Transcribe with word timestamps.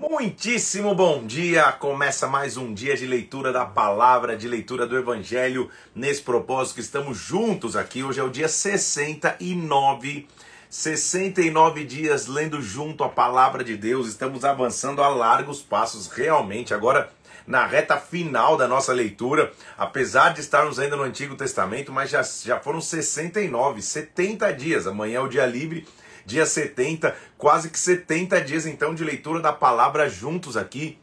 Muitíssimo 0.00 0.94
bom 0.94 1.26
dia! 1.26 1.72
Começa 1.72 2.28
mais 2.28 2.56
um 2.56 2.72
dia 2.72 2.96
de 2.96 3.04
leitura 3.04 3.52
da 3.52 3.64
palavra, 3.64 4.36
de 4.36 4.46
leitura 4.46 4.86
do 4.86 4.96
Evangelho, 4.96 5.68
nesse 5.92 6.22
propósito 6.22 6.76
que 6.76 6.82
estamos 6.82 7.18
juntos 7.18 7.74
aqui. 7.74 8.04
Hoje 8.04 8.20
é 8.20 8.22
o 8.22 8.30
dia 8.30 8.46
69, 8.46 10.28
69 10.70 11.84
dias 11.84 12.28
lendo 12.28 12.62
junto 12.62 13.02
a 13.02 13.08
palavra 13.08 13.64
de 13.64 13.76
Deus. 13.76 14.06
Estamos 14.06 14.44
avançando 14.44 15.02
a 15.02 15.08
largos 15.08 15.62
passos, 15.62 16.06
realmente. 16.06 16.72
Agora, 16.72 17.10
na 17.44 17.66
reta 17.66 17.96
final 17.96 18.56
da 18.56 18.68
nossa 18.68 18.92
leitura, 18.92 19.52
apesar 19.76 20.32
de 20.32 20.40
estarmos 20.40 20.78
ainda 20.78 20.94
no 20.94 21.02
Antigo 21.02 21.34
Testamento, 21.34 21.90
mas 21.90 22.08
já, 22.08 22.22
já 22.22 22.60
foram 22.60 22.80
69, 22.80 23.82
70 23.82 24.52
dias. 24.52 24.86
Amanhã 24.86 25.16
é 25.16 25.22
o 25.22 25.28
dia 25.28 25.44
livre 25.44 25.84
dia 26.28 26.44
70, 26.44 27.16
quase 27.38 27.70
que 27.70 27.78
70 27.78 28.40
dias 28.42 28.66
então 28.66 28.94
de 28.94 29.02
leitura 29.02 29.40
da 29.40 29.52
palavra 29.52 30.10
juntos 30.10 30.58
aqui. 30.58 30.98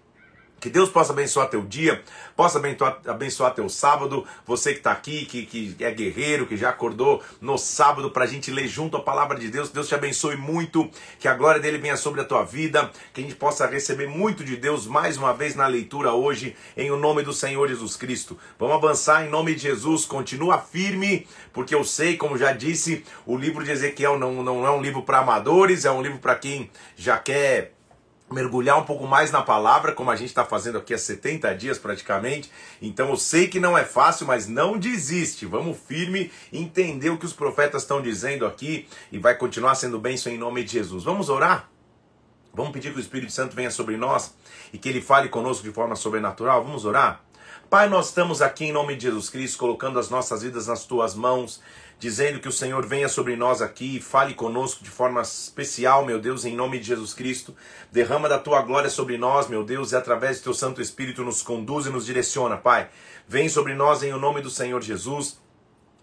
Que 0.66 0.70
Deus 0.72 0.90
possa 0.90 1.14
abençoar 1.14 1.48
teu 1.48 1.62
dia, 1.62 2.04
possa 2.36 2.58
abençoar, 2.58 3.00
abençoar 3.06 3.54
teu 3.54 3.70
sábado. 3.70 4.26
Você 4.48 4.72
que 4.72 4.80
está 4.80 4.92
aqui, 4.92 5.24
que, 5.24 5.46
que 5.46 5.76
é 5.80 5.92
guerreiro, 5.92 6.48
que 6.48 6.58
já 6.58 6.70
acordou 6.70 7.22
no 7.40 7.56
sábado 7.56 8.10
para 8.10 8.24
a 8.24 8.28
gente 8.28 8.50
ler 8.50 8.68
junto 8.68 8.98
a 8.98 9.00
palavra 9.00 9.38
de 9.38 9.48
Deus. 9.50 9.70
Deus 9.70 9.88
te 9.88 9.94
abençoe 9.94 10.36
muito, 10.36 10.90
que 11.20 11.28
a 11.28 11.36
glória 11.36 11.62
dele 11.62 11.78
venha 11.78 11.96
sobre 11.96 12.22
a 12.22 12.24
tua 12.24 12.44
vida, 12.44 12.90
que 13.14 13.22
a 13.22 13.24
gente 13.24 13.36
possa 13.36 13.68
receber 13.68 14.08
muito 14.08 14.44
de 14.44 14.58
Deus 14.58 14.88
mais 14.88 15.18
uma 15.18 15.36
vez 15.36 15.54
na 15.54 15.68
leitura 15.68 16.14
hoje, 16.14 16.56
em 16.76 16.90
o 16.90 16.98
nome 16.98 17.22
do 17.22 17.32
Senhor 17.32 17.68
Jesus 17.68 17.96
Cristo. 17.96 18.36
Vamos 18.58 18.78
avançar 18.78 19.24
em 19.24 19.30
nome 19.30 19.54
de 19.54 19.62
Jesus, 19.62 20.04
continua 20.04 20.58
firme, 20.58 21.28
porque 21.54 21.76
eu 21.76 21.84
sei, 21.84 22.18
como 22.18 22.40
já 22.40 22.52
disse, 22.52 23.06
o 23.24 23.38
livro 23.38 23.64
de 23.64 23.70
Ezequiel 23.70 24.18
não, 24.18 24.42
não 24.42 24.66
é 24.66 24.72
um 24.72 24.82
livro 24.82 25.04
para 25.04 25.20
amadores, 25.20 25.86
é 25.86 25.92
um 25.92 26.02
livro 26.02 26.18
para 26.18 26.34
quem 26.34 26.72
já 26.98 27.20
quer 27.20 27.75
mergulhar 28.32 28.80
um 28.80 28.84
pouco 28.84 29.06
mais 29.06 29.32
na 29.32 29.42
palavra, 29.42 29.92
como 29.92 30.10
a 30.10 30.16
gente 30.16 30.30
está 30.30 30.44
fazendo 30.44 30.78
aqui 30.78 30.94
há 30.94 30.98
70 30.98 31.54
dias 31.56 31.78
praticamente. 31.78 32.52
Então 32.82 33.10
eu 33.10 33.18
sei 33.18 33.48
que 33.48 33.60
não 33.60 33.78
é 33.78 33.84
fácil, 33.84 34.26
mas 34.26 34.48
não 34.48 34.78
desiste. 34.78 35.46
Vamos 35.46 35.78
firme, 35.78 36.32
entender 36.52 37.10
o 37.10 37.18
que 37.18 37.26
os 37.26 37.34
profetas 37.34 37.84
estão 37.84 38.02
dizendo 38.02 38.46
aqui 38.46 38.88
e 39.12 39.20
vai 39.20 39.36
continuar 39.36 39.76
sendo 39.76 40.00
bênção 40.00 40.32
em 40.32 40.38
nome 40.38 40.64
de 40.64 40.74
Jesus. 40.74 41.04
Vamos 41.04 41.30
orar? 41.30 41.70
Vamos 42.54 42.72
pedir 42.72 42.92
que 42.92 42.98
o 42.98 43.02
Espírito 43.02 43.32
Santo 43.32 43.56
venha 43.56 43.70
sobre 43.70 43.98
nós 43.98 44.34
e 44.72 44.78
que 44.78 44.88
ele 44.88 45.02
fale 45.02 45.30
conosco 45.30 45.64
de 45.64 45.72
forma 45.72 45.96
sobrenatural. 45.96 46.64
Vamos 46.64 46.86
orar? 46.86 47.22
Pai, 47.70 47.90
nós 47.90 48.08
estamos 48.08 48.42
aqui 48.42 48.66
em 48.66 48.72
nome 48.72 48.96
de 48.96 49.04
Jesus 49.04 49.30
Cristo, 49.30 49.58
colocando 49.58 50.00
as 50.00 50.10
nossas 50.10 50.44
vidas 50.44 50.68
nas 50.68 50.86
tuas 50.86 51.16
mãos 51.16 51.62
dizendo 52.00 52.40
que 52.40 52.48
o 52.48 52.52
Senhor 52.52 52.86
venha 52.86 53.08
sobre 53.08 53.36
nós 53.36 53.62
aqui 53.62 53.98
e 53.98 54.02
fale 54.02 54.34
conosco 54.34 54.84
de 54.84 54.90
forma 54.90 55.22
especial, 55.22 56.06
meu 56.06 56.20
Deus, 56.20 56.46
em 56.46 56.56
nome 56.56 56.80
de 56.80 56.88
Jesus 56.88 57.14
Cristo. 57.14 57.56
Derrama 57.92 58.28
da 58.28 58.38
tua 58.38 58.62
glória 58.62 58.90
sobre 58.90 59.18
nós, 59.18 59.48
meu 59.48 59.64
Deus, 59.64 59.92
e 59.92 59.96
através 59.96 60.40
do 60.40 60.46
teu 60.46 60.54
Santo 60.54 60.82
Espírito 60.82 61.24
nos 61.24 61.42
conduz 61.42 61.86
e 61.86 61.90
nos 61.90 62.06
direciona, 62.06 62.58
Pai. 62.58 62.90
Vem 63.28 63.50
sobre 63.50 63.74
nós 63.74 64.04
em 64.04 64.14
o 64.14 64.20
nome 64.20 64.42
do 64.42 64.50
Senhor 64.50 64.82
Jesus. 64.82 65.40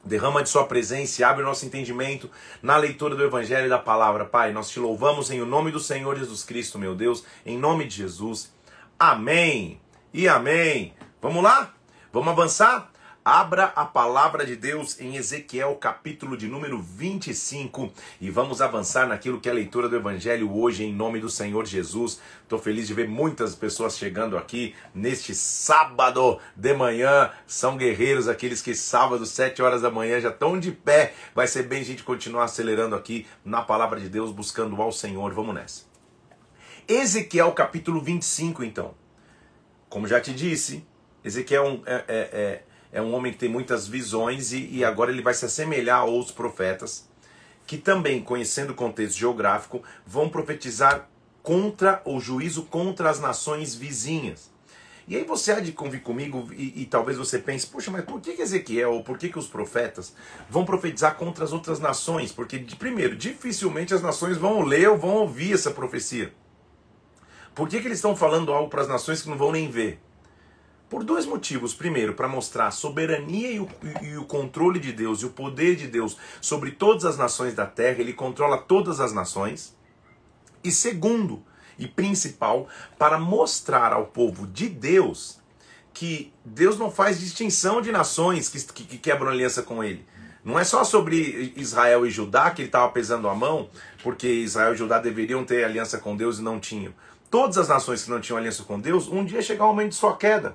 Derrama 0.05 0.43
de 0.43 0.49
Sua 0.49 0.67
presença 0.67 1.21
e 1.21 1.25
abre 1.25 1.43
o 1.43 1.47
nosso 1.47 1.65
entendimento 1.65 2.29
na 2.61 2.77
leitura 2.77 3.15
do 3.15 3.25
Evangelho 3.25 3.67
e 3.67 3.71
da 3.71 3.79
palavra. 3.79 4.25
Pai, 4.25 4.53
nós 4.53 4.69
te 4.69 4.81
louvamos 4.81 5.31
em 5.31 5.41
o 5.41 5.47
nome 5.47 5.71
do 5.71 5.79
Senhor 5.79 6.19
Jesus 6.19 6.43
Cristo, 6.43 6.79
meu 6.79 6.95
Deus, 6.95 7.25
em 7.47 7.57
nome 7.57 7.87
de 7.87 7.97
Jesus. 7.97 8.53
Amém 8.99 9.81
e 10.13 10.27
amém. 10.27 10.95
Vamos 11.21 11.43
lá? 11.43 11.73
Vamos 12.13 12.29
avançar? 12.29 12.92
Abra 13.25 13.67
a 13.77 13.85
palavra 13.85 14.45
de 14.45 14.57
Deus 14.57 14.99
em 14.99 15.15
Ezequiel, 15.15 15.77
capítulo 15.77 16.37
de 16.37 16.49
número 16.49 16.83
25, 16.83 17.93
e 18.21 18.29
vamos 18.31 18.61
avançar 18.61 19.07
naquilo 19.07 19.41
que 19.41 19.49
é 19.49 19.53
a 19.53 19.55
leitura 19.55 19.89
do 19.89 19.95
Evangelho 19.95 20.53
hoje, 20.53 20.83
em 20.83 20.93
nome 20.93 21.21
do 21.21 21.31
Senhor 21.31 21.65
Jesus. 21.65 22.21
Estou 22.43 22.59
feliz 22.59 22.89
de 22.89 22.95
ver 22.95 23.09
muitas 23.09 23.55
pessoas 23.55 23.97
chegando 23.97 24.37
aqui 24.37 24.75
neste 24.93 25.37
sábado 25.37 26.41
de 26.57 26.75
manhã. 26.75 27.31
São 27.47 27.77
guerreiros, 27.77 28.27
aqueles 28.27 28.61
que 28.61 28.75
sábado, 28.75 29.25
7 29.25 29.63
horas 29.63 29.83
da 29.83 29.91
manhã, 29.91 30.19
já 30.21 30.31
estão 30.31 30.59
de 30.59 30.73
pé. 30.73 31.15
Vai 31.33 31.47
ser 31.47 31.63
bem 31.63 31.83
a 31.83 31.85
gente 31.85 32.03
continuar 32.03 32.43
acelerando 32.43 32.97
aqui 32.97 33.25
na 33.45 33.63
palavra 33.63 34.01
de 34.01 34.09
Deus, 34.09 34.33
buscando 34.33 34.83
ao 34.83 34.91
Senhor. 34.91 35.33
Vamos 35.33 35.55
nessa. 35.55 35.85
Ezequiel, 36.89 37.53
capítulo 37.53 38.01
25, 38.01 38.65
então. 38.65 38.97
Como 39.89 40.09
já 40.09 40.21
te 40.21 40.35
disse, 40.35 40.85
Ezequiel 41.23 41.83
é, 41.87 41.95
é, 41.95 42.05
é 42.09 42.63
é 42.93 43.01
um 43.01 43.15
homem 43.15 43.33
que 43.33 43.39
tem 43.39 43.49
muitas 43.49 43.89
visões 43.89 44.53
e, 44.53 44.69
e 44.71 44.85
agora 44.85 45.11
ele 45.11 45.23
vai 45.23 45.33
se 45.33 45.47
assemelhar 45.47 46.01
aos 46.01 46.31
profetas, 46.31 47.09
que 47.67 47.79
também, 47.79 48.23
conhecendo 48.23 48.71
o 48.71 48.75
contexto 48.75 49.19
geográfico, 49.19 49.83
vão 50.07 50.29
profetizar 50.29 51.09
contra 51.43 52.03
o 52.05 52.21
juízo 52.21 52.65
contra 52.65 53.11
as 53.11 53.19
nações 53.19 53.75
vizinhas. 53.75 54.53
E 55.09 55.17
aí 55.17 55.25
você 55.25 55.51
há 55.51 55.59
de 55.59 55.73
convir 55.73 56.01
comigo 56.01 56.49
e, 56.53 56.83
e, 56.83 56.87
talvez 56.87 57.19
você 57.19 57.39
pense, 57.39 57.67
puxa, 57.67 57.91
mas 57.91 58.05
por 58.05 58.21
que, 58.21 58.35
que 58.35 58.43
Ezequiel, 58.43 58.93
ou 58.93 59.03
por 59.03 59.19
que, 59.19 59.29
que 59.29 59.39
os 59.39 59.49
profetas 59.49 60.15
vão 60.49 60.65
profetizar 60.65 61.17
contra 61.17 61.45
as 61.45 61.53
outras 61.53 61.81
nações? 61.81 62.31
Porque, 62.31 62.59
primeiro, 62.79 63.17
dificilmente 63.17 63.93
as 63.93 64.01
nações 64.01 64.37
vão 64.37 64.63
ler 64.63 64.89
ou 64.89 64.97
vão 64.97 65.15
ouvir 65.17 65.55
essa 65.55 65.73
profecia. 65.73 66.33
Por 67.53 67.69
que, 67.69 67.81
que 67.81 67.89
eles 67.89 67.99
estão 67.99 68.15
falando 68.15 68.53
algo 68.53 68.71
para 68.71 68.83
as 68.83 68.89
nações 68.89 69.21
que 69.21 69.29
não 69.29 69.37
vão 69.37 69.51
nem 69.51 69.69
ver? 69.69 70.01
Por 70.93 71.05
dois 71.05 71.25
motivos. 71.25 71.73
Primeiro, 71.73 72.13
para 72.13 72.29
mostrar 72.29 72.67
a 72.67 72.71
soberania 72.71 73.51
e 73.51 73.59
o, 73.59 73.69
e 74.03 74.15
o, 74.19 74.27
controle 74.27 74.79
de 74.79 74.93
Deus 74.93 75.23
e 75.23 75.25
o 75.25 75.31
poder 75.31 75.75
de 75.75 75.87
Deus 75.87 76.19
sobre 76.39 76.71
todas 76.71 77.07
as 77.07 77.17
nações 77.17 77.55
da 77.55 77.65
terra, 77.65 78.01
ele 78.01 78.13
controla 78.13 78.59
todas 78.59 79.01
as 79.01 79.11
nações. 79.11 79.75
E 80.63 80.71
segundo, 80.71 81.43
e 81.79 81.89
principal, 81.89 82.69
para 82.99 83.19
mostrar 83.19 83.95
ao 83.95 84.05
povo 84.05 84.47
de 84.47 84.69
Deus 84.69 85.41
que 85.95 86.31
Deus 86.45 86.79
não 86.79 86.91
faz 86.91 87.19
distinção 87.19 87.81
de 87.81 87.91
nações 87.91 88.51
que, 88.51 88.63
que, 88.63 88.85
que 88.85 88.99
quebram 88.99 89.31
aliança 89.31 89.63
com 89.63 89.83
ele. 89.83 90.05
Não 90.45 90.59
é 90.59 90.65
só 90.65 90.85
sobre 90.85 91.55
Israel 91.57 92.05
e 92.05 92.11
Judá 92.11 92.51
que 92.51 92.61
ele 92.61 92.69
estava 92.69 92.93
pesando 92.93 93.31
a 93.31 93.35
mão, 93.35 93.71
porque 94.03 94.29
Israel 94.29 94.75
e 94.75 94.77
Judá 94.77 94.99
deveriam 94.99 95.43
ter 95.43 95.65
aliança 95.65 95.97
com 95.97 96.15
Deus 96.15 96.39
e 96.39 96.43
não 96.43 96.61
tinham. 96.61 96.93
Todas 97.31 97.57
as 97.57 97.69
nações 97.69 98.05
que 98.05 98.11
não 98.11 98.21
tinham 98.21 98.37
aliança 98.37 98.63
com 98.65 98.79
Deus, 98.79 99.09
um 99.09 99.25
dia 99.25 99.41
chegar 99.41 99.65
o 99.65 99.69
momento 99.69 99.93
de 99.93 99.95
sua 99.95 100.15
queda 100.19 100.55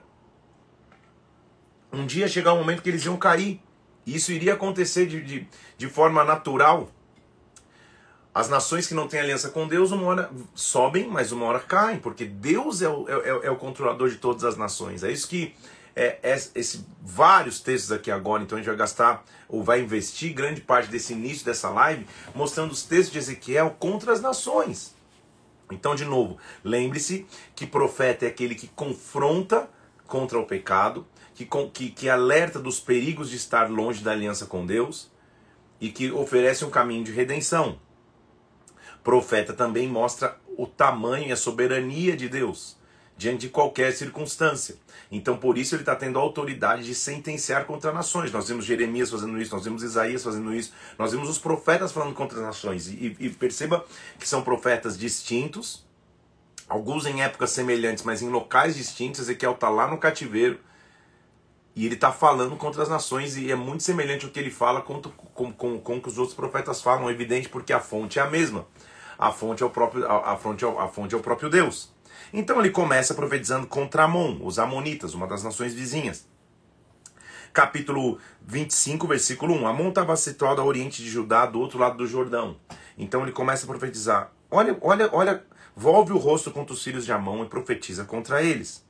um 1.91 2.05
dia 2.05 2.27
chegar 2.27 2.53
um 2.53 2.57
momento 2.57 2.81
que 2.81 2.89
eles 2.89 3.05
iam 3.05 3.17
cair. 3.17 3.61
E 4.05 4.15
isso 4.15 4.31
iria 4.31 4.53
acontecer 4.53 5.05
de, 5.05 5.21
de, 5.21 5.47
de 5.77 5.87
forma 5.87 6.23
natural. 6.23 6.89
As 8.33 8.49
nações 8.49 8.87
que 8.87 8.93
não 8.93 9.07
têm 9.07 9.19
aliança 9.19 9.49
com 9.49 9.67
Deus, 9.67 9.91
uma 9.91 10.05
hora 10.05 10.31
sobem, 10.53 11.07
mas 11.07 11.31
uma 11.31 11.45
hora 11.45 11.59
caem, 11.59 11.99
porque 11.99 12.23
Deus 12.23 12.81
é 12.81 12.87
o, 12.87 13.05
é, 13.09 13.47
é 13.47 13.51
o 13.51 13.55
controlador 13.55 14.09
de 14.09 14.17
todas 14.17 14.43
as 14.43 14.55
nações. 14.55 15.03
É 15.03 15.11
isso 15.11 15.27
que 15.27 15.55
é, 15.95 16.19
é, 16.21 16.35
esse, 16.53 16.85
vários 17.01 17.59
textos 17.59 17.91
aqui 17.91 18.11
agora, 18.11 18.43
então 18.43 18.55
a 18.55 18.61
gente 18.61 18.67
vai 18.67 18.77
gastar 18.77 19.25
ou 19.49 19.63
vai 19.63 19.81
investir 19.81 20.31
grande 20.31 20.61
parte 20.61 20.89
desse 20.89 21.13
início 21.13 21.43
dessa 21.43 21.69
live 21.69 22.05
mostrando 22.35 22.71
os 22.71 22.83
textos 22.83 23.11
de 23.11 23.17
Ezequiel 23.17 23.75
contra 23.79 24.13
as 24.13 24.21
nações. 24.21 24.95
Então, 25.71 25.95
de 25.95 26.05
novo, 26.05 26.37
lembre-se 26.63 27.25
que 27.55 27.65
profeta 27.65 28.25
é 28.25 28.27
aquele 28.27 28.53
que 28.53 28.67
confronta 28.67 29.67
contra 30.05 30.37
o 30.37 30.45
pecado, 30.45 31.05
que, 31.37 31.47
que, 31.71 31.89
que 31.91 32.09
alerta 32.09 32.57
dos 32.57 32.79
perigos 32.79 33.29
de 33.29 33.35
estar 33.35 33.69
longe 33.69 34.03
da 34.03 34.11
aliança 34.11 34.47
com 34.47 34.65
Deus 34.65 35.11
e 35.79 35.91
que 35.91 36.11
oferece 36.11 36.65
um 36.65 36.69
caminho 36.71 37.03
de 37.03 37.11
redenção. 37.11 37.79
Profeta 39.03 39.53
também 39.53 39.87
mostra 39.87 40.39
o 40.57 40.65
tamanho 40.65 41.27
e 41.27 41.31
a 41.31 41.37
soberania 41.37 42.17
de 42.17 42.27
Deus 42.27 42.75
diante 43.15 43.41
de 43.41 43.49
qualquer 43.49 43.93
circunstância. 43.93 44.75
Então, 45.11 45.37
por 45.37 45.57
isso, 45.57 45.73
ele 45.73 45.81
está 45.81 45.95
tendo 45.95 46.19
a 46.19 46.21
autoridade 46.21 46.83
de 46.83 46.93
sentenciar 46.93 47.65
contra 47.65 47.91
nações. 47.91 48.31
Nós 48.31 48.47
vimos 48.47 48.65
Jeremias 48.65 49.09
fazendo 49.09 49.41
isso, 49.41 49.53
nós 49.55 49.63
vimos 49.63 49.81
Isaías 49.81 50.23
fazendo 50.23 50.53
isso, 50.53 50.71
nós 50.99 51.11
vimos 51.11 51.27
os 51.29 51.39
profetas 51.39 51.91
falando 51.91 52.13
contra 52.13 52.39
nações. 52.41 52.87
E, 52.87 53.15
e 53.19 53.29
perceba 53.29 53.83
que 54.19 54.27
são 54.27 54.43
profetas 54.43 54.97
distintos, 54.97 55.83
alguns 56.69 57.07
em 57.07 57.23
épocas 57.23 57.51
semelhantes, 57.51 58.03
mas 58.03 58.21
em 58.21 58.29
locais 58.29 58.75
distintos. 58.75 59.21
Ezequiel 59.21 59.53
está 59.53 59.69
lá 59.69 59.87
no 59.87 59.97
cativeiro, 59.97 60.59
e 61.77 61.85
ele 61.85 61.93
está 61.93 62.11
falando 62.11 62.55
contra 62.55 62.81
as 62.81 62.89
nações 62.89 63.37
e 63.37 63.51
é 63.51 63.55
muito 63.55 63.83
semelhante 63.83 64.25
ao 64.25 64.31
que 64.31 64.39
ele 64.39 64.49
fala 64.49 64.81
com, 64.81 64.99
com, 64.99 65.53
com, 65.53 65.79
com 65.79 65.97
o 65.97 66.01
que 66.01 66.07
os 66.07 66.17
outros 66.17 66.35
profetas 66.35 66.81
falam, 66.81 67.07
é 67.07 67.11
evidente 67.11 67.47
porque 67.47 67.71
a 67.71 67.79
fonte 67.79 68.17
é 68.17 68.21
a 68.23 68.27
mesma. 68.27 68.65
A 69.15 69.31
fonte 69.31 69.61
é 69.61 69.65
o 69.65 69.69
próprio, 69.69 70.03
a, 70.07 70.33
a 70.33 70.37
fonte, 70.37 70.65
é, 70.65 70.67
a 70.67 70.87
fonte 70.87 71.13
é 71.13 71.17
o 71.19 71.21
próprio 71.21 71.51
Deus. 71.51 71.93
Então 72.33 72.59
ele 72.59 72.71
começa 72.71 73.13
profetizando 73.13 73.67
contra 73.67 74.05
Amon, 74.05 74.39
os 74.41 74.57
Amonitas, 74.57 75.13
uma 75.13 75.27
das 75.27 75.43
nações 75.43 75.75
vizinhas. 75.75 76.27
Capítulo 77.53 78.17
25, 78.41 79.07
versículo 79.07 79.53
1. 79.53 79.67
Amon 79.67 79.89
estava 79.89 80.17
situado 80.17 80.59
ao 80.59 80.67
oriente 80.67 81.03
de 81.03 81.09
Judá, 81.11 81.45
do 81.45 81.59
outro 81.59 81.77
lado 81.77 81.95
do 81.95 82.07
Jordão. 82.07 82.57
Então 82.97 83.21
ele 83.21 83.31
começa 83.31 83.65
a 83.65 83.67
profetizar. 83.67 84.31
Olha, 84.49 84.75
olha, 84.81 85.09
olha, 85.13 85.45
volve 85.75 86.11
o 86.11 86.17
rosto 86.17 86.49
contra 86.49 86.73
os 86.73 86.83
filhos 86.83 87.05
de 87.05 87.11
Amon 87.11 87.43
e 87.43 87.47
profetiza 87.47 88.03
contra 88.03 88.41
eles 88.41 88.86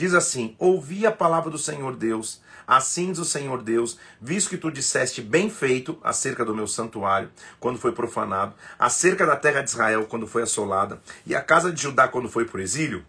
Diz 0.00 0.14
assim: 0.14 0.56
Ouvi 0.58 1.06
a 1.06 1.12
palavra 1.12 1.50
do 1.50 1.58
Senhor 1.58 1.94
Deus, 1.94 2.40
assim 2.66 3.10
diz 3.10 3.18
o 3.18 3.24
Senhor 3.26 3.62
Deus, 3.62 3.98
visto 4.18 4.48
que 4.48 4.56
tu 4.56 4.70
disseste 4.70 5.20
bem 5.20 5.50
feito 5.50 5.98
acerca 6.02 6.42
do 6.42 6.54
meu 6.54 6.66
santuário, 6.66 7.30
quando 7.58 7.78
foi 7.78 7.92
profanado, 7.92 8.54
acerca 8.78 9.26
da 9.26 9.36
terra 9.36 9.60
de 9.60 9.68
Israel, 9.68 10.06
quando 10.06 10.26
foi 10.26 10.42
assolada, 10.42 11.02
e 11.26 11.34
a 11.34 11.42
casa 11.42 11.70
de 11.70 11.82
Judá, 11.82 12.08
quando 12.08 12.30
foi 12.30 12.46
por 12.46 12.60
exílio, 12.60 13.04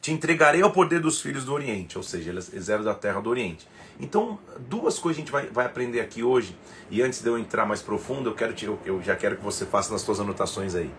te 0.00 0.10
entregarei 0.10 0.60
ao 0.60 0.72
poder 0.72 0.98
dos 0.98 1.20
filhos 1.20 1.44
do 1.44 1.52
Oriente, 1.52 1.96
ou 1.96 2.02
seja, 2.02 2.30
eles 2.30 2.68
eram 2.68 2.82
da 2.82 2.94
terra 2.96 3.20
do 3.20 3.30
Oriente. 3.30 3.68
Então, 4.00 4.40
duas 4.58 4.98
coisas 4.98 5.18
a 5.18 5.20
gente 5.20 5.30
vai, 5.30 5.46
vai 5.46 5.66
aprender 5.66 6.00
aqui 6.00 6.24
hoje, 6.24 6.58
e 6.90 7.00
antes 7.00 7.22
de 7.22 7.28
eu 7.28 7.38
entrar 7.38 7.64
mais 7.64 7.80
profundo, 7.80 8.28
eu, 8.28 8.34
quero 8.34 8.52
te, 8.54 8.64
eu, 8.64 8.76
eu 8.84 9.00
já 9.04 9.14
quero 9.14 9.36
que 9.36 9.44
você 9.44 9.64
faça 9.64 9.92
nas 9.92 10.02
suas 10.02 10.18
anotações 10.18 10.74
aí. 10.74 10.92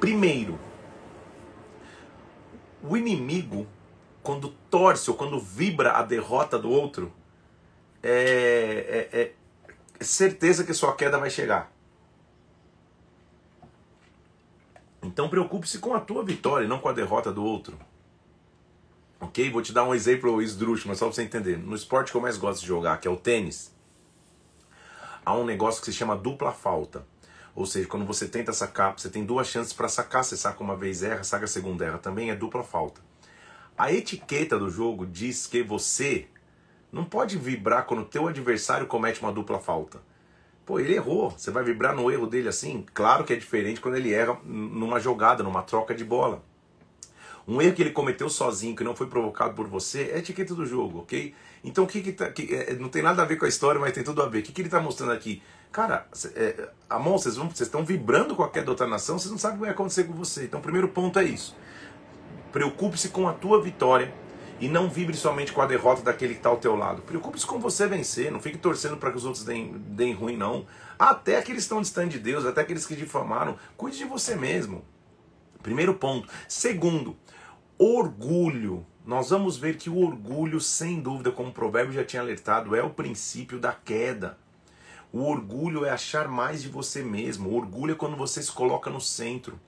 Primeiro, 0.00 0.58
o 2.82 2.96
inimigo 2.96 3.68
quando 4.30 4.50
torce 4.70 5.10
ou 5.10 5.16
quando 5.16 5.40
vibra 5.40 5.94
a 5.94 6.04
derrota 6.04 6.56
do 6.56 6.70
outro, 6.70 7.12
é, 8.00 9.08
é, 9.12 9.20
é 9.22 10.04
certeza 10.04 10.62
que 10.62 10.72
sua 10.72 10.94
queda 10.94 11.18
vai 11.18 11.28
chegar. 11.28 11.72
Então 15.02 15.28
preocupe-se 15.28 15.80
com 15.80 15.94
a 15.94 15.98
tua 15.98 16.22
vitória, 16.24 16.68
não 16.68 16.78
com 16.78 16.88
a 16.88 16.92
derrota 16.92 17.32
do 17.32 17.42
outro. 17.42 17.76
Ok? 19.18 19.50
Vou 19.50 19.62
te 19.62 19.72
dar 19.72 19.82
um 19.82 19.92
exemplo 19.92 20.40
esdrúxulo, 20.40 20.90
mas 20.90 20.98
só 20.98 21.06
para 21.06 21.14
você 21.16 21.22
entender. 21.24 21.58
No 21.58 21.74
esporte 21.74 22.12
que 22.12 22.16
eu 22.16 22.20
mais 22.20 22.36
gosto 22.36 22.60
de 22.60 22.68
jogar, 22.68 23.00
que 23.00 23.08
é 23.08 23.10
o 23.10 23.16
tênis, 23.16 23.74
há 25.26 25.34
um 25.34 25.44
negócio 25.44 25.82
que 25.82 25.90
se 25.90 25.98
chama 25.98 26.14
dupla 26.14 26.52
falta. 26.52 27.04
Ou 27.52 27.66
seja, 27.66 27.88
quando 27.88 28.06
você 28.06 28.28
tenta 28.28 28.52
sacar, 28.52 28.96
você 28.96 29.10
tem 29.10 29.24
duas 29.24 29.48
chances 29.48 29.72
para 29.72 29.88
sacar. 29.88 30.22
Você 30.22 30.36
saca 30.36 30.62
uma 30.62 30.76
vez, 30.76 31.02
erra, 31.02 31.24
saca 31.24 31.46
a 31.46 31.48
segunda, 31.48 31.84
erra. 31.84 31.98
Também 31.98 32.30
é 32.30 32.36
dupla 32.36 32.62
falta. 32.62 33.09
A 33.80 33.90
etiqueta 33.90 34.58
do 34.58 34.68
jogo 34.68 35.06
diz 35.06 35.46
que 35.46 35.62
você 35.62 36.26
não 36.92 37.02
pode 37.02 37.38
vibrar 37.38 37.86
quando 37.86 38.00
o 38.00 38.04
teu 38.04 38.28
adversário 38.28 38.86
comete 38.86 39.22
uma 39.22 39.32
dupla 39.32 39.58
falta. 39.58 40.02
Pô, 40.66 40.78
ele 40.78 40.94
errou. 40.94 41.30
Você 41.30 41.50
vai 41.50 41.64
vibrar 41.64 41.96
no 41.96 42.10
erro 42.10 42.26
dele 42.26 42.48
assim? 42.48 42.84
Claro 42.92 43.24
que 43.24 43.32
é 43.32 43.36
diferente 43.36 43.80
quando 43.80 43.94
ele 43.94 44.12
erra 44.12 44.38
numa 44.44 45.00
jogada, 45.00 45.42
numa 45.42 45.62
troca 45.62 45.94
de 45.94 46.04
bola. 46.04 46.44
Um 47.48 47.62
erro 47.62 47.74
que 47.74 47.80
ele 47.80 47.90
cometeu 47.92 48.28
sozinho, 48.28 48.76
que 48.76 48.84
não 48.84 48.94
foi 48.94 49.06
provocado 49.06 49.54
por 49.54 49.66
você, 49.66 50.10
é 50.12 50.18
etiqueta 50.18 50.54
do 50.54 50.66
jogo, 50.66 50.98
ok? 50.98 51.34
Então 51.64 51.84
o 51.84 51.86
que, 51.86 52.02
que, 52.02 52.12
tá, 52.12 52.30
que 52.30 52.54
é, 52.54 52.74
não 52.74 52.90
tem 52.90 53.00
nada 53.00 53.22
a 53.22 53.24
ver 53.24 53.36
com 53.36 53.46
a 53.46 53.48
história, 53.48 53.80
mas 53.80 53.94
tem 53.94 54.04
tudo 54.04 54.20
a 54.20 54.28
ver. 54.28 54.40
O 54.40 54.42
que, 54.42 54.52
que 54.52 54.60
ele 54.60 54.68
está 54.68 54.78
mostrando 54.78 55.12
aqui? 55.12 55.42
Cara, 55.72 56.06
é, 56.34 56.68
Amon, 56.90 57.16
vocês 57.16 57.38
estão 57.58 57.82
vibrando 57.82 58.36
com 58.36 58.42
a 58.42 58.50
queda 58.50 58.66
da 58.66 58.72
outra 58.72 58.86
nação, 58.86 59.18
vocês 59.18 59.30
não 59.30 59.38
sabem 59.38 59.56
o 59.56 59.60
que 59.60 59.64
vai 59.64 59.72
acontecer 59.72 60.04
com 60.04 60.12
você. 60.12 60.44
Então 60.44 60.60
o 60.60 60.62
primeiro 60.62 60.88
ponto 60.88 61.18
é 61.18 61.24
isso. 61.24 61.56
Preocupe-se 62.52 63.10
com 63.10 63.28
a 63.28 63.32
tua 63.32 63.62
vitória 63.62 64.12
e 64.60 64.68
não 64.68 64.90
vibre 64.90 65.16
somente 65.16 65.52
com 65.52 65.62
a 65.62 65.66
derrota 65.66 66.02
daquele 66.02 66.34
que 66.34 66.40
está 66.40 66.50
ao 66.50 66.58
teu 66.58 66.76
lado. 66.76 67.02
Preocupe-se 67.02 67.46
com 67.46 67.58
você 67.58 67.86
vencer, 67.86 68.30
não 68.30 68.40
fique 68.40 68.58
torcendo 68.58 68.96
para 68.96 69.10
que 69.10 69.16
os 69.16 69.24
outros 69.24 69.44
deem, 69.44 69.72
deem 69.72 70.12
ruim, 70.12 70.36
não. 70.36 70.66
Até 70.98 71.38
aqueles 71.38 71.62
que 71.62 71.66
estão 71.66 71.80
distantes 71.80 72.12
de 72.12 72.18
Deus, 72.18 72.44
até 72.44 72.60
aqueles 72.60 72.84
que 72.84 72.94
difamaram, 72.94 73.56
cuide 73.76 73.96
de 73.96 74.04
você 74.04 74.36
mesmo. 74.36 74.84
Primeiro 75.62 75.94
ponto. 75.94 76.28
Segundo, 76.46 77.16
orgulho. 77.78 78.86
Nós 79.06 79.30
vamos 79.30 79.56
ver 79.56 79.76
que 79.76 79.88
o 79.88 79.98
orgulho, 79.98 80.60
sem 80.60 81.00
dúvida, 81.00 81.32
como 81.32 81.48
o 81.48 81.54
provérbio 81.54 81.94
já 81.94 82.04
tinha 82.04 82.20
alertado, 82.20 82.76
é 82.76 82.82
o 82.82 82.90
princípio 82.90 83.58
da 83.58 83.72
queda. 83.72 84.38
O 85.12 85.24
orgulho 85.24 85.84
é 85.84 85.90
achar 85.90 86.28
mais 86.28 86.62
de 86.62 86.68
você 86.68 87.02
mesmo. 87.02 87.48
O 87.48 87.56
orgulho 87.56 87.92
é 87.92 87.96
quando 87.96 88.16
você 88.16 88.42
se 88.42 88.52
coloca 88.52 88.90
no 88.90 89.00
centro. 89.00 89.58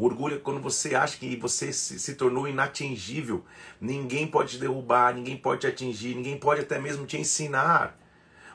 O 0.00 0.06
orgulho 0.06 0.36
é 0.36 0.38
quando 0.38 0.62
você 0.62 0.94
acha 0.94 1.18
que 1.18 1.36
você 1.36 1.74
se, 1.74 2.14
tornou 2.14 2.48
inatingível. 2.48 3.44
Ninguém 3.78 4.26
pode 4.26 4.52
te 4.52 4.58
derrubar, 4.58 5.14
ninguém 5.14 5.36
pode 5.36 5.60
te 5.60 5.66
atingir, 5.66 6.14
ninguém 6.14 6.38
pode 6.38 6.62
até 6.62 6.80
mesmo 6.80 7.04
te 7.04 7.18
ensinar. 7.18 7.98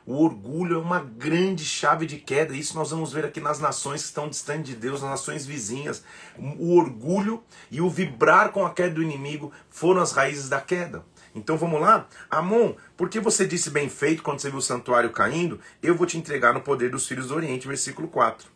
O 0.08 0.24
orgulho 0.24 0.78
é 0.78 0.80
uma 0.80 1.00
grande 1.00 1.64
chave 1.64 2.08
de 2.08 2.18
queda. 2.18 2.56
Isso 2.56 2.74
nós 2.74 2.90
vamos 2.90 3.14
ver 3.14 3.26
aqui 3.26 3.40
nas 3.40 3.60
nações 3.60 4.02
que 4.02 4.08
estão 4.08 4.28
distantes 4.28 4.72
de 4.72 4.76
Deus, 4.76 5.04
nas 5.04 5.12
nações 5.12 5.46
vizinhas. 5.46 6.04
O 6.36 6.76
orgulho 6.76 7.44
e 7.70 7.80
o 7.80 7.92
vibrar 7.92 8.52
com 8.52 8.66
a 8.66 8.74
queda 8.74 8.96
do 8.96 9.04
inimigo 9.04 9.52
foram 9.70 10.02
as 10.02 10.14
raízes 10.14 10.50
da 10.50 10.60
queda. 10.60 11.06
Então 11.36 11.58
vamos 11.58 11.80
lá? 11.80 12.08
Amon, 12.28 12.74
porque 12.98 13.20
você 13.20 13.46
disse 13.46 13.70
bem 13.70 13.88
feito 13.88 14.24
quando 14.24 14.40
você 14.40 14.50
viu 14.50 14.58
o 14.58 14.64
santuário 14.64 15.12
caindo, 15.12 15.60
eu 15.84 15.94
vou 15.94 16.08
te 16.08 16.18
entregar 16.18 16.56
no 16.56 16.62
poder 16.62 16.90
dos 16.90 17.08
filhos 17.08 17.28
do 17.28 17.36
Oriente, 17.36 17.68
versículo 17.68 18.08
4. 18.08 18.55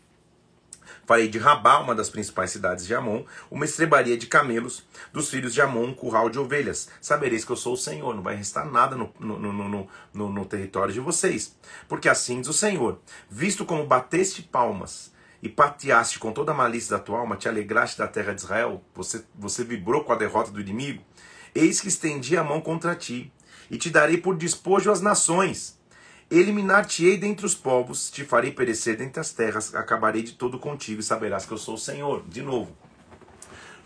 Farei 1.10 1.28
de 1.28 1.40
Rabá, 1.40 1.80
uma 1.80 1.96
das 1.96 2.08
principais 2.08 2.52
cidades 2.52 2.86
de 2.86 2.94
Amon, 2.94 3.24
uma 3.50 3.66
estrebaria 3.66 4.16
de 4.16 4.28
camelos, 4.28 4.86
dos 5.12 5.28
filhos 5.28 5.56
de 5.56 5.60
Amon, 5.60 5.86
um 5.86 5.94
curral 5.96 6.30
de 6.30 6.38
ovelhas. 6.38 6.88
Sabereis 7.02 7.44
que 7.44 7.52
eu 7.52 7.56
sou 7.56 7.74
o 7.74 7.78
Senhor, 7.78 8.14
não 8.14 8.22
vai 8.22 8.36
restar 8.36 8.72
nada 8.72 8.96
no, 8.96 9.12
no, 9.20 9.40
no, 9.40 9.90
no, 10.14 10.30
no 10.30 10.46
território 10.46 10.94
de 10.94 11.00
vocês. 11.00 11.58
Porque 11.88 12.08
assim 12.08 12.42
diz 12.42 12.50
o 12.52 12.54
Senhor: 12.54 13.00
visto 13.28 13.66
como 13.66 13.88
bateste 13.88 14.44
palmas 14.44 15.12
e 15.42 15.50
pateaste 15.50 16.20
com 16.20 16.32
toda 16.32 16.52
a 16.52 16.56
malícia 16.56 16.96
da 16.96 17.04
tua 17.04 17.18
alma, 17.18 17.36
te 17.36 17.50
alegraste 17.50 17.98
da 17.98 18.08
terra 18.08 18.36
de 18.36 18.42
Israel, 18.42 18.84
você, 18.94 19.24
você 19.34 19.64
vibrou 19.64 20.04
com 20.04 20.14
a 20.14 20.16
derrota 20.16 20.52
do 20.52 20.62
inimigo, 20.62 21.04
eis 21.56 21.82
que 21.82 21.88
estendi 21.88 22.38
a 22.38 22.44
mão 22.44 22.62
contra 22.62 22.96
ti, 22.96 23.34
e 23.72 23.80
te 23.80 23.90
darei 23.90 24.18
por 24.20 24.38
despojo 24.38 24.92
às 24.92 25.02
nações 25.02 25.79
Eliminar-te-ei 26.31 27.18
dentre 27.18 27.46
os 27.46 27.56
povos, 27.56 28.12
te 28.12 28.24
farei 28.24 28.52
perecer 28.52 28.96
dentre 28.96 29.20
as 29.20 29.34
terras, 29.34 29.74
acabarei 29.74 30.22
de 30.22 30.34
todo 30.34 30.60
contigo 30.60 31.00
e 31.00 31.04
saberás 31.04 31.44
que 31.44 31.52
eu 31.52 31.58
sou 31.58 31.74
o 31.74 31.78
Senhor. 31.78 32.24
De 32.28 32.44
novo, 32.44 32.72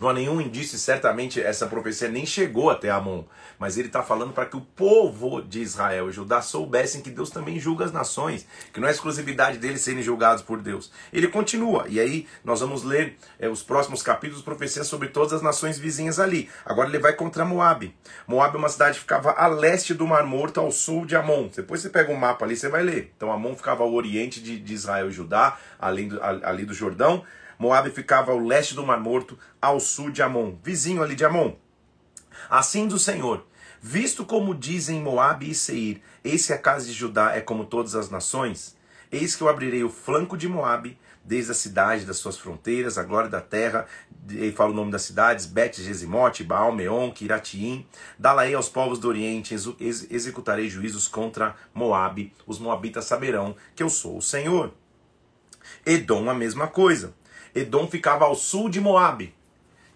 não 0.00 0.08
há 0.08 0.12
nenhum 0.12 0.40
indício, 0.40 0.78
certamente 0.78 1.40
essa 1.40 1.66
profecia 1.66 2.08
nem 2.08 2.26
chegou 2.26 2.70
até 2.70 2.90
Amon, 2.90 3.24
mas 3.58 3.76
ele 3.76 3.88
está 3.88 4.02
falando 4.02 4.32
para 4.32 4.46
que 4.46 4.56
o 4.56 4.60
povo 4.60 5.40
de 5.42 5.60
Israel 5.60 6.08
e 6.08 6.12
Judá 6.12 6.42
soubessem 6.42 7.00
que 7.00 7.10
Deus 7.10 7.30
também 7.30 7.58
julga 7.58 7.84
as 7.84 7.92
nações, 7.92 8.46
que 8.72 8.80
não 8.80 8.88
é 8.88 8.90
exclusividade 8.90 9.58
deles 9.58 9.80
serem 9.80 10.02
julgados 10.02 10.42
por 10.42 10.60
Deus. 10.60 10.90
Ele 11.12 11.28
continua, 11.28 11.86
e 11.88 12.00
aí 12.00 12.26
nós 12.44 12.60
vamos 12.60 12.82
ler 12.82 13.16
é, 13.38 13.48
os 13.48 13.62
próximos 13.62 14.02
capítulos, 14.02 14.42
profecias 14.42 14.86
sobre 14.86 15.08
todas 15.08 15.32
as 15.32 15.42
nações 15.42 15.78
vizinhas 15.78 16.18
ali. 16.18 16.48
Agora 16.64 16.88
ele 16.88 16.98
vai 16.98 17.12
contra 17.12 17.44
Moab. 17.44 17.94
Moab 18.26 18.54
é 18.54 18.58
uma 18.58 18.68
cidade 18.68 18.94
que 18.94 19.00
ficava 19.00 19.32
a 19.32 19.46
leste 19.46 19.94
do 19.94 20.06
Mar 20.06 20.24
Morto, 20.24 20.60
ao 20.60 20.70
sul 20.70 21.06
de 21.06 21.16
Amon. 21.16 21.48
Depois 21.54 21.80
você 21.80 21.88
pega 21.88 22.12
um 22.12 22.16
mapa 22.16 22.44
ali, 22.44 22.56
você 22.56 22.68
vai 22.68 22.82
ler. 22.82 23.12
Então 23.16 23.32
Amon 23.32 23.56
ficava 23.56 23.82
ao 23.82 23.92
oriente 23.92 24.42
de, 24.42 24.58
de 24.58 24.74
Israel 24.74 25.08
e 25.08 25.12
Judá, 25.12 25.58
além 25.78 26.08
do, 26.08 26.20
ali 26.22 26.64
do 26.64 26.74
Jordão. 26.74 27.24
Moabe 27.58 27.90
ficava 27.90 28.32
ao 28.32 28.38
leste 28.38 28.74
do 28.74 28.86
Mar 28.86 29.00
Morto, 29.00 29.38
ao 29.60 29.80
sul 29.80 30.10
de 30.10 30.22
Amon, 30.22 30.56
vizinho 30.62 31.02
ali 31.02 31.14
de 31.14 31.24
Amon. 31.24 31.54
Assim 32.50 32.86
do 32.86 32.98
Senhor, 32.98 33.46
visto 33.80 34.24
como 34.24 34.54
dizem 34.54 35.00
Moabe 35.00 35.50
e 35.50 35.54
Seir, 35.54 36.00
eis 36.22 36.46
que 36.46 36.52
a 36.52 36.58
casa 36.58 36.86
de 36.86 36.92
Judá 36.92 37.34
é 37.34 37.40
como 37.40 37.64
todas 37.64 37.94
as 37.94 38.10
nações, 38.10 38.76
eis 39.10 39.36
que 39.36 39.42
eu 39.42 39.48
abrirei 39.48 39.84
o 39.84 39.90
flanco 39.90 40.36
de 40.36 40.48
Moabe, 40.48 40.98
desde 41.24 41.52
a 41.52 41.54
cidade 41.54 42.04
das 42.04 42.18
suas 42.18 42.36
fronteiras, 42.36 42.98
a 42.98 43.02
glória 43.02 43.30
da 43.30 43.40
terra, 43.40 43.86
e 44.28 44.52
fala 44.52 44.70
o 44.70 44.74
nome 44.74 44.92
das 44.92 45.02
cidades, 45.02 45.46
Bet, 45.46 45.82
Gesimote, 45.82 46.44
Baal, 46.44 46.72
Meon, 46.72 47.10
Kiratiim, 47.10 47.86
dá-la-ei 48.18 48.54
aos 48.54 48.68
povos 48.68 48.98
do 48.98 49.08
Oriente, 49.08 49.54
ex 49.54 50.06
executarei 50.10 50.68
juízos 50.68 51.08
contra 51.08 51.56
Moabe, 51.72 52.32
os 52.46 52.58
moabitas 52.58 53.06
saberão 53.06 53.56
que 53.74 53.82
eu 53.82 53.88
sou 53.88 54.18
o 54.18 54.22
Senhor. 54.22 54.72
Edom 55.86 56.28
a 56.28 56.34
mesma 56.34 56.66
coisa. 56.66 57.14
Edom 57.54 57.86
ficava 57.86 58.24
ao 58.24 58.34
sul 58.34 58.68
de 58.68 58.80
Moabe. 58.80 59.34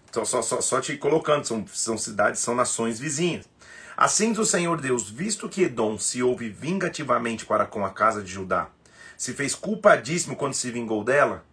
Então, 0.09 0.25
só, 0.25 0.41
só, 0.41 0.61
só 0.61 0.81
te 0.81 0.97
colocando, 0.97 1.45
são, 1.45 1.65
são 1.67 1.97
cidades, 1.97 2.39
são 2.39 2.55
nações 2.55 2.99
vizinhas. 2.99 3.47
Assim 3.95 4.31
diz 4.31 4.39
o 4.39 4.45
Senhor 4.45 4.79
Deus, 4.79 5.09
visto 5.09 5.49
que 5.49 5.63
Edom 5.63 5.97
se 5.97 6.23
ouve 6.23 6.47
vingativamente 6.49 7.45
para 7.45 7.65
com 7.65 7.85
a 7.85 7.89
casa 7.89 8.23
de 8.23 8.31
Judá, 8.31 8.69
se 9.17 9.33
fez 9.33 9.53
culpadíssimo 9.53 10.37
quando 10.37 10.53
se 10.53 10.71
vingou 10.71 11.03
dela, 11.03 11.43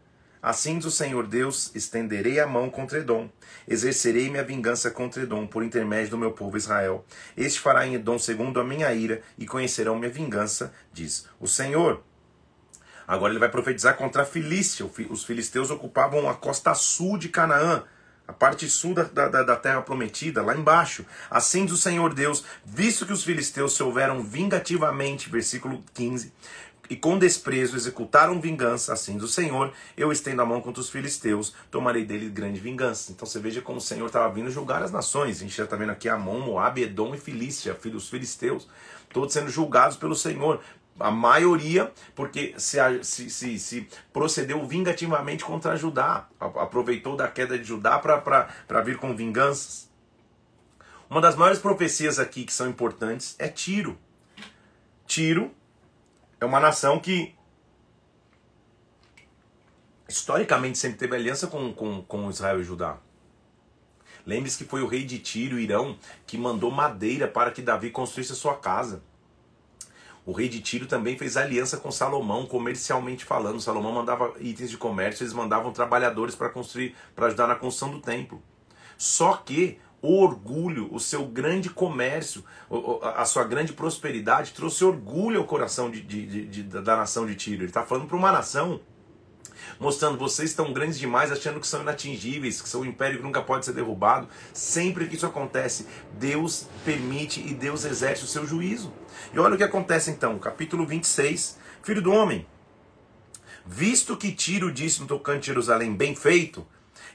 assim 0.40 0.78
diz 0.78 0.86
o 0.86 0.90
Senhor 0.92 1.26
Deus, 1.26 1.72
estenderei 1.74 2.38
a 2.38 2.46
mão 2.46 2.70
contra 2.70 3.00
Edom, 3.00 3.28
exercerei 3.66 4.30
minha 4.30 4.44
vingança 4.44 4.92
contra 4.92 5.24
Edom 5.24 5.44
por 5.44 5.64
intermédio 5.64 6.10
do 6.10 6.18
meu 6.18 6.30
povo 6.30 6.56
Israel. 6.56 7.04
Este 7.36 7.58
fará 7.58 7.84
em 7.84 7.94
Edom 7.94 8.16
segundo 8.16 8.60
a 8.60 8.64
minha 8.64 8.94
ira 8.94 9.22
e 9.36 9.44
conhecerão 9.44 9.98
minha 9.98 10.08
vingança, 10.08 10.72
diz 10.92 11.26
o 11.40 11.48
Senhor. 11.48 12.00
Agora 13.06 13.32
ele 13.32 13.38
vai 13.38 13.48
profetizar 13.48 13.96
contra 13.96 14.22
a 14.22 14.26
Filístia. 14.26 14.86
Os 15.10 15.24
filisteus 15.24 15.70
ocupavam 15.70 16.28
a 16.28 16.34
costa 16.34 16.74
sul 16.74 17.16
de 17.16 17.28
Canaã, 17.28 17.84
a 18.26 18.32
parte 18.32 18.68
sul 18.68 18.94
da, 18.94 19.04
da, 19.04 19.42
da, 19.42 19.56
terra 19.56 19.82
prometida, 19.82 20.42
lá 20.42 20.56
embaixo. 20.56 21.06
Assim 21.30 21.64
diz 21.64 21.74
o 21.74 21.78
Senhor 21.78 22.12
Deus, 22.12 22.44
visto 22.64 23.06
que 23.06 23.12
os 23.12 23.22
filisteus 23.22 23.76
se 23.76 23.82
houveram 23.82 24.22
vingativamente, 24.22 25.30
versículo 25.30 25.84
15, 25.94 26.32
e 26.88 26.96
com 26.96 27.18
desprezo 27.18 27.76
executaram 27.76 28.40
vingança, 28.40 28.92
assim 28.92 29.14
diz 29.14 29.24
o 29.24 29.28
Senhor, 29.28 29.72
eu 29.96 30.12
estendo 30.12 30.42
a 30.42 30.46
mão 30.46 30.60
contra 30.60 30.80
os 30.80 30.88
filisteus, 30.88 31.52
tomarei 31.70 32.04
dele 32.04 32.28
grande 32.28 32.60
vingança. 32.60 33.12
Então 33.12 33.26
você 33.26 33.38
veja 33.38 33.60
como 33.60 33.78
o 33.78 33.80
Senhor 33.80 34.06
estava 34.06 34.32
vindo 34.32 34.50
julgar 34.50 34.82
as 34.82 34.92
nações. 34.92 35.36
A 35.36 35.40
gente 35.40 35.56
já 35.56 35.64
está 35.64 35.76
vendo 35.76 35.90
aqui 35.90 36.08
Amon, 36.08 36.40
Moab, 36.40 36.80
Edom 36.80 37.14
e 37.14 37.18
Filístia, 37.18 37.76
os 37.94 38.08
filisteus, 38.08 38.68
todos 39.12 39.32
sendo 39.32 39.50
julgados 39.50 39.96
pelo 39.96 40.14
Senhor 40.14 40.60
a 40.98 41.10
maioria, 41.10 41.92
porque 42.14 42.54
se, 42.58 42.78
se, 43.02 43.30
se, 43.30 43.58
se, 43.58 43.88
procedeu 44.12 44.66
vingativamente 44.66 45.44
contra 45.44 45.76
Judá, 45.76 46.28
aproveitou 46.40 47.16
da 47.16 47.28
queda 47.28 47.58
de 47.58 47.64
Judá 47.64 47.98
para 47.98 48.80
vir 48.82 48.96
com 48.96 49.14
vinganças. 49.14 49.90
Uma 51.08 51.20
das 51.20 51.36
maiores 51.36 51.60
profecias 51.60 52.18
aqui 52.18 52.44
que 52.44 52.52
são 52.52 52.68
importantes 52.68 53.36
é 53.38 53.48
Tiro. 53.48 53.98
Tiro 55.06 55.54
é 56.40 56.44
uma 56.44 56.58
nação 56.58 56.98
que 56.98 57.34
historicamente 60.08 60.78
sempre 60.78 60.98
teve 60.98 61.14
aliança 61.14 61.46
com, 61.46 61.72
com, 61.72 62.02
com 62.02 62.30
Israel 62.30 62.60
e 62.60 62.64
Judá. 62.64 62.98
Lembre-se 64.24 64.58
que 64.58 64.64
foi 64.64 64.82
o 64.82 64.88
rei 64.88 65.04
de 65.04 65.20
Tiro, 65.20 65.58
Irão, 65.58 65.96
que 66.26 66.36
mandou 66.36 66.70
madeira 66.70 67.28
para 67.28 67.52
que 67.52 67.62
Davi 67.62 67.90
construísse 67.90 68.32
a 68.32 68.36
sua 68.36 68.56
casa. 68.56 69.02
O 70.26 70.32
rei 70.32 70.48
de 70.48 70.60
Tiro 70.60 70.86
também 70.86 71.16
fez 71.16 71.36
aliança 71.36 71.76
com 71.76 71.92
Salomão, 71.92 72.46
comercialmente 72.46 73.24
falando. 73.24 73.60
Salomão 73.60 73.92
mandava 73.92 74.34
itens 74.40 74.70
de 74.70 74.76
comércio, 74.76 75.22
eles 75.22 75.32
mandavam 75.32 75.72
trabalhadores 75.72 76.34
para 76.34 76.48
construir, 76.48 76.96
para 77.14 77.28
ajudar 77.28 77.46
na 77.46 77.54
construção 77.54 77.92
do 77.92 78.00
templo. 78.00 78.42
Só 78.98 79.34
que 79.34 79.78
o 80.02 80.20
orgulho, 80.20 80.92
o 80.92 80.98
seu 80.98 81.26
grande 81.26 81.70
comércio, 81.70 82.44
a 83.14 83.24
sua 83.24 83.44
grande 83.44 83.72
prosperidade 83.72 84.52
trouxe 84.52 84.84
orgulho 84.84 85.38
ao 85.38 85.46
coração 85.46 85.88
de, 85.90 86.00
de, 86.02 86.46
de, 86.46 86.62
da 86.64 86.96
nação 86.96 87.24
de 87.24 87.36
Tiro. 87.36 87.62
Ele 87.62 87.66
está 87.66 87.84
falando 87.84 88.08
para 88.08 88.16
uma 88.16 88.32
nação 88.32 88.80
mostrando 89.78 90.18
vocês 90.18 90.50
estão 90.50 90.72
grandes 90.72 90.98
demais, 90.98 91.32
achando 91.32 91.60
que 91.60 91.66
são 91.66 91.82
inatingíveis, 91.82 92.60
que 92.60 92.68
são 92.68 92.82
um 92.82 92.84
império 92.84 93.18
que 93.18 93.22
nunca 93.22 93.42
pode 93.42 93.64
ser 93.64 93.72
derrubado. 93.72 94.28
Sempre 94.52 95.06
que 95.06 95.16
isso 95.16 95.26
acontece, 95.26 95.86
Deus 96.14 96.66
permite 96.84 97.40
e 97.40 97.54
Deus 97.54 97.84
exerce 97.84 98.24
o 98.24 98.28
seu 98.28 98.46
juízo. 98.46 98.92
E 99.32 99.38
olha 99.38 99.54
o 99.54 99.58
que 99.58 99.64
acontece 99.64 100.10
então, 100.10 100.38
capítulo 100.38 100.86
26, 100.86 101.58
filho 101.82 102.02
do 102.02 102.12
homem. 102.12 102.46
Visto 103.64 104.16
que 104.16 104.32
Tiro 104.32 104.70
disse 104.70 105.00
no 105.00 105.06
tocante 105.06 105.46
Jerusalém, 105.46 105.92
bem 105.92 106.14
feito, 106.14 106.64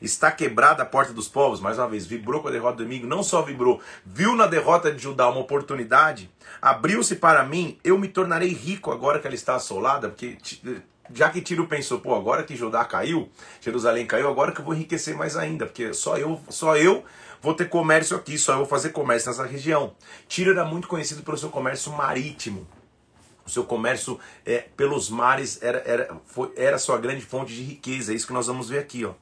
está 0.02 0.32
quebrada 0.32 0.84
a 0.84 0.86
porta 0.86 1.14
dos 1.14 1.28
povos, 1.28 1.60
mais 1.60 1.78
uma 1.78 1.88
vez, 1.88 2.06
vibrou 2.06 2.42
com 2.42 2.48
a 2.48 2.52
derrota 2.52 2.78
do 2.78 2.84
inimigo, 2.84 3.08
não 3.08 3.24
só 3.24 3.42
vibrou, 3.42 3.80
viu 4.06 4.36
na 4.36 4.48
derrota 4.48 4.92
de 4.92 5.02
Judá 5.02 5.30
uma 5.30 5.40
oportunidade, 5.40 6.30
abriu-se 6.62 7.16
para 7.16 7.44
mim, 7.46 7.78
eu 7.84 7.98
me 7.98 8.08
tornarei 8.08 8.50
rico 8.50 8.92
agora 8.92 9.20
que 9.20 9.28
ela 9.28 9.36
está 9.36 9.56
assolada, 9.56 10.10
porque 10.10 10.38
já 11.14 11.30
que 11.30 11.42
Tiro 11.42 11.68
pensou, 11.68 12.00
pô, 12.00 12.16
agora 12.16 12.44
que 12.44 12.56
Judá 12.56 12.84
caiu, 12.86 13.30
Jerusalém 13.60 14.06
caiu, 14.06 14.28
agora 14.28 14.52
que 14.52 14.62
eu 14.62 14.66
vou 14.66 14.74
enriquecer 14.74 15.16
mais 15.16 15.36
ainda, 15.38 15.66
porque 15.66 15.94
só 15.94 16.18
eu, 16.18 16.40
só 16.50 16.76
eu 16.78 17.04
vou 17.42 17.54
ter 17.54 17.70
comércio 17.70 18.16
aqui, 18.16 18.38
só 18.38 18.54
eu 18.54 18.58
vou 18.60 18.66
fazer 18.66 18.90
comércio 18.90 19.30
nessa 19.30 19.46
região. 19.46 19.94
Tiro 20.28 20.52
era 20.52 20.66
muito 20.66 20.88
conhecido 20.88 21.24
pelo 21.24 21.38
seu 21.38 21.50
comércio 21.50 21.92
marítimo. 21.92 22.68
O 23.46 23.50
seu 23.50 23.64
comércio 23.64 24.20
é, 24.46 24.60
pelos 24.78 25.10
mares 25.10 25.62
era, 25.62 25.80
era, 25.86 26.18
foi, 26.26 26.52
era 26.56 26.78
sua 26.78 26.98
grande 26.98 27.22
fonte 27.22 27.54
de 27.54 27.64
riqueza. 27.64 28.12
É 28.12 28.16
isso 28.16 28.28
que 28.28 28.34
nós 28.34 28.48
vamos 28.48 28.70
ver 28.70 28.80
aqui. 28.80 29.04
Ó. 29.04 29.14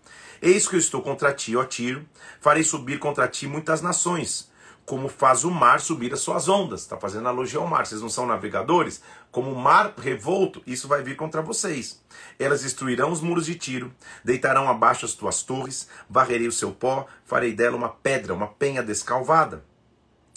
Eis 0.42 0.68
que 0.68 0.76
eu 0.76 0.80
estou 0.80 1.02
contra 1.02 1.34
ti, 1.34 1.56
ó 1.56 1.64
Tiro, 1.64 2.06
farei 2.42 2.64
subir 2.64 3.00
contra 3.00 3.28
ti 3.28 3.48
muitas 3.48 3.82
nações 3.82 4.50
como 4.90 5.08
faz 5.08 5.44
o 5.44 5.52
mar 5.52 5.80
subir 5.80 6.12
as 6.12 6.20
suas 6.20 6.50
ondas. 6.50 6.82
Está 6.82 6.98
fazendo 6.98 7.20
analogia 7.20 7.60
ao 7.60 7.68
mar. 7.68 7.86
Vocês 7.86 8.02
não 8.02 8.10
são 8.10 8.26
navegadores? 8.26 9.04
Como 9.32 9.54
mar 9.54 9.94
revolto, 9.98 10.62
isso 10.66 10.88
vai 10.88 11.04
vir 11.04 11.16
contra 11.16 11.42
vocês. 11.42 12.02
Elas 12.40 12.64
destruirão 12.64 13.12
os 13.12 13.22
muros 13.22 13.46
de 13.46 13.54
Tiro, 13.54 13.94
deitarão 14.24 14.68
abaixo 14.68 15.06
as 15.06 15.14
tuas 15.14 15.44
torres, 15.44 15.88
varrerei 16.10 16.48
o 16.48 16.52
seu 16.52 16.72
pó, 16.72 17.06
farei 17.26 17.54
dela 17.54 17.78
uma 17.78 17.90
pedra, 17.90 18.34
uma 18.34 18.48
penha 18.48 18.82
descalvada. 18.82 19.64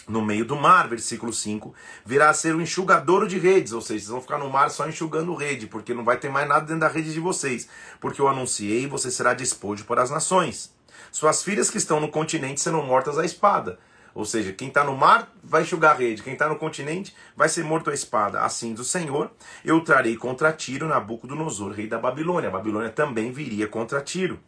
No 0.06 0.20
meio 0.20 0.44
do 0.44 0.56
mar, 0.56 0.88
versículo 0.88 1.32
5, 1.32 1.72
virá 2.04 2.28
a 2.28 2.34
ser 2.34 2.54
o 2.54 2.58
um 2.58 2.60
enxugador 2.60 3.26
de 3.26 3.38
redes, 3.38 3.72
ou 3.72 3.80
seja, 3.80 4.00
vocês 4.00 4.10
vão 4.10 4.20
ficar 4.20 4.38
no 4.38 4.50
mar 4.50 4.68
só 4.68 4.86
enxugando 4.86 5.34
rede, 5.34 5.66
porque 5.66 5.94
não 5.94 6.04
vai 6.04 6.18
ter 6.18 6.28
mais 6.28 6.46
nada 6.46 6.66
dentro 6.66 6.80
da 6.80 6.88
rede 6.88 7.14
de 7.14 7.20
vocês, 7.20 7.68
porque 7.98 8.20
eu 8.20 8.28
anunciei 8.28 8.86
você 8.86 9.10
será 9.10 9.32
despojo 9.32 9.84
para 9.84 10.02
as 10.02 10.10
nações. 10.10 10.74
Suas 11.10 11.42
filhas 11.42 11.70
que 11.70 11.78
estão 11.78 11.98
no 12.00 12.10
continente 12.10 12.60
serão 12.60 12.84
mortas 12.84 13.18
à 13.18 13.24
espada 13.24 13.78
ou 14.14 14.24
seja, 14.24 14.52
quem 14.52 14.68
está 14.68 14.84
no 14.84 14.96
mar 14.96 15.32
vai 15.42 15.62
enxugar 15.62 15.92
a 15.92 15.98
rede, 15.98 16.22
quem 16.22 16.34
está 16.34 16.48
no 16.48 16.56
continente 16.56 17.14
vai 17.36 17.48
ser 17.48 17.64
morto 17.64 17.90
à 17.90 17.94
espada. 17.94 18.40
Assim 18.40 18.74
do 18.74 18.84
Senhor, 18.84 19.30
eu 19.64 19.80
trarei 19.80 20.16
contra 20.16 20.52
Tiro 20.52 20.86
Nabucodonosor, 20.86 21.72
rei 21.72 21.86
da 21.86 21.98
Babilônia. 21.98 22.48
A 22.48 22.52
Babilônia 22.52 22.90
também 22.90 23.32
viria 23.32 23.66
contra 23.66 24.00
Tiro. 24.00 24.38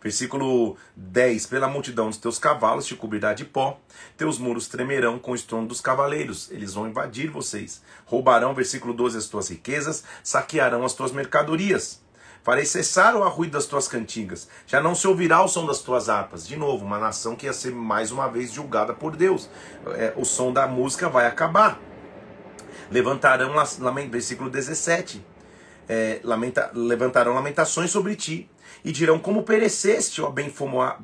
Versículo 0.00 0.76
10: 0.94 1.46
Pela 1.46 1.68
multidão 1.68 2.06
dos 2.06 2.18
teus 2.18 2.38
cavalos 2.38 2.86
te 2.86 2.94
cobrirá 2.94 3.34
de 3.34 3.44
pó, 3.44 3.80
teus 4.16 4.38
muros 4.38 4.68
tremerão 4.68 5.18
com 5.18 5.32
o 5.32 5.34
estrondo 5.34 5.68
dos 5.68 5.80
cavaleiros, 5.80 6.50
eles 6.52 6.74
vão 6.74 6.88
invadir 6.88 7.30
vocês. 7.30 7.82
Roubarão, 8.06 8.54
versículo 8.54 8.94
12, 8.94 9.18
as 9.18 9.26
tuas 9.26 9.48
riquezas, 9.48 10.04
saquearão 10.22 10.84
as 10.84 10.94
tuas 10.94 11.10
mercadorias. 11.10 12.00
Farei 12.42 12.64
cessar 12.64 13.14
o 13.16 13.22
arruído 13.22 13.52
das 13.52 13.66
tuas 13.66 13.88
cantigas. 13.88 14.48
Já 14.66 14.80
não 14.80 14.94
se 14.94 15.06
ouvirá 15.06 15.42
o 15.42 15.48
som 15.48 15.66
das 15.66 15.80
tuas 15.80 16.08
harpas. 16.08 16.46
De 16.46 16.56
novo, 16.56 16.84
uma 16.84 16.98
nação 16.98 17.36
que 17.36 17.46
ia 17.46 17.52
ser 17.52 17.72
mais 17.72 18.10
uma 18.10 18.28
vez 18.28 18.52
julgada 18.52 18.94
por 18.94 19.16
Deus. 19.16 19.48
É, 19.94 20.12
o 20.16 20.24
som 20.24 20.52
da 20.52 20.66
música 20.66 21.08
vai 21.08 21.26
acabar. 21.26 21.78
Levantarão, 22.90 23.52
versículo 24.10 24.48
17. 24.48 25.24
É, 25.88 26.20
lamenta, 26.22 26.70
levantarão 26.74 27.34
lamentações 27.34 27.90
sobre 27.90 28.14
ti 28.14 28.48
e 28.84 28.92
dirão 28.92 29.18
como 29.18 29.42
pereceste, 29.42 30.20
ó 30.20 30.30
bem 30.30 30.52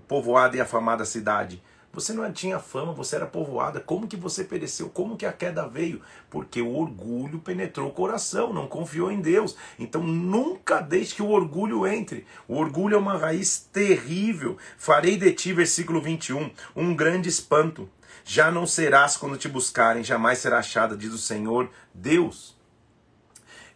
povoada 0.06 0.56
e 0.56 0.60
afamada 0.60 1.04
cidade. 1.04 1.62
Você 1.94 2.12
não 2.12 2.30
tinha 2.32 2.58
fama, 2.58 2.92
você 2.92 3.16
era 3.16 3.26
povoada. 3.26 3.80
Como 3.80 4.08
que 4.08 4.16
você 4.16 4.42
pereceu? 4.42 4.88
Como 4.88 5.16
que 5.16 5.24
a 5.24 5.32
queda 5.32 5.68
veio? 5.68 6.00
Porque 6.28 6.60
o 6.60 6.76
orgulho 6.76 7.38
penetrou 7.38 7.88
o 7.88 7.92
coração, 7.92 8.52
não 8.52 8.66
confiou 8.66 9.12
em 9.12 9.20
Deus. 9.20 9.56
Então 9.78 10.02
nunca 10.02 10.80
deixe 10.80 11.14
que 11.14 11.22
o 11.22 11.30
orgulho 11.30 11.86
entre. 11.86 12.26
O 12.48 12.56
orgulho 12.56 12.96
é 12.96 12.98
uma 12.98 13.16
raiz 13.16 13.68
terrível. 13.72 14.58
Farei 14.76 15.16
de 15.16 15.32
ti, 15.32 15.52
versículo 15.52 16.00
21, 16.02 16.50
um 16.74 16.94
grande 16.94 17.28
espanto. 17.28 17.88
Já 18.24 18.50
não 18.50 18.66
serás 18.66 19.16
quando 19.16 19.36
te 19.36 19.48
buscarem, 19.48 20.02
jamais 20.02 20.38
será 20.38 20.58
achada, 20.58 20.96
diz 20.96 21.12
o 21.12 21.18
Senhor 21.18 21.70
Deus 21.92 22.53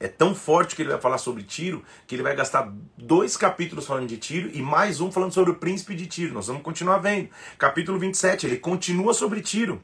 é 0.00 0.06
tão 0.06 0.34
forte 0.34 0.76
que 0.76 0.82
ele 0.82 0.90
vai 0.90 1.00
falar 1.00 1.18
sobre 1.18 1.42
Tiro, 1.42 1.82
que 2.06 2.14
ele 2.14 2.22
vai 2.22 2.34
gastar 2.36 2.72
dois 2.96 3.36
capítulos 3.36 3.86
falando 3.86 4.06
de 4.06 4.16
Tiro 4.16 4.50
e 4.52 4.62
mais 4.62 5.00
um 5.00 5.10
falando 5.10 5.32
sobre 5.32 5.50
o 5.50 5.56
príncipe 5.56 5.94
de 5.94 6.06
Tiro. 6.06 6.34
Nós 6.34 6.46
vamos 6.46 6.62
continuar 6.62 6.98
vendo. 6.98 7.28
Capítulo 7.58 7.98
27, 7.98 8.46
ele 8.46 8.58
continua 8.58 9.12
sobre 9.12 9.40
Tiro. 9.40 9.82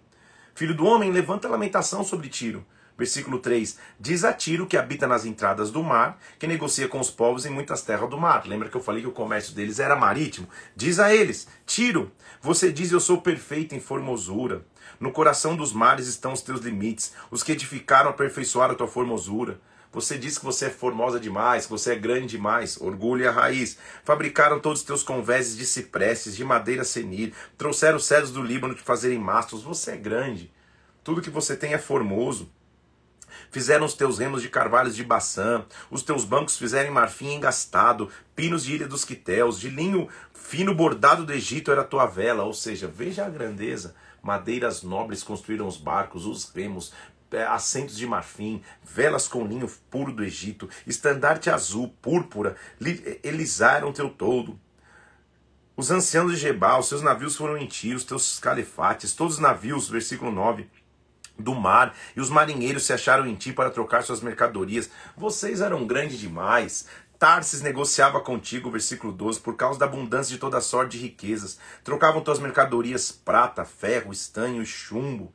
Filho 0.55 0.75
do 0.75 0.87
homem, 0.87 1.11
levanta 1.11 1.49
a 1.49 1.51
lamentação 1.51 2.05
sobre 2.05 2.29
Tiro. 2.29 2.65
Versículo 2.97 3.41
3: 3.41 3.77
Diz 3.99 4.23
a 4.25 4.33
Tiro 4.33 4.69
que 4.69 4.77
habita 4.77 5.05
nas 5.05 5.27
entradas 5.27 5.73
do 5.73 5.83
mar, 5.83 6.17
que 6.39 6.47
negocia 6.47 6.87
com 6.87 7.01
os 7.01 7.11
povos 7.11 7.45
em 7.45 7.51
muitas 7.51 7.83
terras 7.83 8.09
do 8.09 8.17
mar. 8.17 8.47
Lembra 8.47 8.69
que 8.69 8.77
eu 8.77 8.81
falei 8.81 9.03
que 9.03 9.09
o 9.09 9.13
comércio 9.13 9.53
deles 9.53 9.81
era 9.81 9.97
marítimo? 9.97 10.49
Diz 10.77 11.01
a 11.01 11.13
eles: 11.13 11.49
Tiro, 11.67 12.13
você 12.41 12.73
diz 12.73 12.93
eu 12.93 13.01
sou 13.01 13.21
perfeito 13.21 13.75
em 13.75 13.81
formosura. 13.81 14.65
No 15.01 15.11
coração 15.11 15.57
dos 15.57 15.73
mares 15.73 16.07
estão 16.07 16.33
os 16.33 16.41
teus 16.41 16.61
limites. 16.61 17.13
Os 17.33 17.43
que 17.43 17.51
edificaram 17.51 18.11
aperfeiçoaram 18.11 18.75
a 18.75 18.77
tua 18.77 18.87
formosura. 18.87 19.61
Você 19.95 20.19
diz 20.19 20.37
que 20.37 20.45
você 20.45 20.67
é 20.67 20.71
formosa 20.71 21.21
demais, 21.21 21.67
que 21.67 21.71
você 21.71 21.93
é 21.93 21.97
grande 21.97 22.27
demais. 22.27 22.81
Orgulho 22.81 23.23
e 23.23 23.29
a 23.29 23.31
raiz. 23.31 23.79
Fabricaram 24.05 24.59
todos 24.59 24.81
os 24.81 24.87
teus 24.87 25.03
convéses 25.03 25.57
de 25.57 25.65
ciprestes, 25.65 26.37
de 26.37 26.45
madeira 26.45 26.83
senil. 26.83 27.33
Trouxeram 27.57 27.97
os 27.97 28.05
cedros 28.05 28.33
do 28.33 28.43
Líbano 28.43 28.75
de 28.75 28.83
fazerem 28.83 29.19
mastros. 29.19 29.63
Você 29.63 29.93
é 29.93 29.97
grande. 29.97 30.53
Tudo 31.05 31.23
que 31.23 31.31
você 31.31 31.57
tem 31.57 31.75
é 31.75 31.79
formoso. 31.79 32.51
Fizeram 33.51 33.87
os 33.87 33.95
teus 33.95 34.19
remos 34.19 34.43
de 34.43 34.49
carvalhos 34.49 34.97
de 34.97 35.05
Baçã, 35.05 35.65
os 35.91 36.03
teus 36.03 36.25
bancos 36.25 36.57
fizeram 36.57 36.93
marfim 36.93 37.35
engastado, 37.35 38.09
pinos 38.35 38.65
de 38.65 38.75
ilha 38.75 38.89
dos 38.89 39.05
quitéus, 39.05 39.59
de 39.59 39.69
linho 39.69 40.09
fino 40.33 40.75
bordado 40.75 41.25
do 41.25 41.33
Egito 41.33 41.71
era 41.71 41.81
a 41.81 41.85
tua 41.85 42.07
vela, 42.07 42.45
ou 42.45 42.55
seja, 42.55 42.87
veja 42.87 43.25
a 43.25 43.31
grandeza. 43.31 43.95
Madeiras 44.23 44.83
nobres 44.83 45.23
construíram 45.23 45.67
os 45.67 45.77
barcos, 45.77 46.25
os 46.25 46.51
remos, 46.51 46.93
assentos 47.49 47.97
de 47.97 48.07
marfim, 48.07 48.63
velas 48.83 49.27
com 49.29 49.47
linho 49.47 49.71
puro 49.91 50.13
do 50.13 50.25
Egito, 50.25 50.69
estandarte 50.87 51.51
azul, 51.51 51.95
púrpura, 52.01 52.57
elisaram 53.23 53.93
teu 53.93 54.09
todo. 54.09 54.59
Os 55.77 55.91
anciãos 55.91 56.31
de 56.31 56.39
Jebal, 56.39 56.83
seus 56.83 57.03
navios 57.03 57.35
foram 57.37 57.57
em 57.57 57.67
ti, 57.67 57.93
os 57.93 58.05
teus 58.05 58.39
calefates, 58.39 59.13
todos 59.13 59.35
os 59.35 59.41
navios, 59.41 59.89
versículo 59.89 60.31
9, 60.31 60.69
do 61.37 61.53
mar, 61.53 61.97
e 62.15 62.21
os 62.21 62.31
marinheiros 62.31 62.85
se 62.85 62.93
acharam 62.93 63.27
em 63.27 63.35
ti 63.35 63.53
para 63.53 63.71
trocar 63.71 64.05
suas 64.05 64.21
mercadorias. 64.21 64.89
Vocês 65.17 65.61
eram 65.61 65.85
grandes 65.85 66.21
demais. 66.21 66.87
Tarsis 67.19 67.61
negociava 67.61 68.21
contigo, 68.21 68.71
versículo 68.71 69.13
12, 69.13 69.41
por 69.41 69.57
causa 69.57 69.79
da 69.79 69.87
abundância 69.87 70.33
de 70.33 70.39
toda 70.39 70.61
sorte 70.61 70.97
de 70.97 71.05
riquezas. 71.05 71.59
Trocavam 71.83 72.21
tuas 72.21 72.39
mercadorias 72.39 73.11
prata, 73.11 73.65
ferro, 73.65 74.13
estanho 74.13 74.63
e 74.63 74.67
chumbo. 74.67 75.35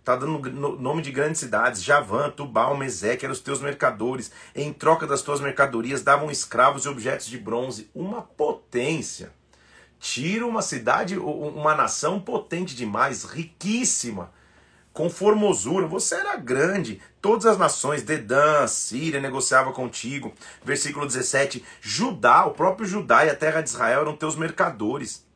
Está 0.00 0.16
dando 0.16 0.50
nome 0.78 1.02
de 1.02 1.12
grandes 1.12 1.40
cidades. 1.40 1.84
Javã, 1.84 2.30
Tubal, 2.30 2.76
Meseque 2.76 3.26
eram 3.26 3.34
os 3.34 3.40
teus 3.40 3.60
mercadores. 3.60 4.32
Em 4.54 4.72
troca 4.72 5.06
das 5.06 5.20
tuas 5.20 5.40
mercadorias 5.40 6.02
davam 6.02 6.30
escravos 6.30 6.84
e 6.84 6.88
objetos 6.88 7.26
de 7.26 7.38
bronze. 7.38 7.90
Uma 7.94 8.22
potência. 8.22 9.30
Tira 9.98 10.46
uma 10.46 10.62
cidade, 10.62 11.18
uma 11.18 11.74
nação 11.74 12.18
potente 12.18 12.74
demais, 12.74 13.24
riquíssima, 13.24 14.32
com 14.94 15.10
formosura. 15.10 15.86
Você 15.86 16.14
era 16.14 16.34
grande. 16.36 17.02
Todas 17.20 17.44
as 17.44 17.58
nações, 17.58 18.02
Dedã, 18.02 18.66
Síria, 18.66 19.20
negociava 19.20 19.70
contigo. 19.70 20.32
Versículo 20.64 21.06
17. 21.06 21.62
Judá, 21.82 22.46
o 22.46 22.52
próprio 22.52 22.88
Judá 22.88 23.26
e 23.26 23.28
a 23.28 23.36
terra 23.36 23.60
de 23.60 23.68
Israel 23.68 24.00
eram 24.00 24.16
teus 24.16 24.34
mercadores. 24.34 25.28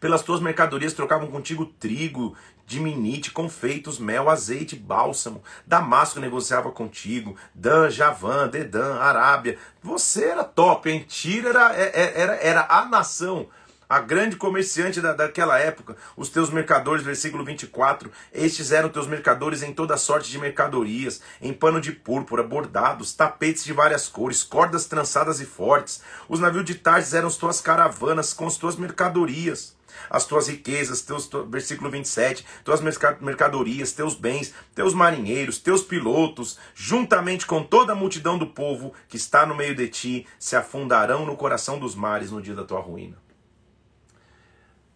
Pelas 0.00 0.22
tuas 0.22 0.40
mercadorias 0.40 0.92
trocavam 0.92 1.30
contigo 1.30 1.64
trigo, 1.64 2.36
diminite, 2.66 3.30
confeitos, 3.30 3.98
mel, 3.98 4.28
azeite, 4.28 4.76
bálsamo. 4.76 5.42
Damasco 5.66 6.20
negociava 6.20 6.70
contigo. 6.70 7.36
Dan, 7.54 7.88
Javã, 7.90 8.48
Dedan, 8.48 8.96
Arábia. 8.96 9.56
Você 9.82 10.24
era 10.24 10.44
top, 10.44 10.90
hein? 10.90 11.04
Tira 11.08 11.48
era, 11.48 11.76
é, 11.76 11.92
é, 11.94 12.20
era, 12.20 12.34
era 12.36 12.66
a 12.68 12.84
nação 12.84 13.48
a 13.88 14.00
grande 14.00 14.36
comerciante 14.36 15.00
da, 15.00 15.12
daquela 15.12 15.58
época, 15.58 15.96
os 16.16 16.28
teus 16.28 16.50
mercadores, 16.50 17.04
versículo 17.04 17.44
24, 17.44 18.10
estes 18.32 18.72
eram 18.72 18.88
teus 18.88 19.06
mercadores 19.06 19.62
em 19.62 19.72
toda 19.72 19.96
sorte 19.96 20.30
de 20.30 20.38
mercadorias, 20.38 21.20
em 21.40 21.52
pano 21.52 21.80
de 21.80 21.92
púrpura, 21.92 22.42
bordados, 22.42 23.14
tapetes 23.14 23.64
de 23.64 23.72
várias 23.72 24.08
cores, 24.08 24.42
cordas 24.42 24.86
trançadas 24.86 25.40
e 25.40 25.46
fortes. 25.46 26.02
Os 26.28 26.40
navios 26.40 26.64
de 26.64 26.74
Tardes 26.74 27.14
eram 27.14 27.28
as 27.28 27.36
tuas 27.36 27.60
caravanas 27.60 28.32
com 28.32 28.46
as 28.46 28.56
tuas 28.56 28.76
mercadorias. 28.76 29.75
As 30.10 30.26
tuas 30.26 30.48
riquezas, 30.48 31.02
teus, 31.02 31.28
versículo 31.48 31.90
27, 31.90 32.44
tuas 32.64 32.80
mercadorias, 33.20 33.92
teus 33.92 34.14
bens, 34.14 34.54
teus 34.74 34.94
marinheiros, 34.94 35.58
teus 35.58 35.82
pilotos, 35.82 36.58
juntamente 36.74 37.46
com 37.46 37.62
toda 37.62 37.92
a 37.92 37.96
multidão 37.96 38.38
do 38.38 38.46
povo 38.46 38.92
que 39.08 39.16
está 39.16 39.46
no 39.46 39.54
meio 39.54 39.74
de 39.74 39.88
ti, 39.88 40.26
se 40.38 40.56
afundarão 40.56 41.24
no 41.26 41.36
coração 41.36 41.78
dos 41.78 41.94
mares 41.94 42.30
no 42.30 42.42
dia 42.42 42.54
da 42.54 42.64
tua 42.64 42.80
ruína. 42.80 43.16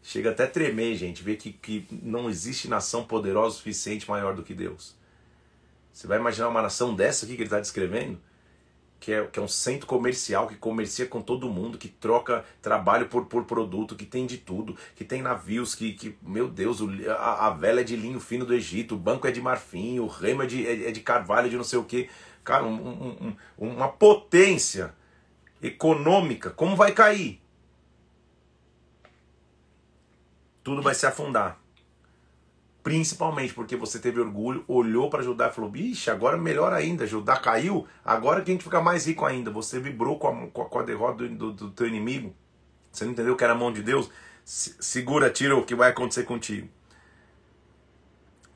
Chega 0.03 0.31
até 0.31 0.45
a 0.45 0.49
tremer, 0.49 0.97
gente, 0.97 1.23
ver 1.23 1.37
que, 1.37 1.53
que 1.53 1.87
não 2.03 2.29
existe 2.31 2.69
nação 2.69 3.05
poderosa 3.05 3.55
o 3.55 3.59
suficiente 3.59 4.09
maior 4.09 4.35
do 4.35 4.43
que 4.43 4.55
Deus. 4.55 4.97
Você 5.93 6.07
vai 6.07 6.19
imaginar 6.19 6.49
uma 6.49 6.63
nação 6.63 6.95
dessa 6.95 7.25
aqui 7.25 7.35
que 7.35 7.43
ele 7.43 7.47
está 7.47 7.61
descrevendo? 7.61 8.21
Que 9.01 9.15
é, 9.15 9.27
que 9.27 9.39
é 9.39 9.43
um 9.43 9.49
centro 9.49 9.87
comercial, 9.87 10.47
que 10.47 10.57
comercia 10.57 11.07
com 11.07 11.23
todo 11.23 11.49
mundo, 11.49 11.79
que 11.79 11.89
troca 11.89 12.45
trabalho 12.61 13.09
por, 13.09 13.25
por 13.25 13.45
produto, 13.45 13.97
que 13.97 14.05
tem 14.05 14.27
de 14.27 14.37
tudo, 14.37 14.77
que 14.95 15.05
tem 15.05 15.23
navios, 15.23 15.75
que, 15.75 15.95
que 15.95 16.15
meu 16.23 16.47
Deus, 16.47 16.81
a, 17.09 17.47
a 17.47 17.51
vela 17.51 17.81
é 17.81 17.85
de 17.85 17.97
linho 17.97 18.21
fino 18.21 18.45
do 18.45 18.53
Egito, 18.53 18.95
o 18.95 18.99
banco 18.99 19.27
é 19.27 19.31
de 19.31 19.41
marfim, 19.41 19.99
o 19.99 20.07
remo 20.07 20.43
é 20.43 20.47
de, 20.47 20.67
é, 20.67 20.89
é 20.89 20.91
de 20.93 21.01
carvalho, 21.01 21.49
de 21.49 21.57
não 21.57 21.65
sei 21.65 21.79
o 21.79 21.85
que. 21.85 22.11
Cara, 22.45 22.65
um, 22.65 22.75
um, 22.75 23.37
um, 23.59 23.69
uma 23.71 23.89
potência 23.89 24.95
econômica, 25.63 26.51
como 26.51 26.77
vai 26.77 26.93
cair? 26.93 27.41
tudo 30.63 30.83
vai 30.83 30.95
se 30.95 31.07
afundar. 31.07 31.59
Principalmente 32.83 33.53
porque 33.53 33.77
você 33.77 33.99
teve 33.99 34.21
orgulho, 34.21 34.65
olhou 34.67 35.11
para 35.11 35.23
Judá 35.23 35.49
e 35.49 35.53
falou: 35.53 35.71
Bicho, 35.71 36.11
agora 36.11 36.39
melhor 36.39 36.73
ainda, 36.73 37.07
Judá 37.07 37.37
caiu, 37.37 37.87
agora 38.03 38.41
que 38.41 38.51
a 38.51 38.55
gente 38.55 38.65
fica 38.65 38.81
mais 38.81 39.07
rico 39.07 39.27
ainda. 39.27 39.51
Você 39.51 39.79
vibrou 39.79 40.19
com 40.19 40.29
a, 40.29 40.47
com 40.49 40.79
a 40.79 40.83
derrota 40.83 41.29
do, 41.29 41.29
do, 41.29 41.53
do 41.53 41.71
teu 41.71 41.87
inimigo. 41.87 42.35
Você 42.91 43.05
não 43.05 43.13
entendeu 43.13 43.37
que 43.37 43.45
era 43.45 43.53
a 43.53 43.57
mão 43.57 43.71
de 43.71 43.83
Deus? 43.83 44.11
Se, 44.45 44.75
segura, 44.81 45.29
tira 45.31 45.57
o 45.57 45.65
que 45.65 45.75
vai 45.75 45.91
acontecer 45.91 46.25
contigo. 46.25 46.69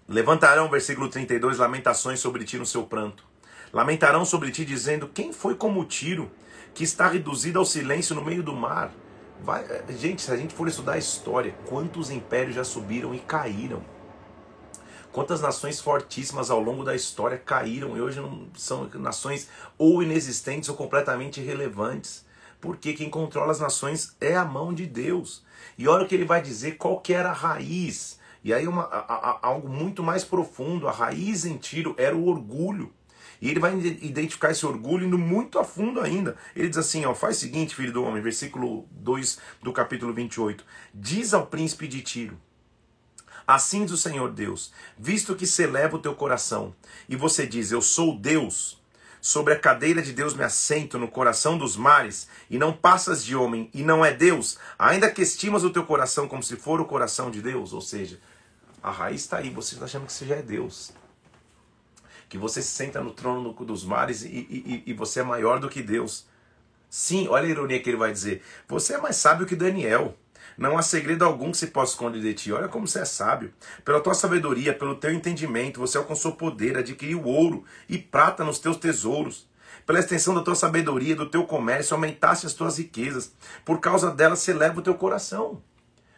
Levantarão, 0.09 0.71
versículo 0.71 1.09
32, 1.09 1.59
lamentações 1.59 2.19
sobre 2.19 2.45
ti 2.45 2.59
no 2.59 2.66
seu 2.66 2.85
pranto. 2.85 3.25
Lamentarão 3.73 4.25
sobre 4.25 4.50
ti, 4.50 4.64
dizendo: 4.64 5.09
Quem 5.09 5.35
foi 5.35 5.54
como 5.54 5.85
tiro, 5.85 6.31
que 6.73 6.83
está 6.83 7.09
reduzido 7.09 7.59
ao 7.59 7.64
silêncio 7.66 8.14
no 8.14 8.25
meio 8.25 8.43
do 8.43 8.54
mar? 8.54 8.90
Vai, 9.43 9.64
eh, 9.64 9.85
gente, 9.99 10.23
se 10.23 10.31
a 10.33 10.37
gente 10.37 10.54
for 10.54 10.66
estudar 10.66 10.95
a 10.95 10.99
história, 10.99 11.54
quantos 11.66 12.09
impérios 12.11 12.54
já 12.54 12.64
subiram 12.64 13.14
e 13.14 13.19
caíram? 13.19 13.83
Quantas 15.14 15.40
nações 15.40 15.80
fortíssimas 15.80 16.50
ao 16.50 16.59
longo 16.59 16.83
da 16.83 16.92
história 16.92 17.38
caíram 17.38 17.97
e 17.97 18.00
hoje 18.00 18.18
não 18.18 18.49
são 18.56 18.90
nações 18.94 19.49
ou 19.78 20.02
inexistentes 20.02 20.68
ou 20.68 20.75
completamente 20.75 21.40
irrelevantes? 21.40 22.26
Porque 22.61 22.92
quem 22.94 23.09
controla 23.09 23.52
as 23.52 23.61
nações 23.61 24.16
é 24.21 24.35
a 24.35 24.44
mão 24.44 24.75
de 24.75 24.87
Deus. 24.87 25.44
E 25.78 25.87
olha 25.87 26.04
o 26.04 26.09
que 26.09 26.16
ele 26.16 26.25
vai 26.25 26.42
dizer 26.42 26.78
qual 26.78 26.99
que 26.99 27.14
era 27.14 27.30
a 27.30 27.33
raiz. 27.33 28.18
E 28.42 28.52
aí 28.52 28.66
uma, 28.66 28.83
a, 28.87 28.99
a, 28.99 29.38
algo 29.40 29.68
muito 29.68 30.02
mais 30.02 30.25
profundo. 30.25 30.88
A 30.88 30.90
raiz 30.90 31.44
em 31.44 31.59
Tiro 31.59 31.94
era 31.97 32.16
o 32.16 32.26
orgulho. 32.26 32.92
E 33.40 33.49
ele 33.49 33.61
vai 33.61 33.73
identificar 33.78 34.50
esse 34.50 34.66
orgulho 34.66 35.06
indo 35.06 35.16
muito 35.16 35.61
a 35.61 35.64
fundo 35.64 36.00
ainda. 36.00 36.37
Ele 36.56 36.68
diz 36.68 36.78
assim: 36.78 37.04
ó, 37.04 37.14
faz 37.14 37.37
o 37.37 37.40
seguinte, 37.40 37.76
filho 37.76 37.92
do 37.92 38.02
homem, 38.02 38.21
versículo 38.21 38.88
2 38.90 39.38
do 39.62 39.73
capítulo 39.73 40.12
28. 40.12 40.64
Diz 40.92 41.33
ao 41.33 41.47
príncipe 41.47 41.87
de 41.87 42.02
Tiro: 42.02 42.37
Assim 43.47 43.85
diz 43.85 43.93
o 43.93 43.97
Senhor 43.97 44.31
Deus: 44.33 44.73
visto 44.99 45.35
que 45.35 45.47
se 45.47 45.62
eleva 45.62 45.97
o 45.97 46.01
teu 46.01 46.14
coração, 46.14 46.75
e 47.09 47.16
você 47.16 47.47
diz: 47.47 47.71
Eu 47.71 47.83
sou 47.83 48.18
Deus, 48.18 48.81
sobre 49.21 49.53
a 49.55 49.59
cadeira 49.59 50.03
de 50.03 50.12
Deus 50.12 50.35
me 50.35 50.45
assento 50.45 50.99
no 50.99 51.09
coração 51.09 51.57
dos 51.59 51.77
mares, 51.77 52.29
e 52.49 52.59
não 52.59 52.73
passas 52.73 53.25
de 53.25 53.37
homem, 53.37 53.71
e 53.75 53.83
não 53.83 54.05
é 54.05 54.12
Deus, 54.12 54.59
ainda 54.79 55.11
que 55.11 55.23
estimas 55.23 55.64
o 55.64 55.71
teu 55.71 55.85
coração 55.85 56.29
como 56.29 56.42
se 56.42 56.57
for 56.57 56.81
o 56.81 56.85
coração 56.85 57.31
de 57.31 57.42
Deus, 57.42 57.73
ou 57.73 57.81
seja, 57.81 58.18
a 58.83 58.90
raiz 58.90 59.23
está 59.23 59.38
aí, 59.38 59.51
você 59.51 59.75
está 59.75 59.87
achando 59.87 60.07
que 60.07 60.12
você 60.12 60.27
já 60.27 60.37
é 60.37 60.42
Deus 60.42 60.92
que 62.35 62.38
você 62.38 62.61
se 62.61 62.71
senta 62.71 63.01
no 63.01 63.12
trono 63.12 63.53
dos 63.53 63.85
mares 63.85 64.23
e, 64.23 64.27
e, 64.27 64.83
e 64.87 64.92
você 64.92 65.21
é 65.21 65.23
maior 65.23 65.61
do 65.61 65.68
que 65.68 65.81
Deus. 65.81 66.27
Sim, 66.90 67.29
olha 67.29 67.47
a 67.47 67.49
ironia 67.49 67.81
que 67.81 67.88
ele 67.88 67.97
vai 67.97 68.11
dizer. 68.11 68.42
Você 68.66 68.95
é 68.95 68.99
mais 68.99 69.14
sábio 69.14 69.47
que 69.47 69.55
Daniel. 69.55 70.16
Não 70.57 70.79
há 70.79 70.83
segredo 70.83 71.25
algum 71.25 71.51
que 71.51 71.57
se 71.57 71.69
possa 71.69 71.93
esconder 71.93 72.21
de 72.21 72.35
ti. 72.35 72.53
Olha 72.53 72.69
como 72.69 72.87
você 72.87 73.01
é 73.01 73.05
sábio. 73.05 73.53
Pela 73.85 74.01
tua 74.01 74.14
sabedoria, 74.14 74.73
pelo 74.73 74.97
teu 74.97 75.12
entendimento, 75.12 75.81
você 75.81 75.99
alcançou 75.99 76.33
poder, 76.33 76.77
adquiriu 76.77 77.25
ouro 77.25 77.64
e 77.88 77.99
prata 77.99 78.45
nos 78.45 78.59
teus 78.59 78.77
tesouros. 78.77 79.49
Pela 79.85 79.99
extensão 79.99 80.35
da 80.35 80.43
tua 80.43 80.55
sabedoria, 80.55 81.17
do 81.17 81.29
teu 81.29 81.45
comércio, 81.45 81.95
aumentaste 81.95 82.47
as 82.47 82.55
tuas 82.55 82.79
riquezas. 82.79 83.33
Por 83.64 83.81
causa 83.81 84.11
delas 84.11 84.38
se 84.38 84.51
eleva 84.51 84.79
o 84.79 84.83
teu 84.83 84.95
coração. 84.95 85.62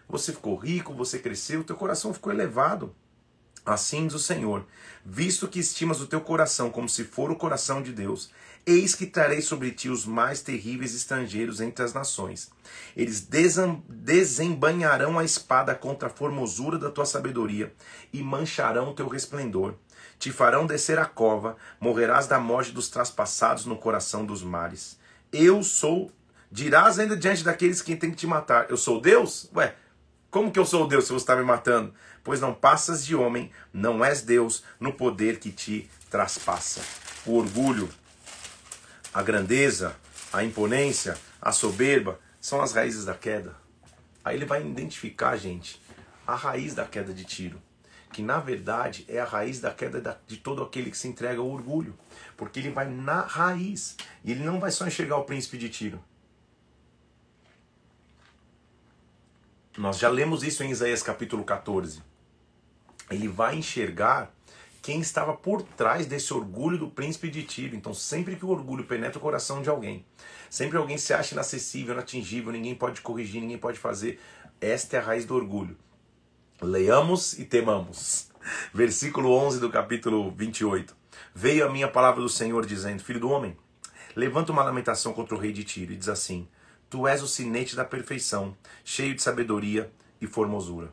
Você 0.08 0.32
ficou 0.32 0.56
rico, 0.56 0.94
você 0.94 1.18
cresceu, 1.18 1.60
o 1.60 1.64
teu 1.64 1.74
coração 1.74 2.14
ficou 2.14 2.32
elevado. 2.32 2.94
Assim 3.66 4.06
diz 4.06 4.14
o 4.14 4.20
Senhor: 4.20 4.64
visto 5.04 5.48
que 5.48 5.58
estimas 5.58 6.00
o 6.00 6.06
teu 6.06 6.20
coração 6.20 6.70
como 6.70 6.88
se 6.88 7.02
for 7.02 7.32
o 7.32 7.36
coração 7.36 7.82
de 7.82 7.92
Deus, 7.92 8.30
eis 8.64 8.94
que 8.94 9.06
trarei 9.06 9.42
sobre 9.42 9.72
ti 9.72 9.88
os 9.88 10.06
mais 10.06 10.40
terríveis 10.40 10.94
estrangeiros 10.94 11.60
entre 11.60 11.84
as 11.84 11.92
nações. 11.92 12.48
Eles 12.96 13.26
desembanharão 13.88 15.18
a 15.18 15.24
espada 15.24 15.74
contra 15.74 16.08
a 16.08 16.12
formosura 16.12 16.78
da 16.78 16.90
tua 16.90 17.04
sabedoria 17.04 17.74
e 18.12 18.22
mancharão 18.22 18.90
o 18.90 18.94
teu 18.94 19.08
resplendor. 19.08 19.74
Te 20.16 20.30
farão 20.30 20.64
descer 20.64 20.98
a 20.98 21.04
cova, 21.04 21.56
morrerás 21.80 22.28
da 22.28 22.38
morte 22.38 22.70
dos 22.70 22.88
traspassados 22.88 23.66
no 23.66 23.76
coração 23.76 24.24
dos 24.24 24.44
mares. 24.44 24.96
Eu 25.32 25.62
sou, 25.64 26.10
dirás 26.50 27.00
ainda 27.00 27.16
diante 27.16 27.42
daqueles 27.42 27.82
que 27.82 27.96
têm 27.96 28.12
que 28.12 28.16
te 28.16 28.26
matar: 28.28 28.70
Eu 28.70 28.76
sou 28.76 29.00
Deus? 29.00 29.50
Ué, 29.54 29.74
como 30.30 30.50
que 30.50 30.58
eu 30.58 30.66
sou 30.66 30.86
Deus 30.86 31.04
se 31.04 31.12
você 31.12 31.22
está 31.22 31.36
me 31.36 31.44
matando? 31.44 31.94
Pois 32.26 32.40
não 32.40 32.52
passas 32.52 33.06
de 33.06 33.14
homem, 33.14 33.52
não 33.72 34.04
és 34.04 34.20
Deus 34.20 34.64
no 34.80 34.92
poder 34.92 35.38
que 35.38 35.52
te 35.52 35.88
traspassa. 36.10 36.80
O 37.24 37.36
orgulho, 37.36 37.88
a 39.14 39.22
grandeza, 39.22 39.94
a 40.32 40.42
imponência, 40.42 41.16
a 41.40 41.52
soberba 41.52 42.18
são 42.40 42.60
as 42.60 42.72
raízes 42.72 43.04
da 43.04 43.14
queda. 43.14 43.54
Aí 44.24 44.36
ele 44.36 44.44
vai 44.44 44.60
identificar, 44.60 45.36
gente, 45.36 45.80
a 46.26 46.34
raiz 46.34 46.74
da 46.74 46.84
queda 46.84 47.14
de 47.14 47.24
Tiro, 47.24 47.62
que 48.12 48.22
na 48.22 48.40
verdade 48.40 49.04
é 49.06 49.20
a 49.20 49.24
raiz 49.24 49.60
da 49.60 49.70
queda 49.70 50.20
de 50.26 50.36
todo 50.36 50.64
aquele 50.64 50.90
que 50.90 50.98
se 50.98 51.06
entrega 51.06 51.38
ao 51.38 51.48
orgulho, 51.48 51.96
porque 52.36 52.58
ele 52.58 52.70
vai 52.70 52.88
na 52.90 53.20
raiz 53.20 53.96
e 54.24 54.32
ele 54.32 54.42
não 54.42 54.58
vai 54.58 54.72
só 54.72 54.84
enxergar 54.84 55.16
o 55.16 55.24
príncipe 55.24 55.56
de 55.56 55.68
Tiro, 55.68 56.02
Nós 59.76 59.98
já 59.98 60.08
lemos 60.08 60.42
isso 60.42 60.64
em 60.64 60.70
Isaías 60.70 61.02
capítulo 61.02 61.44
14. 61.44 62.02
Ele 63.10 63.28
vai 63.28 63.56
enxergar 63.56 64.32
quem 64.82 65.00
estava 65.00 65.34
por 65.34 65.62
trás 65.62 66.06
desse 66.06 66.32
orgulho 66.32 66.78
do 66.78 66.88
príncipe 66.88 67.28
de 67.28 67.42
Tiro. 67.42 67.74
Então, 67.74 67.92
sempre 67.92 68.36
que 68.36 68.44
o 68.44 68.50
orgulho 68.50 68.84
penetra 68.84 69.18
o 69.18 69.20
coração 69.20 69.60
de 69.60 69.68
alguém, 69.68 70.04
sempre 70.48 70.78
alguém 70.78 70.96
se 70.96 71.12
acha 71.12 71.34
inacessível, 71.34 71.92
inatingível, 71.92 72.52
ninguém 72.52 72.74
pode 72.74 73.00
corrigir, 73.00 73.40
ninguém 73.40 73.58
pode 73.58 73.78
fazer, 73.78 74.20
esta 74.60 74.96
é 74.96 75.00
a 75.00 75.02
raiz 75.02 75.24
do 75.24 75.34
orgulho. 75.34 75.76
Leamos 76.62 77.38
e 77.38 77.44
temamos. 77.44 78.30
Versículo 78.72 79.32
11 79.32 79.58
do 79.58 79.70
capítulo 79.70 80.30
28. 80.30 80.96
Veio 81.34 81.66
a 81.66 81.70
minha 81.70 81.88
palavra 81.88 82.22
do 82.22 82.28
Senhor 82.28 82.64
dizendo: 82.64 83.02
Filho 83.02 83.20
do 83.20 83.28
homem, 83.28 83.56
levanta 84.14 84.52
uma 84.52 84.62
lamentação 84.62 85.12
contra 85.12 85.34
o 85.34 85.38
rei 85.38 85.52
de 85.52 85.64
Tiro 85.64 85.92
e 85.92 85.96
diz 85.96 86.08
assim: 86.08 86.48
Tu 86.88 87.06
és 87.06 87.22
o 87.22 87.26
sinete 87.28 87.74
da 87.74 87.84
perfeição, 87.84 88.56
cheio 88.84 89.14
de 89.14 89.22
sabedoria 89.22 89.90
e 90.20 90.26
formosura. 90.26 90.92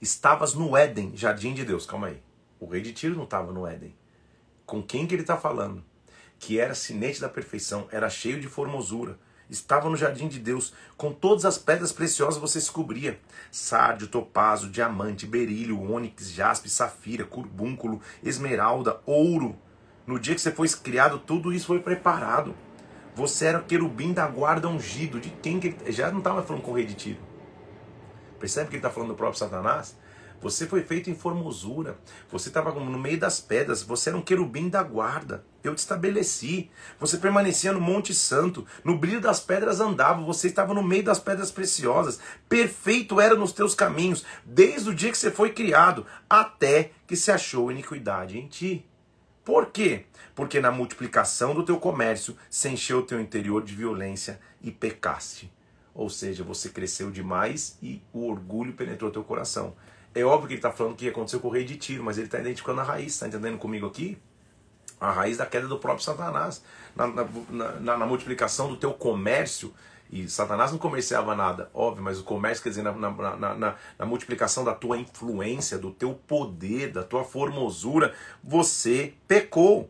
Estavas 0.00 0.54
no 0.54 0.74
Éden, 0.74 1.14
jardim 1.14 1.52
de 1.52 1.62
Deus. 1.62 1.84
Calma 1.84 2.06
aí. 2.06 2.22
O 2.58 2.64
rei 2.64 2.80
de 2.80 2.90
Tiro 2.90 3.14
não 3.14 3.24
estava 3.24 3.52
no 3.52 3.66
Éden. 3.66 3.94
Com 4.64 4.82
quem 4.82 5.06
que 5.06 5.14
ele 5.14 5.20
está 5.20 5.36
falando? 5.36 5.84
Que 6.38 6.58
era 6.58 6.74
sinete 6.74 7.20
da 7.20 7.28
perfeição, 7.28 7.86
era 7.92 8.08
cheio 8.08 8.40
de 8.40 8.48
formosura. 8.48 9.18
Estava 9.50 9.90
no 9.90 9.96
jardim 9.98 10.26
de 10.26 10.38
Deus, 10.38 10.72
com 10.96 11.12
todas 11.12 11.44
as 11.44 11.58
pedras 11.58 11.92
preciosas 11.92 12.40
você 12.40 12.58
se 12.62 12.70
cobria: 12.70 13.20
sárdio, 13.50 14.08
topazo, 14.08 14.70
diamante, 14.70 15.26
berílio, 15.26 15.82
ônix, 15.82 16.30
jaspe, 16.30 16.70
safira, 16.70 17.26
curbúnculo, 17.26 18.00
esmeralda, 18.22 19.02
ouro. 19.04 19.54
No 20.06 20.18
dia 20.18 20.34
que 20.34 20.40
você 20.40 20.50
foi 20.50 20.66
criado, 20.68 21.18
tudo 21.18 21.52
isso 21.52 21.66
foi 21.66 21.80
preparado. 21.80 22.54
Você 23.14 23.44
era 23.44 23.60
querubim 23.60 24.14
da 24.14 24.26
guarda 24.26 24.66
ungido. 24.66 25.20
De 25.20 25.28
quem 25.28 25.60
que 25.60 25.66
ele... 25.66 25.92
Já 25.92 26.10
não 26.10 26.18
estava 26.20 26.42
falando 26.42 26.62
com 26.62 26.70
o 26.70 26.74
rei 26.74 26.86
de 26.86 26.94
Tiro. 26.94 27.29
Percebe 28.40 28.70
que 28.70 28.76
ele 28.76 28.78
está 28.78 28.90
falando 28.90 29.10
do 29.10 29.14
próprio 29.14 29.38
Satanás? 29.38 29.94
Você 30.40 30.66
foi 30.66 30.82
feito 30.82 31.10
em 31.10 31.14
formosura. 31.14 31.98
Você 32.32 32.48
estava 32.48 32.72
no 32.72 32.98
meio 32.98 33.20
das 33.20 33.40
pedras. 33.40 33.82
Você 33.82 34.08
era 34.08 34.16
um 34.16 34.22
querubim 34.22 34.70
da 34.70 34.82
guarda. 34.82 35.44
Eu 35.62 35.74
te 35.74 35.78
estabeleci. 35.78 36.70
Você 36.98 37.18
permanecia 37.18 37.72
no 37.72 37.80
Monte 37.80 38.14
Santo. 38.14 38.66
No 38.82 38.96
brilho 38.96 39.20
das 39.20 39.38
pedras 39.38 39.80
andava. 39.80 40.22
Você 40.22 40.46
estava 40.46 40.72
no 40.72 40.82
meio 40.82 41.04
das 41.04 41.20
pedras 41.20 41.50
preciosas. 41.50 42.18
Perfeito 42.48 43.20
era 43.20 43.34
nos 43.34 43.52
teus 43.52 43.74
caminhos. 43.74 44.24
Desde 44.42 44.88
o 44.88 44.94
dia 44.94 45.10
que 45.12 45.18
você 45.18 45.30
foi 45.30 45.52
criado. 45.52 46.06
Até 46.28 46.92
que 47.06 47.16
se 47.16 47.30
achou 47.30 47.70
iniquidade 47.70 48.38
em 48.38 48.48
ti. 48.48 48.86
Por 49.44 49.66
quê? 49.66 50.06
Porque 50.34 50.58
na 50.58 50.70
multiplicação 50.70 51.54
do 51.54 51.64
teu 51.64 51.78
comércio 51.78 52.34
se 52.48 52.68
encheu 52.70 53.00
o 53.00 53.06
teu 53.06 53.20
interior 53.20 53.62
de 53.62 53.74
violência 53.74 54.40
e 54.62 54.70
pecaste. 54.70 55.52
Ou 55.94 56.08
seja, 56.08 56.44
você 56.44 56.68
cresceu 56.68 57.10
demais 57.10 57.76
e 57.82 58.02
o 58.12 58.28
orgulho 58.28 58.72
penetrou 58.72 59.10
teu 59.10 59.24
coração. 59.24 59.74
É 60.14 60.24
óbvio 60.24 60.48
que 60.48 60.54
ele 60.54 60.58
está 60.58 60.72
falando 60.72 60.96
que 60.96 61.08
aconteceu 61.08 61.40
com 61.40 61.48
o 61.48 61.50
rei 61.50 61.64
de 61.64 61.76
Tiro, 61.76 62.02
mas 62.02 62.18
ele 62.18 62.26
está 62.26 62.40
identificando 62.40 62.80
a 62.80 62.84
raiz, 62.84 63.12
está 63.12 63.28
entendendo 63.28 63.58
comigo 63.58 63.86
aqui? 63.86 64.18
A 65.00 65.10
raiz 65.10 65.36
da 65.36 65.46
queda 65.46 65.68
do 65.68 65.78
próprio 65.78 66.04
Satanás. 66.04 66.62
Na, 66.94 67.06
na, 67.06 67.24
na, 67.80 67.96
na, 67.96 68.06
multiplicação 68.06 68.68
do 68.68 68.76
teu 68.76 68.92
comércio, 68.92 69.72
e 70.10 70.28
Satanás 70.28 70.72
não 70.72 70.78
comerciava 70.78 71.36
nada, 71.36 71.70
óbvio, 71.72 72.02
mas 72.02 72.18
o 72.18 72.24
comércio 72.24 72.62
quer 72.62 72.70
dizer 72.70 72.82
na, 72.82 72.92
na, 72.92 73.76
na 73.98 74.06
multiplicação 74.06 74.64
da 74.64 74.74
tua 74.74 74.98
influência, 74.98 75.78
do 75.78 75.92
teu 75.92 76.14
poder, 76.14 76.90
da 76.90 77.04
tua 77.04 77.22
formosura, 77.22 78.12
você 78.42 79.14
pecou. 79.28 79.88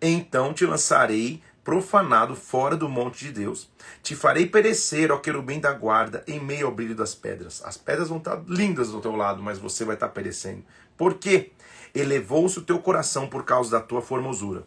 Então 0.00 0.54
te 0.54 0.64
lançarei 0.64 1.42
profanado 1.68 2.34
fora 2.34 2.78
do 2.78 2.88
monte 2.88 3.26
de 3.26 3.30
Deus. 3.30 3.68
Te 4.02 4.16
farei 4.16 4.46
perecer, 4.46 5.12
ó 5.12 5.18
querubim 5.18 5.60
da 5.60 5.70
guarda, 5.70 6.24
em 6.26 6.40
meio 6.40 6.64
ao 6.64 6.72
brilho 6.72 6.94
das 6.94 7.14
pedras. 7.14 7.62
As 7.62 7.76
pedras 7.76 8.08
vão 8.08 8.16
estar 8.16 8.42
lindas 8.48 8.88
do 8.88 9.02
teu 9.02 9.14
lado, 9.14 9.42
mas 9.42 9.58
você 9.58 9.84
vai 9.84 9.94
estar 9.94 10.08
perecendo. 10.08 10.64
Por 10.96 11.18
quê? 11.18 11.52
Elevou-se 11.94 12.58
o 12.58 12.62
teu 12.62 12.78
coração 12.78 13.28
por 13.28 13.44
causa 13.44 13.70
da 13.70 13.82
tua 13.82 14.00
formosura. 14.00 14.66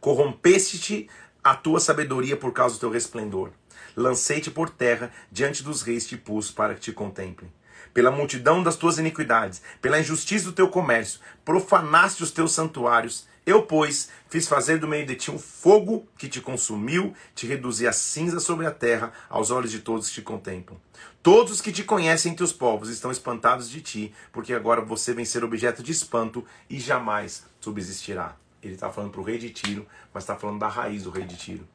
Corrompeste-te 0.00 1.08
a 1.44 1.54
tua 1.54 1.78
sabedoria 1.78 2.36
por 2.36 2.52
causa 2.52 2.74
do 2.74 2.80
teu 2.80 2.90
resplendor. 2.90 3.52
Lancei-te 3.96 4.50
por 4.50 4.70
terra, 4.70 5.12
diante 5.30 5.62
dos 5.62 5.82
reis 5.82 6.04
te 6.04 6.16
pus 6.16 6.50
para 6.50 6.74
que 6.74 6.80
te 6.80 6.90
contemplem. 6.90 7.52
Pela 7.94 8.10
multidão 8.10 8.60
das 8.60 8.74
tuas 8.74 8.98
iniquidades, 8.98 9.62
pela 9.80 10.00
injustiça 10.00 10.46
do 10.46 10.52
teu 10.52 10.66
comércio, 10.66 11.20
profanaste 11.44 12.24
os 12.24 12.32
teus 12.32 12.50
santuários 12.50 13.30
eu, 13.44 13.64
pois, 13.64 14.08
fiz 14.28 14.46
fazer 14.46 14.78
do 14.78 14.86
meio 14.86 15.04
de 15.04 15.16
ti 15.16 15.30
um 15.30 15.38
fogo 15.38 16.06
que 16.16 16.28
te 16.28 16.40
consumiu, 16.40 17.12
te 17.34 17.44
reduzi 17.44 17.88
a 17.88 17.92
cinza 17.92 18.38
sobre 18.38 18.66
a 18.66 18.70
terra, 18.70 19.12
aos 19.28 19.50
olhos 19.50 19.72
de 19.72 19.80
todos 19.80 20.08
que 20.08 20.14
te 20.14 20.22
contemplam. 20.22 20.78
Todos 21.22 21.52
os 21.52 21.60
que 21.60 21.72
te 21.72 21.82
conhecem 21.82 22.32
entre 22.32 22.44
os 22.44 22.52
povos 22.52 22.88
estão 22.88 23.10
espantados 23.10 23.68
de 23.68 23.80
ti, 23.80 24.14
porque 24.32 24.54
agora 24.54 24.80
você 24.80 25.12
vem 25.12 25.24
ser 25.24 25.42
objeto 25.42 25.82
de 25.82 25.90
espanto 25.90 26.44
e 26.70 26.78
jamais 26.78 27.44
subsistirá. 27.60 28.36
Ele 28.62 28.74
está 28.74 28.90
falando 28.90 29.10
para 29.10 29.20
o 29.20 29.24
rei 29.24 29.38
de 29.38 29.50
Tiro, 29.50 29.86
mas 30.14 30.22
está 30.22 30.36
falando 30.36 30.60
da 30.60 30.68
raiz 30.68 31.02
do 31.02 31.10
rei 31.10 31.24
de 31.24 31.36
Tiro. 31.36 31.66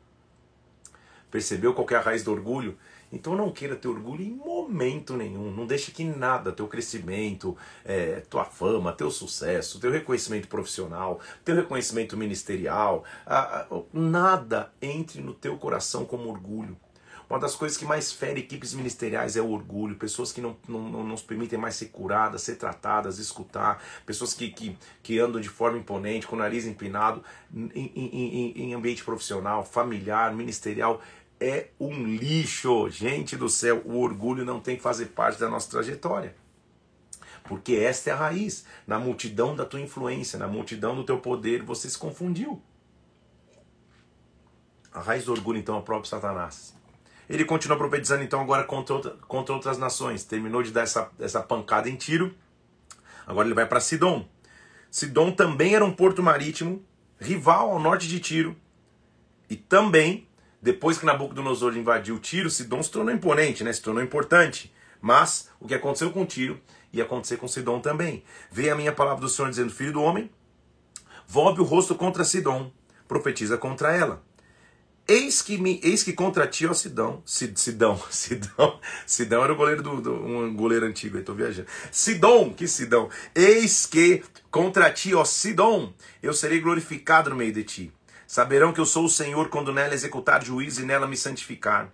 Percebeu 1.30 1.74
qual 1.74 1.86
é 1.92 1.96
a 1.96 2.02
raiz 2.02 2.24
do 2.24 2.32
orgulho? 2.32 2.78
Então 3.12 3.36
não 3.36 3.52
queira 3.52 3.76
ter 3.76 3.88
orgulho 3.88 4.22
em 4.22 4.32
momento 4.32 5.16
nenhum. 5.16 5.52
Não 5.52 5.66
deixe 5.66 5.92
que 5.92 6.04
nada, 6.04 6.52
teu 6.52 6.68
crescimento, 6.68 7.56
é, 7.86 8.22
tua 8.30 8.44
fama, 8.44 8.92
teu 8.92 9.10
sucesso, 9.10 9.80
teu 9.80 9.92
reconhecimento 9.92 10.48
profissional, 10.48 11.20
teu 11.46 11.56
reconhecimento 11.56 12.18
ministerial, 12.18 13.04
nada 13.94 14.72
entre 14.82 15.22
no 15.22 15.34
teu 15.34 15.58
coração 15.58 16.06
como 16.06 16.30
orgulho. 16.30 16.78
Uma 17.30 17.40
das 17.40 17.56
coisas 17.56 17.78
que 17.78 17.84
mais 17.84 18.12
fere 18.12 18.40
equipes 18.40 18.74
ministeriais 18.74 19.36
é 19.36 19.42
o 19.42 19.52
orgulho, 19.52 19.96
pessoas 19.96 20.32
que 20.32 20.40
não, 20.40 20.56
não, 20.66 20.90
não 20.90 21.04
nos 21.04 21.22
permitem 21.22 21.60
mais 21.60 21.76
ser 21.76 21.88
curadas, 21.88 22.42
ser 22.42 22.56
tratadas, 22.56 23.20
escutar, 23.20 23.84
pessoas 24.06 24.34
que, 24.34 24.50
que, 24.50 24.78
que 25.04 25.20
andam 25.20 25.42
de 25.42 25.50
forma 25.50 25.78
imponente, 25.78 26.26
com 26.26 26.38
o 26.38 26.40
nariz 26.40 26.66
empinado, 26.66 27.22
em, 27.54 27.70
em, 27.76 28.54
em 28.56 28.74
ambiente 28.74 29.04
profissional, 29.04 29.66
familiar, 29.66 30.34
ministerial 30.34 31.02
é 31.40 31.68
um 31.80 32.04
lixo. 32.06 32.90
Gente 32.90 33.36
do 33.36 33.50
céu, 33.50 33.82
o 33.86 34.00
orgulho 34.00 34.46
não 34.46 34.60
tem 34.60 34.76
que 34.76 34.82
fazer 34.82 35.08
parte 35.08 35.40
da 35.40 35.50
nossa 35.50 35.70
trajetória. 35.70 36.36
Porque 37.44 37.76
esta 37.76 38.10
é 38.10 38.14
a 38.14 38.18
raiz. 38.18 38.66
Na 38.86 39.00
multidão 39.00 39.56
da 39.56 39.66
tua 39.66 39.80
influência, 39.80 40.38
na 40.38 40.48
multidão 40.48 40.96
do 40.96 41.04
teu 41.04 41.20
poder, 41.20 41.64
você 41.64 41.90
se 41.90 41.98
confundiu. 41.98 42.62
A 44.92 45.02
raiz 45.02 45.26
do 45.26 45.32
orgulho, 45.32 45.60
então, 45.60 45.76
é 45.76 45.80
o 45.80 45.84
próprio 45.84 46.10
Satanás. 46.10 46.76
Ele 47.30 47.46
continua 47.46 47.78
profetizando, 47.78 48.24
então, 48.24 48.42
agora 48.42 48.64
contra, 48.64 48.96
outra, 48.96 49.12
contra 49.28 49.54
outras 49.54 49.78
nações. 49.78 50.24
Terminou 50.24 50.64
de 50.64 50.72
dar 50.72 50.82
essa, 50.82 51.12
essa 51.20 51.42
pancada 51.42 51.90
em 51.90 51.96
tiro. 51.96 52.36
Agora 53.26 53.48
ele 53.48 53.56
vai 53.56 53.66
para 53.66 53.80
Sidom. 53.80 54.28
Sidom 54.90 55.32
também 55.32 55.76
era 55.76 55.84
um 55.84 55.92
porto 55.92 56.24
marítimo, 56.24 56.84
rival 57.20 57.72
ao 57.72 57.80
norte 57.80 58.08
de 58.08 58.20
Tiro. 58.20 58.56
E 59.50 59.56
também 59.56 60.28
depois 60.62 60.98
que 60.98 61.06
Nabucodonosor 61.06 61.78
invadiu 61.78 62.20
Tiro, 62.20 62.50
Sidom 62.50 62.82
se 62.82 62.92
tornou 62.92 63.14
imponente, 63.14 63.64
né? 63.64 63.72
se 63.72 63.82
tornou 63.82 64.04
importante. 64.04 64.74
Mas 65.02 65.50
o 65.60 65.68
que 65.68 65.76
aconteceu 65.76 66.12
com 66.12 66.26
Tiro 66.26 66.60
ia 66.92 67.04
acontecer 67.04 67.38
com 67.38 67.48
Sidom 67.48 67.80
também. 67.80 68.24
Veio 68.52 68.74
a 68.74 68.76
minha 68.76 68.92
palavra 68.92 69.22
do 69.22 69.30
Senhor 69.30 69.50
dizendo: 69.50 69.72
Filho 69.72 69.94
do 69.94 70.02
homem, 70.02 70.30
volve 71.28 71.62
o 71.62 71.64
rosto 71.64 71.96
contra 71.96 72.24
Sidom, 72.24 72.72
profetiza 73.08 73.58
contra 73.58 73.96
ela. 73.96 74.24
Eis 75.08 75.42
que, 75.42 75.58
me, 75.58 75.80
eis 75.82 76.04
que 76.04 76.12
contra 76.12 76.46
ti, 76.46 76.68
ó 76.68 76.74
Sidão, 76.74 77.24
Sidão, 77.26 77.98
Sidão, 78.12 78.78
Sidão 79.06 79.42
era 79.42 79.54
o 79.54 79.56
goleiro 79.56 79.82
do, 79.82 80.02
do 80.02 80.14
um 80.14 80.54
goleiro 80.54 80.86
antigo, 80.86 81.18
estou 81.18 81.34
viajando. 81.34 81.70
Sidom, 81.90 82.54
que 82.54 82.68
Sidão, 82.68 83.10
eis 83.34 83.86
que 83.86 84.22
contra 84.52 84.92
ti, 84.92 85.16
ó 85.16 85.24
Sidom, 85.24 85.94
eu 86.22 86.34
serei 86.34 86.60
glorificado 86.60 87.30
no 87.30 87.38
meio 87.38 87.54
de 87.54 87.64
ti. 87.64 87.94
Saberão 88.28 88.74
que 88.74 88.82
eu 88.82 88.86
sou 88.86 89.06
o 89.06 89.10
Senhor 89.10 89.48
quando 89.48 89.74
nela 89.74 89.94
executar 89.94 90.44
juízo 90.44 90.82
e 90.82 90.86
nela 90.86 91.08
me 91.08 91.16
santificar. 91.16 91.90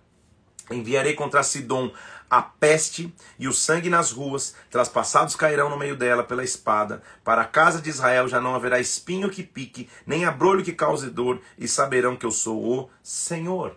Enviarei 0.68 1.14
contra 1.14 1.42
Sidom 1.42 1.92
a 2.28 2.42
peste 2.42 3.14
e 3.38 3.46
o 3.46 3.52
sangue 3.52 3.88
nas 3.88 4.10
ruas, 4.10 4.56
traspassados 4.68 5.36
cairão 5.36 5.70
no 5.70 5.78
meio 5.78 5.94
dela 5.94 6.24
pela 6.24 6.42
espada. 6.42 7.02
Para 7.22 7.42
a 7.42 7.46
casa 7.46 7.80
de 7.80 7.90
Israel 7.90 8.26
já 8.26 8.40
não 8.40 8.54
haverá 8.54 8.80
espinho 8.80 9.30
que 9.30 9.44
pique, 9.44 9.88
nem 10.04 10.24
abrolho 10.24 10.64
que 10.64 10.72
cause 10.72 11.08
dor, 11.10 11.40
e 11.56 11.68
saberão 11.68 12.16
que 12.16 12.26
eu 12.26 12.32
sou 12.32 12.80
o 12.80 12.90
Senhor. 13.02 13.76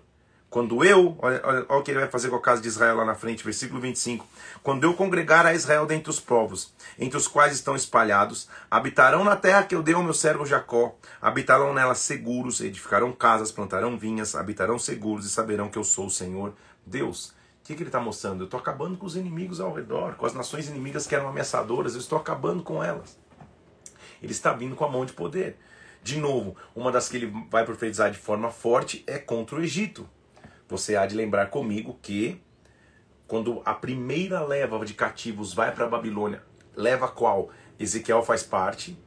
Quando 0.50 0.82
eu, 0.82 1.18
olha, 1.20 1.42
olha, 1.44 1.66
olha, 1.68 1.80
o 1.80 1.84
que 1.84 1.92
ele 1.92 2.00
vai 2.00 2.10
fazer 2.10 2.30
com 2.30 2.38
a 2.38 2.42
casa 2.42 2.62
de 2.62 2.70
Israel 2.70 2.96
lá 2.96 3.06
na 3.06 3.16
frente, 3.16 3.44
versículo 3.44 3.82
25. 3.82 4.26
Quando 4.64 4.86
eu 4.86 4.94
congregar 4.94 5.46
a 5.46 5.54
Israel 5.54 5.86
dentre 5.86 6.10
os 6.10 6.22
povos, 6.22 6.74
entre 6.98 7.18
os 7.18 7.28
quais 7.28 7.54
estão 7.54 7.76
espalhados, 7.76 8.48
habitarão 8.72 9.26
na 9.26 9.36
terra 9.36 9.64
que 9.64 9.76
eu 9.76 9.84
dei 9.84 9.94
ao 9.94 10.02
meu 10.02 10.14
servo 10.14 10.46
Jacó, 10.46 10.96
habitarão 11.22 11.74
nela 11.74 11.94
seguros, 11.94 12.62
edificarão 12.62 13.12
casas, 13.12 13.52
plantarão 13.52 13.98
vinhas, 13.98 14.36
habitarão 14.36 14.80
seguros 14.80 15.26
e 15.26 15.30
saberão 15.30 15.70
que 15.70 15.78
eu 15.78 15.84
sou 15.84 16.06
o 16.06 16.12
Senhor 16.12 16.54
Deus. 16.86 17.30
O 17.30 17.34
que, 17.68 17.76
que 17.76 17.84
ele 17.84 17.90
está 17.90 18.00
mostrando? 18.00 18.42
Eu 18.42 18.46
estou 18.46 18.60
acabando 18.60 18.98
com 18.98 19.06
os 19.06 19.18
inimigos 19.18 19.60
ao 19.60 19.74
redor, 19.74 20.16
com 20.16 20.26
as 20.26 20.34
nações 20.34 20.70
inimigas 20.70 21.06
que 21.06 21.14
eram 21.14 21.28
ameaçadoras, 21.28 21.94
eu 21.94 22.00
estou 22.00 22.18
acabando 22.18 22.64
com 22.64 22.82
elas. 22.82 23.20
Ele 24.24 24.32
está 24.32 24.54
vindo 24.54 24.78
com 24.78 24.86
a 24.86 24.90
mão 24.90 25.06
de 25.06 25.12
poder. 25.12 25.60
De 26.02 26.18
novo, 26.18 26.56
uma 26.74 26.90
das 26.90 27.10
que 27.10 27.18
ele 27.18 27.46
vai 27.52 27.66
profetizar 27.66 28.10
de 28.10 28.18
forma 28.18 28.50
forte 28.50 29.04
é 29.06 29.18
contra 29.18 29.58
o 29.58 29.62
Egito. 29.62 30.10
Você 30.70 30.96
há 30.96 31.06
de 31.06 31.16
lembrar 31.16 31.50
comigo 31.50 31.98
que 32.02 32.42
quando 33.28 33.62
a 33.66 33.74
primeira 33.74 34.42
leva 34.44 34.86
de 34.86 34.94
cativos 34.94 35.54
vai 35.54 35.74
para 35.74 35.86
a 35.86 35.90
Babilônia, 35.90 36.42
leva 36.76 37.08
qual 37.08 37.50
Ezequiel 37.80 38.24
faz 38.24 38.44
parte, 38.44 38.98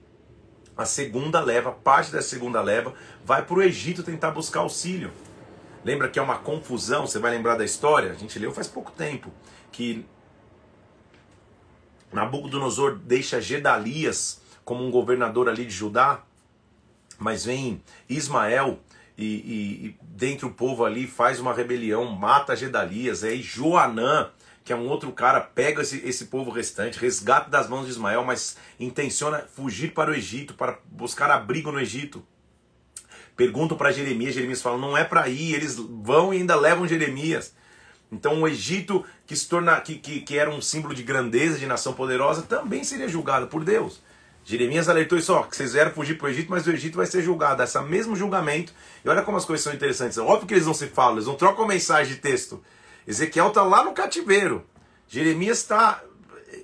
a 0.77 0.85
segunda 0.85 1.41
leva, 1.41 1.73
parte 1.73 2.11
da 2.11 2.23
segunda 2.23 2.63
leva, 2.63 2.95
vai 3.25 3.45
para 3.45 3.55
o 3.55 3.63
Egito 3.63 4.03
tentar 4.03 4.31
buscar 4.31 4.61
auxílio. 4.61 5.11
Lembra 5.85 6.09
que 6.09 6.19
é 6.19 6.23
uma 6.23 6.39
confusão, 6.39 7.07
você 7.07 7.19
vai 7.19 7.31
lembrar 7.31 7.57
da 7.57 7.65
história? 7.65 8.11
A 8.11 8.15
gente 8.15 8.39
leu 8.39 8.53
faz 8.53 8.69
pouco 8.69 8.91
tempo, 8.93 9.31
que 9.73 10.07
Nabucodonosor 12.13 12.97
deixa 12.97 13.41
Gedalias 13.41 14.41
como 14.65 14.85
um 14.85 14.91
governador 14.91 15.49
ali 15.49 15.65
de 15.65 15.73
Judá, 15.73 16.23
mas 17.19 17.45
vem 17.45 17.83
Ismael 18.09 18.79
e, 19.25 19.97
e, 20.21 20.27
e 20.27 20.45
o 20.45 20.51
povo 20.51 20.85
ali 20.85 21.07
faz 21.07 21.41
uma 21.41 21.53
rebelião, 21.53 22.05
mata 22.07 22.57
Gedalias, 22.57 23.23
aí 23.23 23.43
Joanã, 23.43 24.31
que 24.65 24.73
é 24.73 24.77
um 24.77 24.89
outro 24.89 25.13
cara, 25.13 25.41
pega 25.41 25.83
esse, 25.83 25.99
esse 26.07 26.27
povo 26.27 26.51
restante, 26.51 26.99
resgata 26.99 27.51
das 27.51 27.69
mãos 27.69 27.85
de 27.85 27.91
Ismael, 27.91 28.25
mas 28.25 28.57
intenciona 28.79 29.45
fugir 29.55 29.93
para 29.93 30.11
o 30.11 30.15
Egito, 30.15 30.55
para 30.55 30.79
buscar 30.91 31.31
abrigo 31.31 31.73
no 31.73 31.81
Egito. 31.81 32.25
Perguntam 33.37 33.77
para 33.77 33.93
Jeremias, 33.93 34.35
Jeremias 34.35 34.61
fala: 34.61 34.79
não 34.79 34.97
é 34.97 35.03
para 35.03 35.29
ir, 35.29 35.55
eles 35.55 35.77
vão 35.77 36.33
e 36.33 36.39
ainda 36.39 36.55
levam 36.55 36.87
Jeremias. 36.87 37.55
Então 38.13 38.43
o 38.43 38.49
Egito, 38.49 39.05
que 39.27 39.37
se 39.37 39.49
torna, 39.49 39.81
que, 39.81 39.95
que, 39.95 40.21
que 40.21 40.37
era 40.37 40.51
um 40.51 40.61
símbolo 40.61 40.95
de 40.95 41.03
grandeza, 41.03 41.59
de 41.59 41.67
nação 41.67 41.93
poderosa, 41.93 42.43
também 42.43 42.85
seria 42.85 43.09
julgado 43.09 43.47
por 43.47 43.65
Deus. 43.65 44.03
Jeremias 44.51 44.89
alertou 44.89 45.17
isso, 45.17 45.33
ó, 45.33 45.45
que 45.45 45.55
vocês 45.55 45.75
vieram 45.75 45.93
fugir 45.93 46.19
para 46.19 46.27
o 46.27 46.29
Egito, 46.29 46.51
mas 46.51 46.67
o 46.67 46.73
Egito 46.73 46.97
vai 46.97 47.07
ser 47.07 47.23
julgado. 47.23 47.63
Esse 47.63 47.81
mesmo 47.83 48.17
julgamento. 48.17 48.73
E 49.05 49.09
olha 49.09 49.23
como 49.23 49.37
as 49.37 49.45
coisas 49.45 49.63
são 49.63 49.73
interessantes. 49.73 50.19
Óbvio 50.19 50.49
que 50.49 50.55
eles 50.55 50.67
não 50.67 50.75
se 50.75 50.89
falam, 50.89 51.15
eles 51.15 51.27
não 51.27 51.37
trocam 51.37 51.69
mensagem 51.69 52.15
de 52.15 52.21
texto. 52.21 52.61
Ezequiel 53.07 53.47
está 53.47 53.63
lá 53.63 53.85
no 53.85 53.93
cativeiro. 53.93 54.67
Jeremias 55.07 55.59
está 55.59 56.03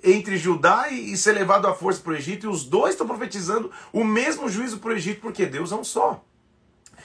entre 0.02 0.36
Judá 0.36 0.88
e 0.90 1.16
ser 1.16 1.34
levado 1.34 1.68
à 1.68 1.74
força 1.74 2.00
para 2.00 2.14
o 2.14 2.16
Egito, 2.16 2.46
e 2.46 2.48
os 2.48 2.64
dois 2.64 2.94
estão 2.94 3.06
profetizando 3.06 3.70
o 3.92 4.02
mesmo 4.02 4.48
juízo 4.48 4.78
para 4.78 4.90
o 4.90 4.94
Egito, 4.94 5.20
porque 5.20 5.46
Deus 5.46 5.70
é 5.70 5.76
um 5.76 5.84
só. 5.84 6.24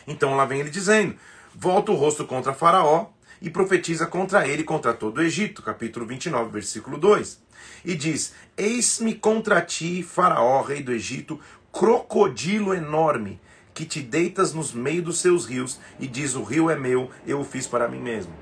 Então 0.07 0.35
lá 0.35 0.45
vem 0.45 0.61
ele 0.61 0.71
dizendo: 0.71 1.15
volta 1.53 1.91
o 1.91 1.95
rosto 1.95 2.25
contra 2.25 2.53
Faraó 2.53 3.05
e 3.39 3.51
profetiza 3.51 4.07
contra 4.07 4.47
ele 4.47 4.63
e 4.63 4.65
contra 4.65 4.95
todo 4.95 5.19
o 5.19 5.21
Egito, 5.21 5.61
capítulo 5.61 6.07
29, 6.07 6.49
versículo 6.49 6.97
2. 6.97 7.39
E 7.83 7.95
diz: 7.95 8.33
Eis-me 8.57 9.15
contra 9.15 9.61
ti, 9.61 10.03
Faraó, 10.03 10.61
rei 10.61 10.81
do 10.81 10.91
Egito, 10.91 11.39
crocodilo 11.71 12.73
enorme, 12.73 13.39
que 13.73 13.85
te 13.85 14.01
deitas 14.01 14.53
nos 14.53 14.73
meios 14.73 15.05
dos 15.05 15.19
seus 15.19 15.45
rios, 15.45 15.79
e 15.99 16.07
diz: 16.07 16.35
O 16.35 16.43
rio 16.43 16.69
é 16.69 16.75
meu, 16.75 17.09
eu 17.25 17.39
o 17.39 17.45
fiz 17.45 17.67
para 17.67 17.87
mim 17.87 17.99
mesmo. 17.99 18.33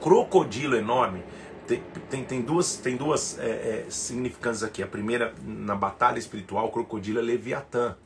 Crocodilo 0.00 0.76
enorme 0.76 1.22
tem, 1.66 1.82
tem, 2.10 2.24
tem 2.24 2.42
duas, 2.42 2.76
tem 2.76 2.96
duas 2.96 3.38
é, 3.38 3.46
é, 3.46 3.86
significâncias 3.88 4.62
aqui. 4.62 4.82
A 4.82 4.86
primeira, 4.86 5.34
na 5.44 5.74
batalha 5.74 6.18
espiritual, 6.18 6.66
o 6.66 6.70
crocodilo 6.70 7.18
é 7.18 7.22
Leviatã. 7.22 7.96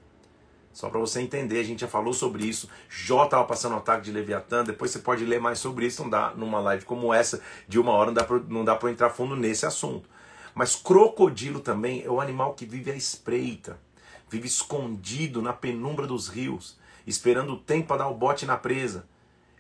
Só 0.77 0.91
para 0.91 1.01
você 1.01 1.23
entender, 1.23 1.59
a 1.59 1.63
gente 1.63 1.81
já 1.81 1.89
falou 1.89 2.13
sobre 2.13 2.45
isso. 2.45 2.69
Jó 2.87 3.25
estava 3.25 3.43
passando 3.45 3.73
o 3.73 3.79
ataque 3.79 4.05
de 4.05 4.13
Leviatã. 4.13 4.63
Depois 4.63 4.91
você 4.91 4.99
pode 4.99 5.25
ler 5.25 5.41
mais 5.41 5.59
sobre 5.59 5.87
isso. 5.87 6.03
Não 6.03 6.11
dá 6.11 6.35
numa 6.37 6.61
live 6.61 6.85
como 6.85 7.15
essa 7.15 7.41
de 7.67 7.81
uma 7.81 7.93
hora, 7.93 8.13
não 8.47 8.63
dá 8.63 8.77
para 8.77 8.91
entrar 8.91 9.09
fundo 9.09 9.35
nesse 9.35 9.65
assunto. 9.65 10.07
Mas 10.55 10.77
crocodilo 10.77 11.61
também 11.61 12.03
é 12.05 12.11
o 12.11 12.21
animal 12.21 12.53
que 12.53 12.67
vive 12.67 12.91
à 12.91 12.95
espreita, 12.95 13.81
vive 14.29 14.47
escondido 14.47 15.41
na 15.41 15.55
penumbra 15.55 16.07
dos 16.07 16.29
rios, 16.29 16.79
esperando 17.07 17.55
o 17.55 17.59
tempo 17.59 17.89
para 17.89 18.03
dar 18.03 18.09
o 18.09 18.15
bote 18.15 18.45
na 18.45 18.59
presa. 18.59 19.09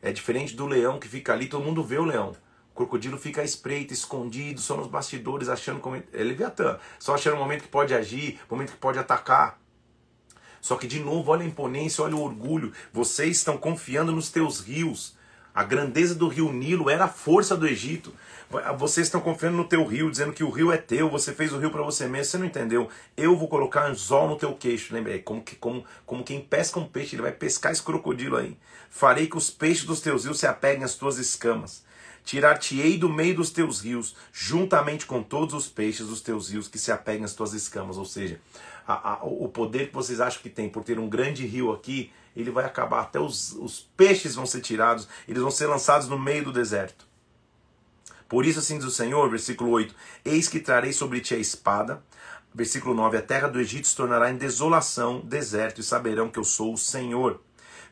É 0.02 0.12
diferente 0.12 0.55
do 0.55 0.66
leão 0.66 0.98
que 0.98 1.09
fica 1.09 1.33
ali, 1.33 1.46
todo 1.46 1.64
mundo 1.64 1.83
vê 1.83 1.96
o 1.96 2.05
leão. 2.05 2.37
O 2.72 2.76
crocodilo 2.76 3.16
fica 3.16 3.40
à 3.40 3.44
espreita, 3.44 3.94
escondido, 3.94 4.61
só 4.61 4.76
nos 4.76 4.87
bastidores, 4.87 5.48
achando 5.48 5.81
como. 5.81 5.96
É 5.96 6.22
Leviatã. 6.22 6.79
Só 6.98 7.14
achando 7.14 7.37
o 7.37 7.38
momento 7.38 7.62
que 7.62 7.68
pode 7.68 7.94
agir, 7.94 8.38
o 8.50 8.55
momento 8.55 8.72
que 8.72 8.79
pode 8.79 8.98
atacar. 8.98 9.59
Só 10.66 10.74
que, 10.74 10.88
de 10.88 10.98
novo, 10.98 11.31
olha 11.31 11.44
a 11.44 11.46
imponência, 11.46 12.02
olha 12.02 12.16
o 12.16 12.22
orgulho. 12.24 12.72
Vocês 12.92 13.37
estão 13.37 13.57
confiando 13.57 14.11
nos 14.11 14.31
teus 14.31 14.59
rios. 14.59 15.14
A 15.55 15.62
grandeza 15.62 16.12
do 16.12 16.26
rio 16.26 16.52
Nilo 16.52 16.90
era 16.90 17.05
a 17.05 17.09
força 17.09 17.57
do 17.57 17.68
Egito. 17.68 18.12
Vocês 18.76 19.07
estão 19.07 19.20
confiando 19.20 19.57
no 19.57 19.68
teu 19.68 19.87
rio, 19.87 20.11
dizendo 20.11 20.33
que 20.33 20.42
o 20.42 20.50
rio 20.50 20.72
é 20.72 20.76
teu, 20.76 21.09
você 21.09 21.33
fez 21.33 21.52
o 21.52 21.59
rio 21.59 21.70
para 21.70 21.85
você 21.85 22.09
mesmo. 22.09 22.33
Você 22.33 22.38
não 22.38 22.46
entendeu? 22.46 22.88
Eu 23.16 23.37
vou 23.37 23.46
colocar 23.46 23.87
anzol 23.87 24.29
no 24.29 24.35
teu 24.35 24.55
queixo. 24.55 24.92
Lembra? 24.92 25.14
É 25.14 25.18
como, 25.20 25.40
que, 25.40 25.55
como, 25.55 25.85
como 26.05 26.24
quem 26.24 26.40
pesca 26.40 26.81
um 26.81 26.88
peixe, 26.88 27.14
ele 27.14 27.22
vai 27.22 27.31
pescar 27.31 27.70
esse 27.70 27.81
crocodilo 27.81 28.37
aí. 28.37 28.59
Farei 28.90 29.29
que 29.29 29.37
os 29.37 29.50
peixes 29.50 29.85
dos 29.85 30.00
teus 30.00 30.24
rios 30.24 30.40
se 30.40 30.48
apeguem 30.48 30.83
às 30.83 30.96
tuas 30.96 31.16
escamas. 31.16 31.85
Tirar-te-ei 32.24 32.98
do 32.98 33.09
meio 33.09 33.37
dos 33.37 33.50
teus 33.50 33.81
rios, 33.81 34.16
juntamente 34.33 35.07
com 35.07 35.22
todos 35.22 35.55
os 35.55 35.68
peixes 35.68 36.09
dos 36.09 36.20
teus 36.20 36.50
rios 36.50 36.66
que 36.66 36.76
se 36.76 36.90
apeguem 36.90 37.24
às 37.24 37.35
tuas 37.35 37.52
escamas. 37.52 37.96
Ou 37.96 38.05
seja, 38.05 38.40
a, 38.87 39.14
a, 39.14 39.25
o 39.25 39.49
poder 39.49 39.88
que 39.88 39.94
vocês 39.94 40.20
acham 40.20 40.40
que 40.40 40.51
tem 40.51 40.68
por 40.68 40.85
ter 40.85 40.99
um 40.99 41.09
grande 41.09 41.44
rio 41.46 41.72
aqui, 41.72 42.12
ele 42.37 42.51
vai 42.51 42.64
acabar. 42.64 43.01
Até 43.01 43.18
os, 43.18 43.53
os 43.53 43.88
peixes 43.96 44.35
vão 44.35 44.46
ser 44.46 44.61
tirados, 44.61 45.09
eles 45.27 45.42
vão 45.42 45.51
ser 45.51 45.66
lançados 45.66 46.09
no 46.09 46.18
meio 46.18 46.44
do 46.44 46.53
deserto. 46.53 47.07
Por 48.29 48.44
isso, 48.44 48.59
assim 48.59 48.79
diz 48.79 48.87
o 48.87 48.90
Senhor, 48.90 49.29
versículo 49.31 49.70
8: 49.70 49.94
Eis 50.25 50.49
que 50.49 50.61
trarei 50.61 50.92
sobre 50.92 51.20
ti 51.20 51.35
a 51.35 51.38
espada. 51.38 52.03
Versículo 52.55 52.94
9: 52.94 53.18
A 53.18 53.22
terra 53.22 53.49
do 53.49 53.61
Egito 53.61 53.87
se 53.87 53.96
tornará 53.96 54.31
em 54.31 54.37
desolação, 54.37 55.20
deserto, 55.20 55.81
e 55.81 55.85
saberão 55.85 56.29
que 56.29 56.38
eu 56.38 56.44
sou 56.44 56.72
o 56.72 56.79
Senhor. 56.79 57.40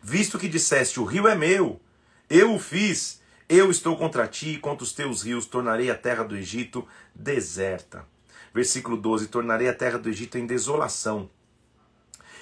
Visto 0.03 0.39
que 0.39 0.49
disseste: 0.49 1.01
O 1.01 1.05
rio 1.05 1.29
é 1.29 1.35
meu, 1.35 1.81
eu 2.29 2.55
o 2.55 2.59
fiz, 2.59 3.21
eu 3.49 3.71
estou 3.71 3.97
contra 3.97 4.27
ti 4.27 4.51
e 4.51 4.59
contra 4.59 4.85
os 4.85 4.93
teus 4.93 5.23
rios, 5.23 5.47
tornarei 5.47 5.91
a 5.91 5.95
terra 5.95 6.25
do 6.25 6.37
Egito 6.37 6.87
deserta. 7.15 8.05
Versículo 8.55 8.97
12: 8.97 9.27
Tornarei 9.27 9.69
a 9.69 9.75
terra 9.75 9.99
do 9.99 10.09
Egito 10.09 10.39
em 10.39 10.47
desolação. 10.47 11.29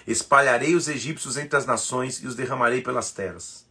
Espalharei 0.06 0.74
os 0.74 0.86
egípcios 0.86 1.38
entre 1.38 1.56
as 1.56 1.64
nações 1.64 2.22
e 2.22 2.26
os 2.26 2.34
derramarei 2.34 2.82
pelas 2.82 3.12
terras. 3.12 3.64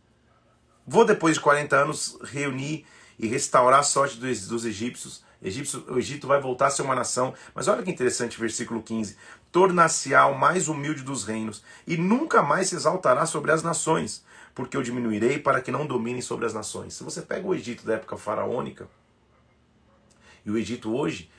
Vou, 0.87 1.05
depois 1.05 1.35
de 1.35 1.41
40 1.41 1.75
anos, 1.75 2.17
reunir 2.23 2.85
e 3.19 3.27
restaurar 3.27 3.81
a 3.81 3.83
sorte 3.83 4.17
dos, 4.17 4.65
egípcios. 4.65 5.23
Egípcio, 5.43 5.83
o 5.87 5.99
Egito 5.99 6.27
vai 6.27 6.39
voltar 6.39 6.67
a 6.67 6.69
ser 6.71 6.81
uma 6.81 6.95
nação. 6.95 7.33
Mas 7.53 7.67
olha 7.67 7.83
que 7.83 7.91
interessante, 7.91 8.39
versículo 8.39 8.81
15: 8.81 9.15
Tornar-se-á 9.51 10.25
o 10.25 10.37
mais 10.37 10.67
humilde 10.67 11.03
dos 11.03 11.23
reinos, 11.23 11.63
e 11.85 11.95
nunca 11.95 12.41
mais 12.41 12.69
se 12.69 12.75
exaltará 12.75 13.27
sobre 13.27 13.51
as 13.51 13.61
nações, 13.61 14.25
porque 14.55 14.75
eu 14.75 14.81
diminuirei 14.81 15.37
para 15.37 15.61
que 15.61 15.71
não 15.71 15.85
dominem 15.85 16.21
sobre 16.21 16.47
as 16.47 16.53
nações. 16.53 16.95
Se 16.95 17.03
você 17.03 17.21
pega 17.21 17.47
o 17.47 17.53
Egito 17.53 17.85
da 17.85 17.93
época 17.93 18.17
faraônica, 18.17 18.87
e 20.43 20.49
o 20.49 20.57
Egito 20.57 20.95
hoje, 20.95 21.29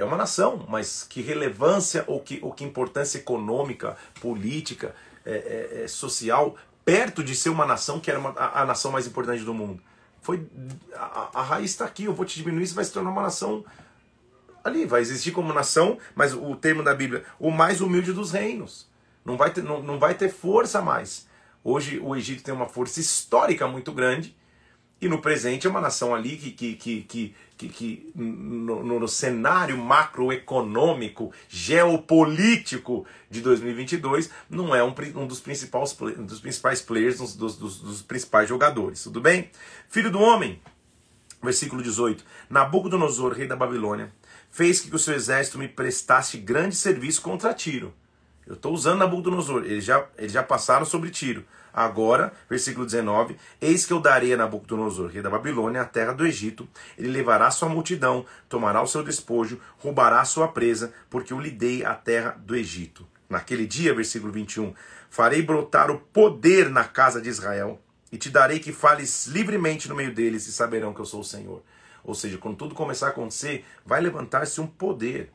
é 0.00 0.04
uma 0.04 0.16
nação, 0.16 0.64
mas 0.68 1.06
que 1.08 1.20
relevância 1.20 2.04
ou 2.06 2.20
que, 2.20 2.38
ou 2.42 2.52
que 2.52 2.64
importância 2.64 3.18
econômica, 3.18 3.96
política, 4.20 4.94
é, 5.24 5.32
é, 5.32 5.82
é, 5.84 5.88
social, 5.88 6.56
perto 6.84 7.22
de 7.22 7.34
ser 7.34 7.50
uma 7.50 7.66
nação 7.66 8.00
que 8.00 8.10
era 8.10 8.18
uma, 8.18 8.30
a, 8.30 8.62
a, 8.62 8.64
nação 8.64 8.90
mais 8.90 9.06
importante 9.06 9.44
do 9.44 9.52
mundo. 9.52 9.82
Foi 10.22 10.46
a, 10.94 11.40
a 11.40 11.42
raiz 11.42 11.72
está 11.72 11.84
aqui, 11.84 12.04
eu 12.04 12.14
vou 12.14 12.24
te 12.24 12.36
diminuir, 12.36 12.66
você 12.66 12.74
vai 12.74 12.84
se 12.84 12.92
tornar 12.92 13.10
uma 13.10 13.22
nação 13.22 13.62
ali, 14.64 14.86
vai 14.86 15.02
existir 15.02 15.32
como 15.32 15.52
nação, 15.52 15.98
mas 16.14 16.32
o 16.32 16.56
termo 16.56 16.82
da 16.82 16.94
Bíblia, 16.94 17.24
o 17.38 17.50
mais 17.50 17.82
humilde 17.82 18.12
dos 18.12 18.32
reinos. 18.32 18.88
Não 19.22 19.36
vai 19.36 19.52
ter, 19.52 19.62
não, 19.62 19.82
não 19.82 19.98
vai 19.98 20.14
ter 20.14 20.30
força 20.30 20.80
mais. 20.80 21.28
Hoje 21.62 21.98
o 21.98 22.16
Egito 22.16 22.42
tem 22.42 22.54
uma 22.54 22.66
força 22.66 23.00
histórica 23.00 23.68
muito 23.68 23.92
grande, 23.92 24.34
e 25.00 25.08
no 25.08 25.20
presente 25.20 25.66
é 25.66 25.70
uma 25.70 25.80
nação 25.80 26.14
ali 26.14 26.36
que, 26.36 26.50
que, 26.50 26.74
que, 26.74 27.02
que, 27.02 27.34
que, 27.56 27.68
que 27.68 28.12
no, 28.14 29.00
no, 29.00 29.08
cenário 29.08 29.78
macroeconômico, 29.78 31.32
geopolítico 31.48 33.06
de 33.30 33.40
2022, 33.40 34.28
não 34.48 34.74
é 34.74 34.84
um, 34.84 34.94
um, 35.16 35.26
dos, 35.26 35.40
principais, 35.40 35.96
um 36.00 36.24
dos 36.24 36.40
principais 36.40 36.82
players, 36.82 37.18
um 37.20 37.24
dos, 37.24 37.56
dos, 37.56 37.80
dos 37.80 38.02
principais 38.02 38.48
jogadores. 38.48 39.02
Tudo 39.02 39.20
bem? 39.20 39.50
Filho 39.88 40.10
do 40.10 40.20
homem, 40.20 40.60
versículo 41.42 41.82
18: 41.82 42.22
Nabucodonosor, 42.50 43.32
rei 43.32 43.46
da 43.46 43.56
Babilônia, 43.56 44.12
fez 44.50 44.80
que 44.80 44.94
o 44.94 44.98
seu 44.98 45.14
exército 45.14 45.58
me 45.58 45.68
prestasse 45.68 46.36
grande 46.36 46.76
serviço 46.76 47.22
contra 47.22 47.54
Tiro. 47.54 47.94
Eu 48.50 48.54
estou 48.54 48.74
usando 48.74 48.98
Nabucodonosor, 48.98 49.62
eles 49.62 49.84
já, 49.84 50.04
eles 50.18 50.32
já 50.32 50.42
passaram 50.42 50.84
sobre 50.84 51.08
Tiro. 51.08 51.44
Agora, 51.72 52.32
versículo 52.48 52.84
19: 52.84 53.36
Eis 53.60 53.86
que 53.86 53.92
eu 53.92 54.00
darei 54.00 54.34
a 54.34 54.36
Nabucodonosor, 54.36 55.08
rei 55.08 55.22
da 55.22 55.30
Babilônia, 55.30 55.82
a 55.82 55.84
terra 55.84 56.12
do 56.12 56.26
Egito. 56.26 56.68
Ele 56.98 57.06
levará 57.06 57.48
sua 57.52 57.68
multidão, 57.68 58.26
tomará 58.48 58.82
o 58.82 58.88
seu 58.88 59.04
despojo, 59.04 59.60
roubará 59.78 60.24
sua 60.24 60.48
presa, 60.48 60.92
porque 61.08 61.32
eu 61.32 61.38
lhe 61.38 61.52
dei 61.52 61.84
a 61.84 61.94
terra 61.94 62.36
do 62.44 62.56
Egito. 62.56 63.06
Naquele 63.28 63.68
dia, 63.68 63.94
versículo 63.94 64.32
21, 64.32 64.74
farei 65.08 65.42
brotar 65.42 65.88
o 65.88 66.00
poder 66.00 66.68
na 66.68 66.82
casa 66.82 67.20
de 67.20 67.28
Israel, 67.28 67.80
e 68.10 68.18
te 68.18 68.30
darei 68.30 68.58
que 68.58 68.72
fales 68.72 69.28
livremente 69.28 69.88
no 69.88 69.94
meio 69.94 70.12
deles, 70.12 70.48
e 70.48 70.52
saberão 70.52 70.92
que 70.92 70.98
eu 70.98 71.06
sou 71.06 71.20
o 71.20 71.24
Senhor. 71.24 71.62
Ou 72.02 72.16
seja, 72.16 72.36
quando 72.36 72.56
tudo 72.56 72.74
começar 72.74 73.06
a 73.06 73.10
acontecer, 73.10 73.64
vai 73.86 74.00
levantar-se 74.00 74.60
um 74.60 74.66
poder. 74.66 75.30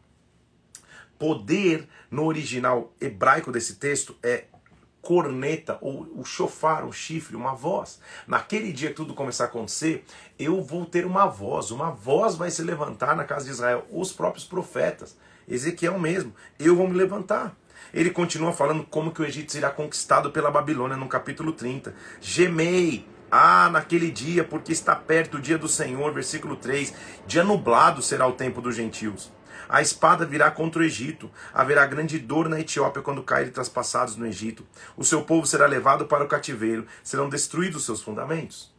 Poder, 1.18 1.88
no 2.12 2.26
original 2.26 2.94
hebraico 3.00 3.52
desse 3.52 3.76
texto, 3.76 4.16
é 4.22 4.46
corneta, 5.06 5.78
ou 5.82 6.12
o 6.16 6.26
chofar, 6.26 6.84
o 6.84 6.92
chifre, 6.92 7.36
uma 7.36 7.54
voz. 7.54 8.00
Naquele 8.28 8.74
dia 8.74 8.90
que 8.90 8.96
tudo 8.96 9.14
começar 9.14 9.44
a 9.44 9.48
acontecer, 9.48 10.04
eu 10.38 10.64
vou 10.64 10.84
ter 10.84 11.06
uma 11.06 11.28
voz, 11.28 11.70
uma 11.70 11.92
voz 11.92 12.36
vai 12.36 12.50
se 12.50 12.64
levantar 12.64 13.16
na 13.16 13.24
casa 13.24 13.46
de 13.46 13.52
Israel, 13.52 13.86
os 13.92 14.12
próprios 14.12 14.46
profetas. 14.46 15.16
Ezequiel 15.48 16.00
mesmo, 16.00 16.34
eu 16.58 16.76
vou 16.76 16.88
me 16.88 16.98
levantar. 16.98 17.56
Ele 17.94 18.10
continua 18.10 18.52
falando 18.52 18.84
como 18.84 19.12
que 19.12 19.22
o 19.22 19.26
Egito 19.26 19.52
será 19.52 19.70
conquistado 19.70 20.32
pela 20.32 20.50
Babilônia 20.50 20.98
no 20.98 21.08
capítulo 21.08 21.52
30. 21.52 21.94
Gemei, 22.20 23.06
ah, 23.30 23.70
naquele 23.70 24.10
dia, 24.10 24.44
porque 24.44 24.72
está 24.72 24.96
perto 24.96 25.38
o 25.38 25.42
dia 25.42 25.58
do 25.58 25.68
Senhor, 25.68 26.12
versículo 26.12 26.56
3. 26.56 26.94
Dia 27.28 27.44
nublado 27.44 28.02
será 28.02 28.28
o 28.28 28.32
tempo 28.32 28.60
dos 28.60 28.76
gentios. 28.76 29.32
A 29.68 29.82
espada 29.82 30.26
virá 30.26 30.52
contra 30.52 30.82
o 30.82 30.86
Egito. 30.86 31.30
Haverá 31.54 31.86
grande 31.86 32.20
dor 32.20 32.50
na 32.50 32.60
Etiópia 32.60 33.02
quando 33.02 33.24
caírem 33.24 33.52
traspassados 33.52 34.16
no 34.16 34.26
Egito. 34.26 34.66
O 34.96 35.04
seu 35.04 35.24
povo 35.24 35.46
será 35.46 35.66
levado 35.66 36.06
para 36.06 36.24
o 36.24 36.28
cativeiro. 36.28 36.86
Serão 37.04 37.30
destruídos 37.30 37.78
os 37.78 37.86
seus 37.86 38.02
fundamentos. 38.02 38.74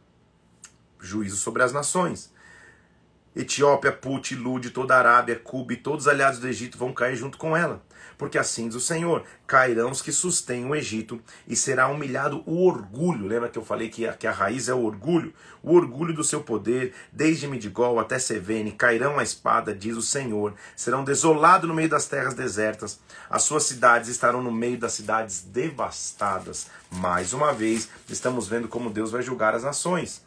Juízo 0.99 1.37
sobre 1.37 1.63
as 1.63 1.71
nações. 1.71 2.33
Etiópia, 3.35 3.91
Put, 3.91 4.35
Lud, 4.35 4.71
toda 4.71 4.95
a 4.95 4.99
Arábia, 4.99 5.35
Cuba 5.35 5.73
e 5.73 5.77
todos 5.77 6.05
os 6.05 6.11
aliados 6.11 6.39
do 6.39 6.47
Egito 6.47 6.77
vão 6.77 6.91
cair 6.91 7.15
junto 7.15 7.37
com 7.37 7.55
ela 7.55 7.85
porque 8.17 8.37
assim 8.37 8.67
diz 8.67 8.75
o 8.75 8.79
Senhor: 8.79 9.23
cairão 9.45 9.91
os 9.91 10.01
que 10.01 10.11
sustêm 10.11 10.65
o 10.65 10.75
Egito, 10.75 11.21
e 11.47 11.55
será 11.55 11.87
humilhado 11.87 12.43
o 12.45 12.65
orgulho. 12.65 13.27
Lembra 13.27 13.49
que 13.49 13.57
eu 13.57 13.63
falei 13.63 13.89
que 13.89 14.07
a, 14.07 14.13
que 14.13 14.25
a 14.25 14.31
raiz 14.31 14.67
é 14.67 14.73
o 14.73 14.83
orgulho? 14.83 15.33
O 15.61 15.73
orgulho 15.73 16.13
do 16.13 16.23
seu 16.23 16.41
poder, 16.41 16.93
desde 17.11 17.47
Midigol 17.47 17.99
até 17.99 18.17
Sevene, 18.17 18.71
cairão 18.71 19.19
a 19.19 19.23
espada, 19.23 19.73
diz 19.73 19.95
o 19.95 20.01
Senhor. 20.01 20.53
Serão 20.75 21.03
desolados 21.03 21.67
no 21.67 21.75
meio 21.75 21.89
das 21.89 22.07
terras 22.07 22.33
desertas, 22.33 22.99
as 23.29 23.43
suas 23.43 23.63
cidades 23.63 24.09
estarão 24.09 24.41
no 24.41 24.51
meio 24.51 24.77
das 24.77 24.93
cidades 24.93 25.41
devastadas. 25.41 26.67
Mais 26.89 27.33
uma 27.33 27.53
vez, 27.53 27.89
estamos 28.09 28.47
vendo 28.47 28.67
como 28.67 28.89
Deus 28.89 29.11
vai 29.11 29.21
julgar 29.21 29.53
as 29.53 29.63
nações. 29.63 30.25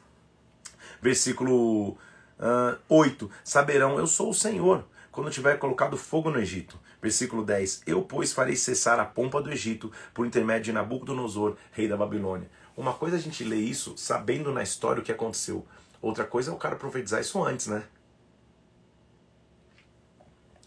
Versículo 1.03 1.96
Uh, 2.40 2.79
8. 2.88 3.31
Saberão, 3.44 3.98
eu 3.98 4.07
sou 4.07 4.31
o 4.31 4.35
Senhor, 4.35 4.87
quando 5.12 5.31
tiver 5.31 5.59
colocado 5.59 5.94
fogo 5.98 6.31
no 6.31 6.40
Egito. 6.40 6.79
Versículo 7.00 7.44
10. 7.44 7.82
Eu, 7.86 8.02
pois, 8.02 8.32
farei 8.32 8.56
cessar 8.56 9.00
a 9.00 9.04
pompa 9.04 9.40
do 9.40 9.50
Egito 9.50 9.90
por 10.12 10.26
intermédio 10.26 10.64
de 10.64 10.72
Nabucodonosor, 10.72 11.56
rei 11.72 11.88
da 11.88 11.96
Babilônia. 11.96 12.50
Uma 12.76 12.94
coisa 12.94 13.16
é 13.16 13.18
a 13.18 13.22
gente 13.22 13.42
lê 13.44 13.56
isso 13.56 13.94
sabendo 13.96 14.52
na 14.52 14.62
história 14.62 15.00
o 15.00 15.04
que 15.04 15.12
aconteceu. 15.12 15.66
Outra 16.00 16.24
coisa 16.24 16.50
é 16.50 16.54
o 16.54 16.58
cara 16.58 16.76
profetizar 16.76 17.20
isso 17.20 17.42
antes, 17.42 17.66
né? 17.66 17.84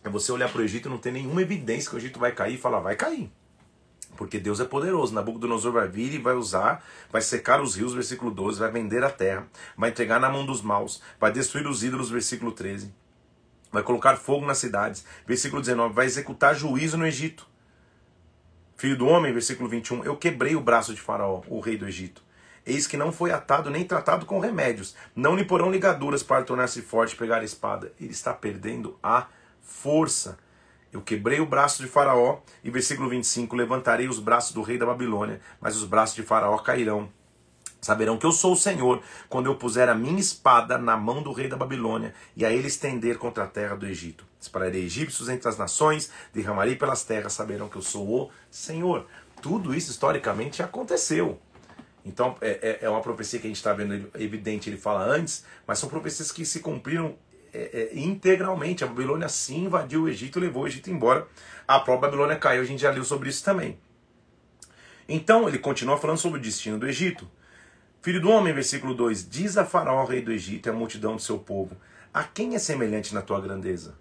É 0.04 0.10
você 0.10 0.32
olhar 0.32 0.52
para 0.52 0.62
o 0.62 0.64
Egito 0.64 0.90
e 0.90 0.92
não 0.92 0.98
ter 0.98 1.12
nenhuma 1.12 1.42
evidência 1.42 1.90
que 1.90 1.96
o 1.96 2.00
Egito 2.00 2.20
vai 2.20 2.32
cair 2.32 2.56
e 2.56 2.58
falar, 2.58 2.80
vai 2.80 2.96
cair. 2.96 3.32
Porque 4.18 4.40
Deus 4.40 4.60
é 4.60 4.66
poderoso. 4.66 5.14
Nabucodonosor 5.14 5.72
vai 5.72 5.88
vir 5.88 6.14
e 6.14 6.18
vai 6.18 6.34
usar, 6.34 6.84
vai 7.12 7.22
secar 7.22 7.62
os 7.62 7.76
rios, 7.76 7.94
versículo 7.94 8.30
12, 8.30 8.60
vai 8.60 8.72
vender 8.72 9.04
a 9.04 9.10
terra, 9.10 9.48
vai 9.78 9.90
entregar 9.90 10.20
na 10.20 10.30
mão 10.30 10.46
dos 10.46 10.62
maus, 10.62 11.02
vai 11.20 11.32
destruir 11.32 11.68
os 11.68 11.84
ídolos, 11.84 12.10
versículo 12.10 12.52
13, 12.52 12.94
vai 13.74 13.82
colocar 13.82 14.16
fogo 14.16 14.46
nas 14.46 14.60
cidades, 14.60 15.04
versículo 15.26 15.60
19, 15.60 15.96
vai 15.96 16.06
executar 16.06 16.56
juízo 16.56 16.96
no 16.96 17.08
Egito. 17.08 17.48
Filho 18.78 18.96
do 18.96 19.08
homem, 19.08 19.34
versículo 19.34 19.68
21, 19.68 20.04
eu 20.04 20.16
quebrei 20.16 20.56
o 20.56 20.62
braço 20.62 20.94
de 20.94 21.02
Faraó, 21.02 21.42
o 21.48 21.60
rei 21.60 21.76
do 21.76 21.88
Egito. 21.88 22.22
Eis 22.66 22.86
que 22.86 22.96
não 22.96 23.12
foi 23.12 23.32
atado 23.32 23.70
nem 23.70 23.84
tratado 23.84 24.26
com 24.26 24.40
remédios, 24.40 24.96
não 25.16 25.36
lhe 25.36 25.44
porão 25.44 25.72
ligaduras 25.72 26.22
para 26.22 26.44
tornar-se 26.44 26.82
forte 26.82 27.14
e 27.14 27.18
pegar 27.18 27.42
a 27.42 27.44
espada. 27.44 27.92
Ele 28.00 28.12
está 28.12 28.34
perdendo 28.34 28.98
a 29.02 29.28
força. 29.62 30.38
Eu 30.92 31.02
quebrei 31.02 31.40
o 31.40 31.46
braço 31.46 31.82
de 31.82 31.90
Faraó, 31.90 32.40
e 32.64 32.70
versículo 32.70 33.10
25: 33.10 33.56
levantarei 33.56 34.08
os 34.08 34.20
braços 34.20 34.54
do 34.54 34.62
rei 34.62 34.78
da 34.78 34.86
Babilônia, 34.86 35.42
mas 35.60 35.76
os 35.76 35.84
braços 35.84 36.16
de 36.16 36.22
Faraó 36.22 36.58
cairão. 36.60 37.10
Saberão 37.84 38.18
que 38.18 38.26
eu 38.26 38.32
sou 38.32 38.54
o 38.54 38.56
Senhor, 38.56 39.04
quando 39.28 39.48
eu 39.48 39.56
puser 39.56 39.90
a 39.90 39.94
minha 39.94 40.18
espada 40.20 40.78
na 40.78 40.96
mão 40.96 41.22
do 41.22 41.34
rei 41.34 41.50
da 41.50 41.58
Babilônia 41.58 42.14
e 42.34 42.46
a 42.46 42.50
ele 42.50 42.68
estender 42.68 43.18
contra 43.18 43.44
a 43.44 43.48
terra 43.48 43.76
do 43.76 43.86
Egito. 43.86 44.26
Dispararei 44.40 44.86
egípcios 44.86 45.28
entre 45.28 45.50
as 45.50 45.58
nações, 45.58 46.10
derramarei 46.34 46.78
pelas 46.78 47.04
terras, 47.04 47.34
saberão 47.34 47.68
que 47.68 47.76
eu 47.76 47.82
sou 47.82 48.08
o 48.08 48.32
Senhor. 48.50 49.06
Tudo 49.42 49.76
isso 49.76 49.92
historicamente 49.92 50.64
aconteceu. 50.64 51.38
Então 52.06 52.38
é, 52.40 52.80
é, 52.82 52.86
é 52.86 52.90
uma 52.90 53.02
profecia 53.02 53.38
que 53.38 53.48
a 53.48 53.50
gente 53.50 53.58
está 53.58 53.74
vendo 53.74 54.10
evidente, 54.18 54.70
ele 54.70 54.78
fala 54.78 55.04
antes, 55.04 55.44
mas 55.68 55.78
são 55.78 55.90
profecias 55.90 56.32
que 56.32 56.46
se 56.46 56.62
cumpriram 56.62 57.18
é, 57.54 57.92
é, 57.94 58.00
integralmente. 58.00 58.86
A 58.86 58.88
Babilônia 58.88 59.28
sim 59.28 59.66
invadiu 59.66 60.04
o 60.04 60.08
Egito, 60.08 60.40
levou 60.40 60.64
o 60.64 60.68
Egito 60.68 60.90
embora. 60.90 61.28
A 61.68 61.82
própria 61.82 62.10
Babilônia 62.10 62.38
caiu, 62.38 62.62
a 62.62 62.66
gente 62.66 62.82
já 62.82 62.92
leu 62.92 63.04
sobre 63.04 63.28
isso 63.28 63.44
também. 63.44 63.78
Então 65.06 65.50
ele 65.50 65.60
continua 65.60 65.98
falando 65.98 66.18
sobre 66.18 66.40
o 66.40 66.42
destino 66.42 66.80
do 66.80 66.88
Egito. 66.88 67.30
Filho 68.04 68.20
do 68.20 68.30
homem, 68.30 68.54
versículo 68.54 68.94
2: 68.94 69.30
Diz 69.30 69.58
a 69.58 69.64
Faraó, 69.64 70.04
rei 70.04 70.22
do 70.22 70.30
Egito, 70.30 70.68
e 70.68 70.70
a 70.70 70.74
multidão 70.74 71.16
do 71.16 71.22
seu 71.22 71.40
povo: 71.40 71.78
A 72.14 72.22
quem 72.26 72.54
é 72.54 72.60
semelhante 72.60 73.14
na 73.14 73.22
tua 73.22 73.40
grandeza? 73.40 73.96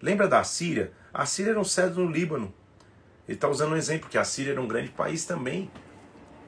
Lembra 0.00 0.28
da 0.28 0.44
Síria? 0.44 0.92
A 1.12 1.26
Síria 1.26 1.50
era 1.50 1.58
um 1.58 1.64
cedro 1.64 2.04
no 2.04 2.10
Líbano. 2.12 2.54
Ele 3.26 3.36
está 3.36 3.48
usando 3.48 3.72
um 3.72 3.76
exemplo, 3.76 4.08
que 4.08 4.16
a 4.16 4.22
Síria 4.22 4.52
era 4.52 4.62
um 4.62 4.68
grande 4.68 4.90
país 4.90 5.24
também. 5.24 5.68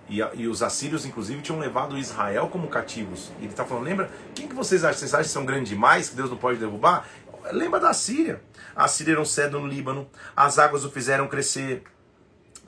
E, 0.09 0.21
e, 0.35 0.47
os 0.47 0.63
assírios, 0.63 1.05
inclusive, 1.05 1.43
tinham 1.43 1.59
levado 1.59 1.99
Israel 1.99 2.47
como 2.47 2.69
cativos. 2.69 3.33
E 3.41 3.43
ele 3.43 3.49
está 3.49 3.65
falando: 3.65 3.87
lembra? 3.87 4.09
Quem 4.33 4.47
que 4.47 4.55
vocês 4.55 4.85
acham? 4.85 5.01
Vocês 5.01 5.13
acham 5.13 5.25
que 5.25 5.31
são 5.31 5.45
grandes 5.45 5.71
demais, 5.71 6.11
que 6.11 6.15
Deus 6.15 6.31
não 6.31 6.37
pode 6.37 6.61
derrubar? 6.61 7.09
Lembra 7.51 7.81
da 7.81 7.93
Síria. 7.93 8.41
A 8.77 8.87
Síria 8.87 9.15
era 9.15 9.21
um 9.21 9.25
cedro 9.25 9.59
no 9.59 9.67
Líbano, 9.67 10.09
as 10.37 10.61
águas 10.61 10.85
o 10.85 10.91
fizeram 10.93 11.27
crescer. 11.27 11.83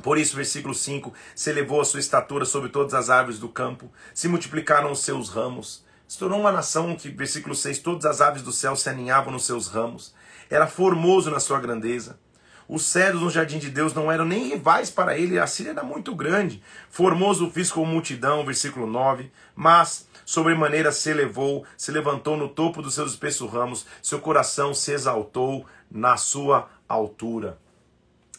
Por 0.02 0.18
isso, 0.18 0.37
versículo 0.37 0.74
5: 0.74 1.12
se 1.35 1.50
elevou 1.50 1.81
a 1.81 1.85
sua 1.85 2.00
estatura 2.00 2.44
sobre 2.44 2.68
todas 2.68 2.94
as 2.94 3.11
árvores 3.11 3.38
do 3.38 3.48
campo, 3.48 3.90
se 4.14 4.28
multiplicaram 4.28 4.90
os 4.90 5.00
seus 5.00 5.28
ramos. 5.28 5.85
Se 6.07 6.18
tornou 6.18 6.40
uma 6.40 6.52
nação 6.52 6.94
que, 6.94 7.09
versículo 7.09 7.55
6, 7.55 7.78
todas 7.78 8.05
as 8.05 8.20
aves 8.20 8.42
do 8.42 8.52
céu 8.52 8.76
se 8.76 8.88
aninhavam 8.88 9.33
nos 9.33 9.46
seus 9.46 9.68
ramos. 9.68 10.14
Era 10.50 10.66
formoso 10.66 11.31
na 11.31 11.40
sua 11.40 11.59
grandeza. 11.59 12.18
Os 12.68 12.85
cedros 12.85 13.22
no 13.22 13.31
jardim 13.31 13.59
de 13.59 13.70
Deus 13.70 13.92
não 13.92 14.11
eram 14.11 14.24
nem 14.24 14.48
rivais 14.48 14.90
para 14.90 15.16
ele, 15.18 15.38
a 15.38 15.46
Síria 15.46 15.70
era 15.70 15.83
muito 15.83 16.14
grande. 16.14 16.62
Formoso 16.90 17.50
fiz 17.50 17.70
com 17.70 17.85
multidão, 17.85 18.44
versículo 18.44 18.87
9. 18.87 19.31
Mas, 19.55 20.09
sobremaneira 20.24 20.92
se 20.92 21.11
elevou, 21.11 21.64
se 21.76 21.90
levantou 21.90 22.37
no 22.37 22.48
topo 22.48 22.83
dos 22.83 22.94
seus 22.94 23.12
espessos 23.12 23.50
ramos, 23.50 23.87
seu 24.02 24.20
coração 24.20 24.72
se 24.72 24.92
exaltou 24.92 25.66
na 25.90 26.16
sua 26.16 26.68
altura. 26.88 27.59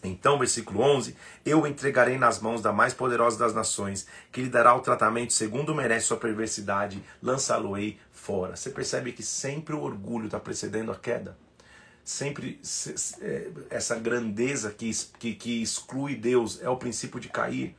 Então, 0.03 0.37
versículo 0.37 0.81
11: 0.81 1.15
Eu 1.45 1.61
o 1.61 1.67
entregarei 1.67 2.17
nas 2.17 2.39
mãos 2.39 2.61
da 2.61 2.73
mais 2.73 2.93
poderosa 2.93 3.39
das 3.39 3.53
nações, 3.53 4.05
que 4.31 4.41
lhe 4.41 4.49
dará 4.49 4.75
o 4.75 4.81
tratamento 4.81 5.33
segundo 5.33 5.73
merece 5.73 6.07
sua 6.07 6.17
perversidade, 6.17 7.03
lançá-lo-ei 7.21 7.97
fora. 8.11 8.55
Você 8.55 8.69
percebe 8.69 9.13
que 9.13 9.23
sempre 9.23 9.73
o 9.73 9.81
orgulho 9.81 10.25
está 10.25 10.39
precedendo 10.39 10.91
a 10.91 10.95
queda? 10.95 11.37
sempre 12.03 12.59
é, 13.21 13.47
essa 13.69 13.95
grandeza 13.95 14.71
que, 14.71 14.91
que, 15.17 15.35
que 15.35 15.61
exclui 15.61 16.15
Deus 16.15 16.61
é 16.61 16.69
o 16.69 16.77
princípio 16.77 17.19
de 17.19 17.29
cair. 17.29 17.75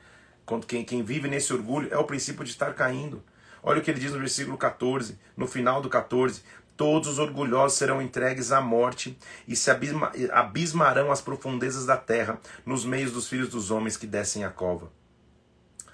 Quando 0.47 0.67
quem, 0.67 0.85
quem 0.85 1.03
vive 1.03 1.29
nesse 1.29 1.53
orgulho 1.53 1.93
é 1.93 1.99
o 1.99 2.05
princípio 2.05 2.45
de 2.45 2.51
estar 2.51 2.75
caindo. 2.75 3.23
Olha 3.63 3.81
o 3.81 3.83
que 3.83 3.91
ele 3.91 4.01
diz 4.01 4.13
no 4.13 4.19
versículo 4.19 4.59
14, 4.59 5.19
no 5.37 5.47
final 5.47 5.81
do 5.81 5.89
14: 5.89 6.43
Todos 6.77 7.09
os 7.09 7.19
orgulhosos 7.19 7.79
serão 7.79 8.03
entregues 8.03 8.51
à 8.51 8.61
morte 8.61 9.17
e 9.47 9.55
se 9.55 9.71
abisma, 9.71 10.11
abismarão 10.33 11.13
as 11.13 11.21
profundezas 11.21 11.87
da 11.87 11.97
terra, 11.97 12.41
nos 12.67 12.85
meios 12.85 13.13
dos 13.13 13.29
filhos 13.29 13.49
dos 13.49 13.71
homens 13.71 13.97
que 13.97 14.07
descem 14.07 14.45
a 14.45 14.51
cova. 14.51 14.91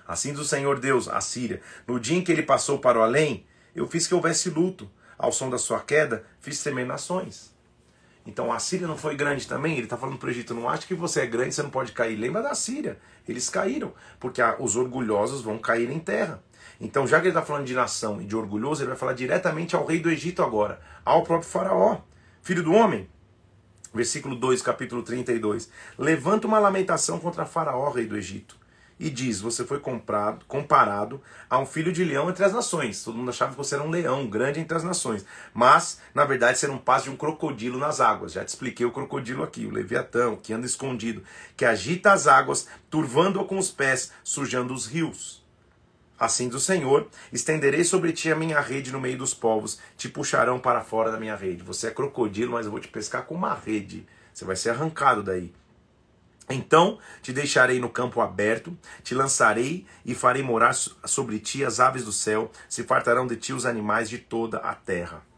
Assim 0.08 0.32
diz 0.32 0.40
o 0.40 0.44
Senhor 0.44 0.80
Deus, 0.80 1.06
a 1.06 1.20
Síria, 1.20 1.60
no 1.86 2.00
dia 2.00 2.16
em 2.16 2.24
que 2.24 2.32
ele 2.32 2.42
passou 2.42 2.78
para 2.78 2.98
o 2.98 3.02
além, 3.02 3.46
eu 3.74 3.86
fiz 3.86 4.06
que 4.06 4.14
houvesse 4.14 4.50
luto. 4.50 4.90
Ao 5.18 5.30
som 5.30 5.50
da 5.50 5.58
sua 5.58 5.80
queda, 5.80 6.24
fiz 6.40 6.62
tremer 6.62 6.86
nações. 6.86 7.54
Então 8.26 8.50
a 8.50 8.58
Síria 8.58 8.86
não 8.86 8.96
foi 8.96 9.14
grande 9.14 9.46
também? 9.46 9.74
Ele 9.74 9.84
está 9.84 9.96
falando 9.96 10.18
para 10.18 10.28
o 10.28 10.30
Egito: 10.30 10.54
não 10.54 10.68
acha 10.68 10.86
que 10.86 10.94
você 10.94 11.20
é 11.20 11.26
grande, 11.26 11.54
você 11.54 11.62
não 11.62 11.70
pode 11.70 11.92
cair. 11.92 12.16
Lembra 12.16 12.42
da 12.42 12.54
Síria? 12.54 12.98
Eles 13.28 13.50
caíram, 13.50 13.92
porque 14.18 14.40
os 14.58 14.76
orgulhosos 14.76 15.42
vão 15.42 15.58
cair 15.58 15.90
em 15.90 15.98
terra. 15.98 16.42
Então, 16.80 17.06
já 17.06 17.18
que 17.18 17.24
ele 17.24 17.30
está 17.30 17.42
falando 17.42 17.66
de 17.66 17.74
nação 17.74 18.22
e 18.22 18.24
de 18.24 18.34
orgulhoso, 18.34 18.82
ele 18.82 18.88
vai 18.88 18.96
falar 18.96 19.12
diretamente 19.12 19.76
ao 19.76 19.84
rei 19.84 20.00
do 20.00 20.10
Egito 20.10 20.42
agora, 20.42 20.80
ao 21.04 21.22
próprio 21.22 21.50
Faraó, 21.50 21.98
filho 22.42 22.62
do 22.62 22.72
homem. 22.72 23.08
Versículo 23.92 24.34
2, 24.36 24.62
capítulo 24.62 25.02
32. 25.02 25.68
Levanta 25.98 26.46
uma 26.46 26.58
lamentação 26.58 27.18
contra 27.18 27.44
Faraó, 27.44 27.90
rei 27.90 28.06
do 28.06 28.16
Egito 28.16 28.60
e 29.00 29.08
diz: 29.08 29.40
Você 29.40 29.64
foi 29.64 29.80
comprado, 29.80 30.44
comparado 30.46 31.20
a 31.48 31.58
um 31.58 31.64
filho 31.64 31.90
de 31.90 32.04
leão 32.04 32.28
entre 32.28 32.44
as 32.44 32.52
nações. 32.52 33.02
Todo 33.02 33.16
mundo 33.16 33.30
achava 33.30 33.52
que 33.52 33.56
você 33.56 33.74
era 33.74 33.82
um 33.82 33.90
leão 33.90 34.26
grande 34.28 34.60
entre 34.60 34.76
as 34.76 34.84
nações. 34.84 35.24
Mas, 35.54 35.98
na 36.14 36.26
verdade, 36.26 36.58
você 36.58 36.66
era 36.66 36.74
um 36.74 36.78
passo 36.78 37.04
de 37.04 37.10
um 37.10 37.16
crocodilo 37.16 37.78
nas 37.78 38.00
águas. 38.00 38.32
Já 38.32 38.44
te 38.44 38.48
expliquei 38.48 38.84
o 38.84 38.92
crocodilo 38.92 39.42
aqui, 39.42 39.64
o 39.64 39.70
leviatão, 39.70 40.36
que 40.36 40.52
anda 40.52 40.66
escondido, 40.66 41.24
que 41.56 41.64
agita 41.64 42.12
as 42.12 42.26
águas, 42.26 42.68
turvando-a 42.90 43.44
com 43.44 43.56
os 43.56 43.70
pés, 43.70 44.12
sujando 44.22 44.74
os 44.74 44.86
rios. 44.86 45.39
Assim 46.20 46.50
do 46.50 46.60
Senhor, 46.60 47.08
estenderei 47.32 47.82
sobre 47.82 48.12
ti 48.12 48.30
a 48.30 48.36
minha 48.36 48.60
rede 48.60 48.92
no 48.92 49.00
meio 49.00 49.16
dos 49.16 49.32
povos, 49.32 49.80
te 49.96 50.06
puxarão 50.06 50.60
para 50.60 50.82
fora 50.82 51.10
da 51.10 51.18
minha 51.18 51.34
rede. 51.34 51.62
Você 51.62 51.86
é 51.86 51.90
crocodilo, 51.90 52.52
mas 52.52 52.66
eu 52.66 52.70
vou 52.70 52.78
te 52.78 52.88
pescar 52.88 53.24
com 53.24 53.34
uma 53.34 53.54
rede. 53.54 54.06
Você 54.30 54.44
vai 54.44 54.54
ser 54.54 54.68
arrancado 54.68 55.22
daí. 55.22 55.50
Então 56.50 56.98
te 57.22 57.32
deixarei 57.32 57.80
no 57.80 57.88
campo 57.88 58.20
aberto, 58.20 58.76
te 59.02 59.14
lançarei 59.14 59.86
e 60.04 60.14
farei 60.14 60.42
morar 60.42 60.74
sobre 60.74 61.38
ti 61.38 61.64
as 61.64 61.80
aves 61.80 62.04
do 62.04 62.12
céu, 62.12 62.50
se 62.68 62.82
fartarão 62.82 63.26
de 63.26 63.36
ti 63.36 63.54
os 63.54 63.64
animais 63.64 64.10
de 64.10 64.18
toda 64.18 64.58
a 64.58 64.74
terra. 64.74 65.29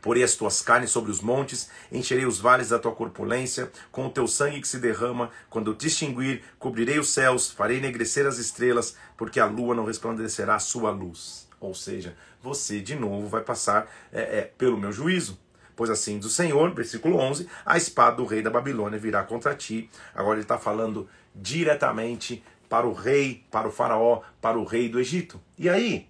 Porei 0.00 0.22
as 0.22 0.34
tuas 0.34 0.60
carnes 0.60 0.90
sobre 0.90 1.10
os 1.10 1.20
montes, 1.20 1.68
encherei 1.90 2.26
os 2.26 2.38
vales 2.38 2.68
da 2.68 2.78
tua 2.78 2.92
corpulência, 2.92 3.70
com 3.90 4.06
o 4.06 4.10
teu 4.10 4.26
sangue 4.26 4.60
que 4.60 4.68
se 4.68 4.78
derrama, 4.78 5.30
quando 5.50 5.70
eu 5.70 5.74
te 5.74 5.86
extinguir, 5.86 6.42
cobrirei 6.58 6.98
os 6.98 7.10
céus, 7.10 7.50
farei 7.50 7.78
enegrecer 7.78 8.26
as 8.26 8.38
estrelas, 8.38 8.96
porque 9.16 9.40
a 9.40 9.46
lua 9.46 9.74
não 9.74 9.84
resplandecerá 9.84 10.54
a 10.54 10.60
sua 10.60 10.90
luz. 10.90 11.46
Ou 11.60 11.74
seja, 11.74 12.16
você 12.42 12.80
de 12.80 12.94
novo 12.94 13.28
vai 13.28 13.42
passar 13.42 13.90
é, 14.12 14.38
é, 14.38 14.42
pelo 14.42 14.78
meu 14.78 14.92
juízo. 14.92 15.38
Pois 15.74 15.90
assim 15.90 16.18
diz 16.18 16.26
o 16.26 16.30
Senhor, 16.30 16.72
versículo 16.74 17.16
11: 17.18 17.48
a 17.64 17.76
espada 17.76 18.16
do 18.16 18.24
rei 18.24 18.42
da 18.42 18.50
Babilônia 18.50 18.98
virá 18.98 19.22
contra 19.24 19.54
ti. 19.54 19.90
Agora 20.14 20.36
ele 20.36 20.42
está 20.42 20.58
falando 20.58 21.08
diretamente 21.34 22.42
para 22.68 22.86
o 22.86 22.92
rei, 22.92 23.44
para 23.50 23.68
o 23.68 23.72
faraó, 23.72 24.22
para 24.40 24.58
o 24.58 24.64
rei 24.64 24.88
do 24.88 24.98
Egito. 24.98 25.40
E 25.58 25.68
aí, 25.68 26.08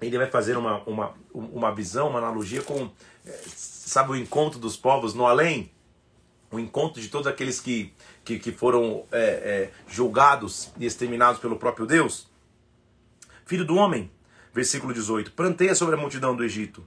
ele 0.00 0.18
vai 0.18 0.30
fazer 0.30 0.56
uma, 0.56 0.82
uma, 0.84 1.14
uma 1.32 1.74
visão, 1.74 2.08
uma 2.08 2.18
analogia 2.18 2.62
com, 2.62 2.90
eh, 3.26 3.40
sabe, 3.46 4.12
o 4.12 4.16
encontro 4.16 4.60
dos 4.60 4.76
povos 4.76 5.14
no 5.14 5.26
além? 5.26 5.70
O 6.50 6.58
encontro 6.58 7.00
de 7.00 7.08
todos 7.08 7.26
aqueles 7.26 7.60
que, 7.60 7.92
que, 8.24 8.38
que 8.38 8.52
foram 8.52 9.04
é, 9.12 9.20
é, 9.20 9.70
julgados 9.88 10.70
e 10.78 10.86
exterminados 10.86 11.40
pelo 11.40 11.56
próprio 11.56 11.86
Deus. 11.86 12.28
Filho 13.44 13.64
do 13.64 13.76
homem, 13.76 14.10
versículo 14.54 14.94
18: 14.94 15.32
Planteia 15.32 15.74
sobre 15.74 15.94
a 15.94 15.98
multidão 15.98 16.34
do 16.34 16.44
Egito 16.44 16.86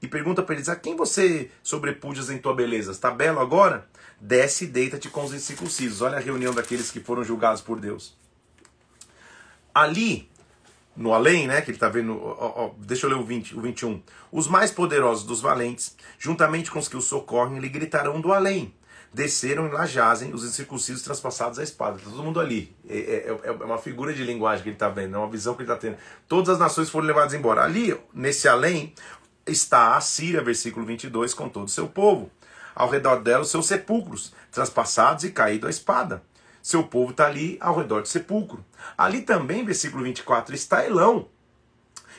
e 0.00 0.08
pergunta 0.08 0.42
para 0.42 0.54
eles: 0.54 0.68
a 0.68 0.76
quem 0.76 0.96
você 0.96 1.50
sobrepujas 1.62 2.30
em 2.30 2.38
tua 2.38 2.54
beleza? 2.54 2.92
Está 2.92 3.10
belo 3.10 3.40
agora? 3.40 3.88
Desce 4.20 4.64
e 4.64 4.68
deita-te 4.68 5.08
com 5.08 5.24
os 5.24 5.34
incircuncisos. 5.34 6.02
Olha 6.02 6.18
a 6.18 6.20
reunião 6.20 6.54
daqueles 6.54 6.90
que 6.90 7.00
foram 7.00 7.24
julgados 7.24 7.60
por 7.60 7.80
Deus. 7.80 8.16
Ali, 9.74 10.30
no 10.96 11.12
além, 11.12 11.46
né? 11.46 11.60
Que 11.60 11.70
ele 11.70 11.76
está 11.76 11.88
vendo. 11.88 12.20
Ó, 12.22 12.66
ó, 12.66 12.70
deixa 12.78 13.06
eu 13.06 13.10
ler 13.10 13.16
o, 13.16 13.24
20, 13.24 13.56
o 13.56 13.60
21. 13.60 14.02
Os 14.30 14.46
mais 14.46 14.70
poderosos 14.70 15.24
dos 15.24 15.40
valentes, 15.40 15.96
juntamente 16.18 16.70
com 16.70 16.78
os 16.78 16.88
que 16.88 16.96
o 16.96 17.00
socorrem, 17.00 17.58
lhe 17.58 17.68
gritarão 17.68 18.20
do 18.20 18.32
além. 18.32 18.74
Desceram 19.12 19.68
e 19.68 19.70
lá 19.70 19.86
jazem 19.86 20.34
os 20.34 20.44
incircuncisos 20.44 21.02
transpassados 21.02 21.58
à 21.58 21.62
espada. 21.62 21.98
Tá 21.98 22.10
todo 22.10 22.22
mundo 22.22 22.40
ali. 22.40 22.74
É, 22.88 22.98
é, 22.98 23.38
é, 23.44 23.48
é 23.48 23.64
uma 23.64 23.78
figura 23.78 24.12
de 24.12 24.24
linguagem 24.24 24.62
que 24.62 24.70
ele 24.70 24.76
está 24.76 24.88
vendo, 24.88 25.14
é 25.14 25.18
uma 25.18 25.30
visão 25.30 25.54
que 25.54 25.62
ele 25.62 25.70
está 25.70 25.80
tendo. 25.80 25.96
Todas 26.28 26.48
as 26.48 26.58
nações 26.58 26.90
foram 26.90 27.06
levadas 27.06 27.32
embora. 27.32 27.62
Ali, 27.62 27.96
nesse 28.12 28.48
além, 28.48 28.92
está 29.46 29.96
a 29.96 30.00
Síria, 30.00 30.42
versículo 30.42 30.84
22, 30.84 31.32
com 31.32 31.48
todo 31.48 31.66
o 31.66 31.70
seu 31.70 31.86
povo. 31.86 32.30
Ao 32.74 32.90
redor 32.90 33.22
dela, 33.22 33.42
os 33.42 33.50
seus 33.50 33.66
sepulcros, 33.66 34.32
transpassados 34.50 35.22
e 35.22 35.30
caídos 35.30 35.68
à 35.68 35.70
espada. 35.70 36.22
Seu 36.64 36.82
povo 36.82 37.10
está 37.10 37.26
ali 37.26 37.58
ao 37.60 37.76
redor 37.76 38.00
do 38.00 38.08
sepulcro. 38.08 38.64
Ali 38.96 39.20
também, 39.20 39.66
versículo 39.66 40.02
24, 40.02 40.54
está 40.54 40.82
Elão 40.82 41.28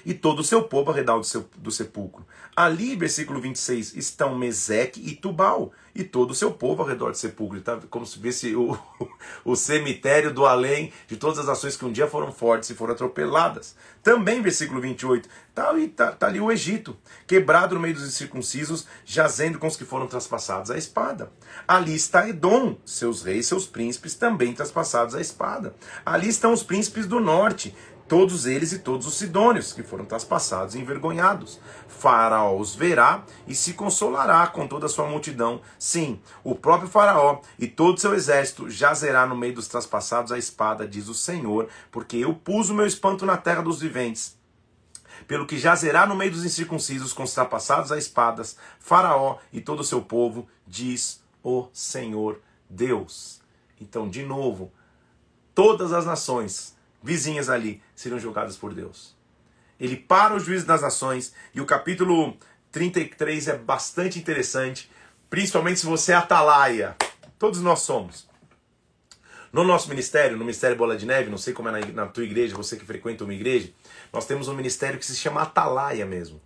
e 0.06 0.14
todo 0.14 0.42
o 0.42 0.44
seu 0.44 0.62
povo 0.62 0.92
ao 0.92 0.96
redor 0.96 1.18
do, 1.18 1.24
seu, 1.24 1.50
do 1.58 1.72
sepulcro. 1.72 2.24
Ali, 2.56 2.96
versículo 2.96 3.42
26, 3.42 3.96
estão 3.96 4.38
Meseque 4.38 5.02
e 5.02 5.14
Tubal, 5.14 5.74
e 5.96 6.04
todo 6.04 6.32
o 6.32 6.36
seu 6.36 6.52
povo 6.52 6.82
ao 6.82 6.88
redor 6.88 7.12
do 7.12 7.18
sepulcro. 7.18 7.62
Tá 7.62 7.80
como 7.90 8.06
se 8.06 8.20
visse 8.20 8.56
o, 8.56 8.78
o 9.44 9.56
cemitério 9.56 10.34
do 10.34 10.46
além 10.46 10.92
de 11.08 11.16
todas 11.16 11.40
as 11.40 11.48
nações 11.48 11.78
que 11.78 11.86
um 11.86 11.92
dia 11.92 12.08
foram 12.08 12.32
fortes 12.32 12.70
e 12.70 12.76
foram 12.76 12.94
atropeladas. 12.94 13.76
Também, 14.04 14.42
versículo 14.42 14.82
28, 14.82 15.28
está 15.50 15.70
ali, 15.70 15.88
tá, 15.88 16.12
tá 16.12 16.28
ali 16.28 16.40
o 16.40 16.52
Egito, 16.52 16.98
quebrado 17.26 17.76
no 17.76 17.82
meio 17.82 17.94
dos 17.94 18.06
incircuncisos, 18.06 18.86
jazendo 19.06 19.58
com 19.58 19.68
os 19.68 19.78
que 19.78 19.86
foram 19.86 20.08
traspassados 20.08 20.70
à 20.70 20.78
espada. 20.78 21.32
Ali 21.66 21.96
está 21.96 22.28
Edom, 22.28 22.78
seus 22.86 23.24
reis, 23.24 23.48
seus 23.48 23.66
príncipes 23.66 24.16
também 24.16 24.54
traspassados 24.54 25.16
à 25.16 25.22
espada. 25.22 25.74
Ali 26.06 26.28
estão 26.28 26.52
os 26.52 26.64
príncipes 26.64 27.06
do 27.08 27.20
norte, 27.20 27.74
todos 28.08 28.46
eles 28.46 28.72
e 28.72 28.80
todos 28.80 29.08
os 29.08 29.16
sidônios, 29.16 29.74
que 29.74 29.84
foram 29.84 30.06
traspassados 30.06 30.76
e 30.76 30.80
envergonhados. 30.80 31.60
Faraó 31.88 32.58
os 32.58 32.76
verá 32.76 33.24
e 33.48 33.56
se 33.56 33.74
consolará 33.74 34.46
com 34.48 34.68
toda 34.68 34.86
a 34.86 34.90
sua 34.90 35.08
multidão. 35.08 35.62
Sim, 35.80 36.20
o 36.44 36.56
próprio 36.56 36.90
Faraó 36.90 37.42
e 37.58 37.68
todo 37.68 37.98
o 37.98 38.00
seu 38.00 38.14
exército 38.14 38.70
jazerá 38.70 39.26
no 39.26 39.36
meio 39.36 39.56
dos 39.56 39.68
traspassados 39.68 40.32
a 40.32 40.38
espada, 40.38 40.88
diz 40.88 41.08
o 41.08 41.14
Senhor, 41.14 41.68
porque 41.92 42.18
eu 42.18 42.34
pus 42.34 42.70
o 42.70 42.74
meu 42.74 42.86
espanto 42.86 43.26
na 43.26 43.38
terra 43.38 43.62
dos 43.62 43.80
viventes. 43.80 44.38
Pelo 45.28 45.48
que 45.48 45.58
jazerá 45.58 46.06
no 46.06 46.16
meio 46.16 46.32
dos 46.32 46.46
incircuncisos 46.46 47.14
com 47.14 47.24
os 47.24 47.34
trapassados 47.34 47.92
a 47.92 47.98
espadas, 47.98 48.58
Faraó 48.80 49.38
e 49.52 49.62
todo 49.62 49.80
o 49.80 49.84
seu 49.84 50.02
povo, 50.02 50.48
diz 50.68 51.24
o 51.44 51.68
Senhor 51.74 52.40
Deus. 52.70 53.42
Então, 53.80 54.10
de 54.10 54.24
novo, 54.24 54.72
todas 55.54 55.94
as 55.94 56.06
nações 56.06 56.75
vizinhas 57.06 57.50
ali 57.50 57.82
seriam 57.96 58.20
julgadas 58.20 58.58
por 58.58 58.74
Deus. 58.74 59.16
Ele 59.80 59.96
para 59.96 60.34
o 60.34 60.40
juízo 60.40 60.66
das 60.66 60.82
nações 60.82 61.34
e 61.54 61.62
o 61.62 61.66
capítulo 61.66 62.36
33 62.72 63.50
é 63.50 63.58
bastante 63.58 64.18
interessante, 64.18 64.90
principalmente 65.30 65.80
se 65.80 65.86
você 65.86 66.14
é 66.14 66.16
atalaia. 66.16 66.96
Todos 67.38 67.62
nós 67.62 67.82
somos. 67.82 68.28
No 69.54 69.64
nosso 69.64 69.88
ministério, 69.88 70.36
no 70.36 70.44
Ministério 70.44 70.76
Bola 70.76 70.98
de 70.98 71.06
Neve, 71.06 71.30
não 71.30 71.38
sei 71.38 71.54
como 71.54 71.70
é 71.70 71.72
na, 71.72 71.80
na 71.94 72.06
tua 72.08 72.26
igreja, 72.26 72.58
você 72.58 72.76
que 72.76 72.86
frequenta 72.86 73.24
uma 73.24 73.34
igreja, 73.34 73.72
nós 74.12 74.26
temos 74.26 74.50
um 74.50 74.54
ministério 74.54 75.00
que 75.00 75.06
se 75.06 75.16
chama 75.16 75.42
Atalaia 75.42 76.06
mesmo. 76.06 76.42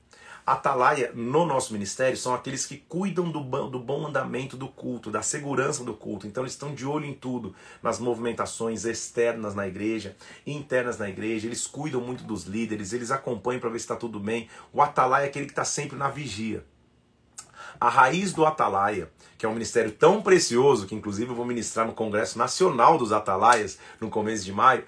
Atalaia, 0.52 1.12
no 1.14 1.45
nosso 1.45 1.74
ministério, 1.74 2.18
são 2.18 2.34
aqueles 2.34 2.66
que 2.66 2.78
cuidam 2.78 3.30
do, 3.30 3.39
do 3.70 3.80
bom 3.80 4.08
andamento 4.08 4.58
do 4.58 4.68
culto, 4.68 5.12
da 5.12 5.22
segurança 5.22 5.84
do 5.84 5.93
culto. 5.93 6.26
Então, 6.26 6.43
eles 6.43 6.54
estão 6.54 6.74
de 6.74 6.86
olho 6.86 7.06
em 7.06 7.14
tudo, 7.14 7.54
nas 7.84 8.00
movimentações 8.00 8.84
externas 8.84 9.54
na 9.54 9.68
igreja, 9.68 10.16
internas 10.47 10.97
na 10.97 11.08
igreja. 11.08 11.45
Eles 11.45 11.68
cuidam 11.68 12.02
muito 12.02 12.24
dos 12.24 12.45
líderes, 12.45 12.93
eles 12.93 13.12
acompanham 13.12 13.60
para 13.60 13.70
ver 13.70 13.78
se 13.78 13.86
está 13.86 13.95
tudo 13.95 14.20
bem. 14.20 14.50
O 14.74 14.82
Atalaia 14.82 15.26
é 15.26 15.28
aquele 15.28 15.45
que 15.45 15.52
está 15.52 15.64
sempre 15.64 15.95
na 15.95 16.10
vigia. 16.10 16.66
A 17.80 17.88
raiz 17.88 18.34
do 18.34 18.45
Atalaia, 18.45 19.12
que 19.38 19.45
é 19.45 19.50
um 19.50 19.54
ministério 19.54 19.91
tão 19.91 20.22
precioso, 20.22 20.88
que 20.88 20.95
inclusive 20.95 21.30
eu 21.30 21.36
vou 21.36 21.45
ministrar 21.45 21.86
no 21.86 21.93
Congresso 21.93 22.38
Nacional 22.38 22.97
dos 22.97 23.12
Atalaias 23.12 23.78
no 24.02 24.10
começo 24.10 24.43
de 24.43 24.52
maio. 24.52 24.84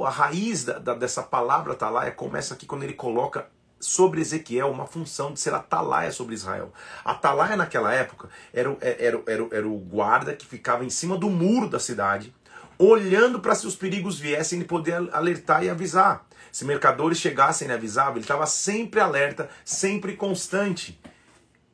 A 0.00 0.10
raiz 0.10 0.64
da, 0.64 0.78
da, 0.78 0.94
dessa 0.94 1.22
palavra 1.22 1.74
Atalaia 1.74 2.10
começa 2.10 2.54
aqui 2.54 2.64
quando 2.64 2.82
ele 2.82 2.94
coloca 2.94 3.46
sobre 3.80 4.20
Ezequiel 4.20 4.70
uma 4.70 4.86
função 4.86 5.32
de 5.32 5.40
ser 5.40 5.54
atalaia 5.54 6.12
sobre 6.12 6.34
Israel. 6.34 6.72
Atalaia 7.04 7.56
naquela 7.56 7.92
época 7.92 8.28
era, 8.52 8.76
era, 8.80 9.22
era, 9.26 9.48
era 9.50 9.68
o 9.68 9.78
guarda 9.78 10.34
que 10.34 10.46
ficava 10.46 10.84
em 10.84 10.90
cima 10.90 11.16
do 11.16 11.30
muro 11.30 11.68
da 11.68 11.80
cidade, 11.80 12.34
olhando 12.78 13.40
para 13.40 13.54
se 13.54 13.66
os 13.66 13.74
perigos 13.74 14.18
viessem 14.18 14.58
ele 14.58 14.68
poder 14.68 15.08
alertar 15.12 15.64
e 15.64 15.70
avisar. 15.70 16.26
Se 16.52 16.64
mercadores 16.64 17.18
chegassem 17.18 17.68
e 17.68 17.72
avisavam, 17.72 18.14
ele 18.14 18.20
estava 18.20 18.46
sempre 18.46 19.00
alerta, 19.00 19.48
sempre 19.64 20.16
constante. 20.16 21.00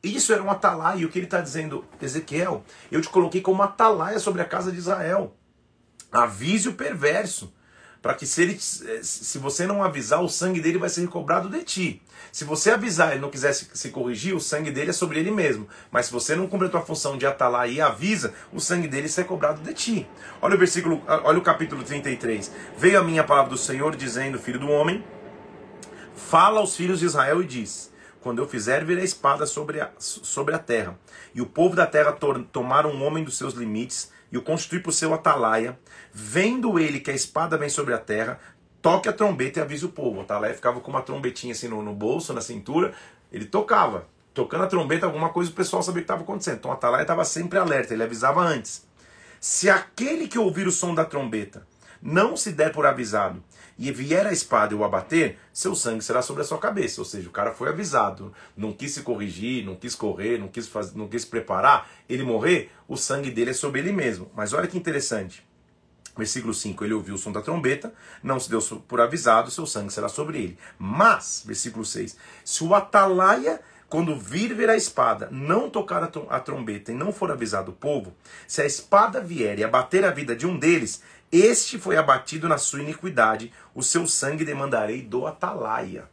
Isso 0.03 0.31
era 0.31 0.43
um 0.43 0.51
atalaia, 0.51 0.99
e 0.99 1.05
o 1.05 1.09
que 1.09 1.17
ele 1.17 1.25
está 1.25 1.41
dizendo, 1.41 1.83
Ezequiel, 2.01 2.63
eu 2.91 3.01
te 3.01 3.09
coloquei 3.09 3.41
como 3.41 3.63
atalaia 3.63 4.19
sobre 4.19 4.41
a 4.41 4.45
casa 4.45 4.71
de 4.71 4.77
Israel. 4.77 5.35
Avise 6.11 6.69
o 6.69 6.73
perverso 6.73 7.51
para 8.07 8.15
que 8.15 8.25
se, 8.25 8.41
ele, 8.41 8.57
se 8.57 9.37
você 9.37 9.67
não 9.67 9.83
avisar, 9.83 10.23
o 10.23 10.29
sangue 10.29 10.61
dele 10.61 10.77
vai 10.77 10.87
ser 10.87 11.01
recobrado 11.01 11.49
de 11.49 11.61
ti. 11.61 12.01
Se 12.31 12.45
você 12.45 12.71
avisar 12.71 13.17
e 13.17 13.19
não 13.19 13.29
quiser 13.29 13.51
se, 13.51 13.67
se, 13.73 13.89
corrigir, 13.89 14.33
o 14.33 14.39
sangue 14.39 14.71
dele 14.71 14.91
é 14.91 14.93
sobre 14.93 15.19
ele 15.19 15.29
mesmo. 15.29 15.67
Mas 15.91 16.05
se 16.05 16.13
você 16.13 16.33
não 16.33 16.47
cumpre 16.47 16.67
a 16.67 16.69
tua 16.69 16.79
função 16.79 17.17
de 17.17 17.25
atalar 17.25 17.69
e 17.69 17.81
avisa, 17.81 18.33
o 18.53 18.61
sangue 18.61 18.87
dele 18.87 19.09
será 19.09 19.27
cobrado 19.27 19.61
de 19.61 19.73
ti. 19.73 20.07
Olha 20.41 20.55
o 20.55 20.57
versículo, 20.57 21.03
olha 21.05 21.37
o 21.37 21.41
capítulo 21.41 21.83
33. 21.83 22.49
Veio 22.77 22.97
a 22.97 23.03
minha 23.03 23.25
palavra 23.25 23.49
do 23.49 23.57
Senhor 23.57 23.93
dizendo, 23.93 24.39
filho 24.39 24.61
do 24.61 24.69
homem, 24.69 25.03
fala 26.15 26.61
aos 26.61 26.77
filhos 26.77 27.01
de 27.01 27.07
Israel 27.07 27.41
e 27.41 27.45
diz: 27.45 27.91
quando 28.21 28.41
eu 28.41 28.47
fizer 28.47 28.85
vir 28.85 28.99
a 28.99 29.03
espada 29.03 29.45
sobre 29.45 29.81
a, 29.81 29.91
sobre 29.97 30.55
a 30.55 30.59
terra, 30.59 30.97
e 31.35 31.41
o 31.41 31.45
povo 31.45 31.75
da 31.75 31.85
terra 31.85 32.13
to 32.13 32.45
tomar 32.53 32.85
um 32.85 33.03
homem 33.03 33.25
dos 33.25 33.37
seus 33.37 33.53
limites, 33.53 34.13
e 34.31 34.37
o 34.37 34.41
constituir 34.41 34.81
por 34.81 34.91
seu 34.91 35.13
atalaia, 35.13 35.77
vendo 36.11 36.79
ele 36.79 36.99
que 36.99 37.11
a 37.11 37.13
espada 37.13 37.57
vem 37.57 37.69
sobre 37.69 37.93
a 37.93 37.97
terra, 37.97 38.39
toque 38.81 39.07
a 39.07 39.13
trombeta 39.13 39.59
e 39.59 39.61
avise 39.61 39.85
o 39.85 39.89
povo. 39.89 40.19
O 40.19 40.21
atalaia 40.21 40.53
ficava 40.53 40.79
com 40.79 40.91
uma 40.91 41.01
trombetinha 41.01 41.53
assim 41.53 41.67
no, 41.67 41.81
no 41.81 41.93
bolso, 41.93 42.33
na 42.33 42.41
cintura, 42.41 42.93
ele 43.31 43.45
tocava. 43.45 44.05
Tocando 44.33 44.65
a 44.65 44.67
trombeta, 44.67 45.05
alguma 45.05 45.29
coisa 45.29 45.49
o 45.49 45.53
pessoal 45.53 45.81
sabia 45.81 45.99
o 45.99 46.03
que 46.03 46.05
estava 46.05 46.21
acontecendo. 46.21 46.57
Então 46.57 46.71
o 46.71 46.73
atalaia 46.73 47.01
estava 47.01 47.25
sempre 47.25 47.57
alerta, 47.57 47.93
ele 47.93 48.03
avisava 48.03 48.41
antes. 48.41 48.85
Se 49.39 49.69
aquele 49.69 50.27
que 50.27 50.37
ouvir 50.37 50.67
o 50.67 50.71
som 50.71 50.93
da 50.93 51.05
trombeta 51.05 51.65
não 52.01 52.37
se 52.37 52.51
der 52.51 52.71
por 52.71 52.85
avisado 52.85 53.43
e 53.77 53.91
vier 53.91 54.25
a 54.25 54.31
espada 54.31 54.73
e 54.73 54.77
o 54.77 54.83
abater, 54.83 55.37
seu 55.53 55.75
sangue 55.75 56.03
será 56.03 56.21
sobre 56.21 56.41
a 56.41 56.45
sua 56.45 56.57
cabeça. 56.57 57.01
Ou 57.01 57.05
seja, 57.05 57.29
o 57.29 57.31
cara 57.31 57.53
foi 57.53 57.69
avisado, 57.69 58.33
não 58.55 58.73
quis 58.73 58.93
se 58.93 59.01
corrigir, 59.01 59.65
não 59.65 59.75
quis 59.75 59.93
correr, 59.93 60.37
não 60.39 60.47
quis, 60.47 60.67
fazer, 60.67 60.97
não 60.97 61.07
quis 61.07 61.23
preparar, 61.23 61.89
ele 62.09 62.23
morrer, 62.23 62.71
o 62.87 62.97
sangue 62.97 63.29
dele 63.29 63.51
é 63.51 63.53
sobre 63.53 63.81
ele 63.81 63.91
mesmo. 63.91 64.31
Mas 64.35 64.53
olha 64.53 64.67
que 64.67 64.77
interessante. 64.77 65.45
Versículo 66.17 66.53
5, 66.53 66.83
ele 66.83 66.95
ouviu 66.95 67.13
o 67.13 67.17
som 67.17 67.31
da 67.31 67.43
trombeta, 67.43 67.93
não 68.23 68.39
se 68.39 68.49
deu 68.49 68.59
por 68.87 68.99
avisado, 68.99 69.51
seu 69.51 69.67
sangue 69.67 69.93
será 69.93 70.09
sobre 70.09 70.39
ele. 70.39 70.57
Mas, 70.79 71.43
versículo 71.45 71.85
6, 71.85 72.17
se 72.43 72.63
o 72.63 72.73
atalaia, 72.73 73.61
quando 73.87 74.19
vir 74.19 74.53
ver 74.55 74.69
a 74.69 74.75
espada, 74.75 75.29
não 75.31 75.69
tocar 75.69 76.03
a 76.03 76.39
trombeta 76.39 76.91
e 76.91 76.95
não 76.95 77.13
for 77.13 77.31
avisado 77.31 77.71
o 77.71 77.75
povo, 77.75 78.15
se 78.47 78.61
a 78.61 78.65
espada 78.65 79.21
vier 79.21 79.59
e 79.59 79.63
abater 79.63 80.03
a 80.03 80.11
vida 80.11 80.35
de 80.35 80.47
um 80.47 80.57
deles, 80.57 81.03
este 81.31 81.77
foi 81.77 81.97
abatido 81.97 82.47
na 82.47 82.57
sua 82.57 82.81
iniquidade, 82.81 83.51
o 83.75 83.83
seu 83.83 84.07
sangue 84.07 84.45
demandarei 84.45 85.01
do 85.01 85.27
atalaia. 85.27 86.09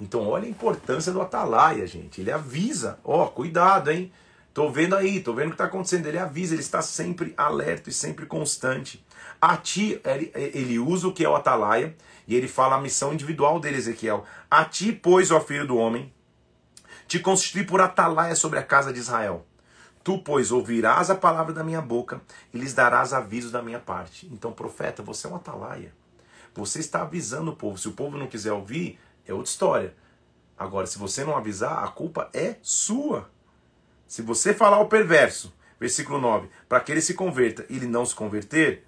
Então, 0.00 0.26
olha 0.26 0.46
a 0.46 0.50
importância 0.50 1.12
do 1.12 1.20
atalaia, 1.20 1.86
gente. 1.86 2.20
Ele 2.20 2.32
avisa: 2.32 2.98
ó, 3.04 3.24
oh, 3.24 3.28
cuidado, 3.28 3.90
hein? 3.90 4.12
Tô 4.52 4.70
vendo 4.70 4.94
aí, 4.94 5.20
tô 5.20 5.34
vendo 5.34 5.46
o 5.46 5.50
que 5.50 5.54
está 5.54 5.64
acontecendo. 5.64 6.06
Ele 6.06 6.18
avisa, 6.18 6.54
ele 6.54 6.62
está 6.62 6.80
sempre 6.80 7.34
alerta 7.36 7.90
e 7.90 7.92
sempre 7.92 8.24
constante. 8.24 9.04
A 9.40 9.56
ti, 9.56 10.00
ele, 10.04 10.30
ele 10.34 10.78
usa 10.78 11.08
o 11.08 11.12
que 11.12 11.24
é 11.24 11.28
o 11.28 11.34
atalaia 11.34 11.94
e 12.26 12.34
ele 12.34 12.48
fala 12.48 12.76
a 12.76 12.80
missão 12.80 13.12
individual 13.12 13.60
dele, 13.60 13.78
Ezequiel. 13.78 14.24
A 14.50 14.64
ti, 14.64 14.92
pois, 14.92 15.30
ó 15.30 15.40
filho 15.40 15.66
do 15.66 15.76
homem, 15.76 16.12
te 17.06 17.18
constitui 17.18 17.64
por 17.64 17.80
atalaia 17.80 18.34
sobre 18.34 18.58
a 18.58 18.62
casa 18.62 18.92
de 18.92 19.00
Israel. 19.00 19.44
Tu, 20.04 20.18
pois, 20.18 20.52
ouvirás 20.52 21.08
a 21.08 21.14
palavra 21.14 21.54
da 21.54 21.64
minha 21.64 21.80
boca 21.80 22.20
e 22.52 22.58
lhes 22.58 22.74
darás 22.74 23.14
avisos 23.14 23.50
da 23.50 23.62
minha 23.62 23.80
parte. 23.80 24.28
Então, 24.30 24.52
profeta, 24.52 25.02
você 25.02 25.26
é 25.26 25.30
um 25.30 25.36
atalaia. 25.36 25.94
Você 26.54 26.78
está 26.78 27.00
avisando 27.00 27.52
o 27.52 27.56
povo. 27.56 27.78
Se 27.78 27.88
o 27.88 27.92
povo 27.92 28.18
não 28.18 28.26
quiser 28.26 28.52
ouvir, 28.52 29.00
é 29.26 29.32
outra 29.32 29.50
história. 29.50 29.94
Agora, 30.58 30.86
se 30.86 30.98
você 30.98 31.24
não 31.24 31.34
avisar, 31.34 31.82
a 31.82 31.88
culpa 31.88 32.28
é 32.34 32.56
sua. 32.60 33.30
Se 34.06 34.20
você 34.20 34.52
falar 34.52 34.78
o 34.78 34.88
perverso, 34.88 35.54
versículo 35.80 36.20
9, 36.20 36.50
para 36.68 36.80
que 36.80 36.92
ele 36.92 37.00
se 37.00 37.14
converta 37.14 37.64
e 37.70 37.76
ele 37.76 37.86
não 37.86 38.04
se 38.04 38.14
converter, 38.14 38.86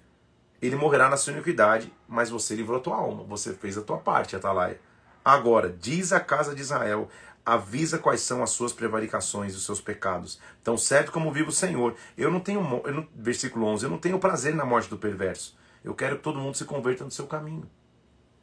ele 0.61 0.75
morrerá 0.75 1.09
na 1.09 1.17
sua 1.17 1.33
iniquidade, 1.33 1.91
mas 2.07 2.29
você 2.29 2.55
livrou 2.55 2.77
a 2.77 2.81
tua 2.81 2.95
alma, 2.95 3.23
você 3.23 3.53
fez 3.53 3.75
a 3.75 3.81
tua 3.81 3.97
parte, 3.97 4.35
Atalaia. 4.35 4.79
Agora, 5.27 5.69
diz 5.69 6.13
a 6.13 6.21
casa 6.21 6.55
de 6.55 6.61
Israel: 6.61 7.09
avisa 7.47 7.97
quais 7.97 8.19
são 8.19 8.43
as 8.43 8.49
suas 8.49 8.73
prevaricações 8.73 9.53
e 9.53 9.55
os 9.55 9.63
seus 9.63 9.79
pecados. 9.79 10.37
Tão 10.61 10.77
certo 10.77 11.13
como 11.13 11.31
vive 11.31 11.47
o 11.47 11.53
Senhor. 11.53 11.95
Eu 12.17 12.29
não 12.29 12.41
tenho, 12.41 12.59
eu 12.83 12.93
não, 12.93 13.07
versículo 13.15 13.65
11, 13.67 13.85
eu 13.85 13.89
não 13.89 13.97
tenho 13.97 14.19
prazer 14.19 14.53
na 14.53 14.65
morte 14.65 14.89
do 14.89 14.97
perverso. 14.97 15.57
Eu 15.81 15.95
quero 15.95 16.17
que 16.17 16.23
todo 16.23 16.39
mundo 16.39 16.57
se 16.57 16.65
converta 16.65 17.05
no 17.05 17.11
seu 17.11 17.25
caminho. 17.25 17.63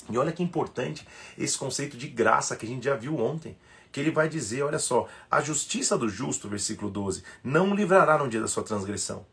E 0.08 0.16
olha 0.16 0.32
que 0.32 0.42
importante 0.42 1.06
esse 1.36 1.58
conceito 1.58 1.98
de 1.98 2.08
graça 2.08 2.56
que 2.56 2.64
a 2.64 2.68
gente 2.68 2.86
já 2.86 2.96
viu 2.96 3.18
ontem. 3.18 3.58
Que 3.92 4.00
ele 4.00 4.10
vai 4.10 4.26
dizer, 4.26 4.62
olha 4.62 4.78
só, 4.78 5.06
a 5.30 5.42
justiça 5.42 5.98
do 5.98 6.08
justo, 6.08 6.48
versículo 6.48 6.90
12, 6.90 7.22
não 7.44 7.72
o 7.72 7.74
livrará 7.74 8.16
no 8.16 8.28
dia 8.28 8.40
da 8.40 8.48
sua 8.48 8.62
transgressão. 8.62 9.26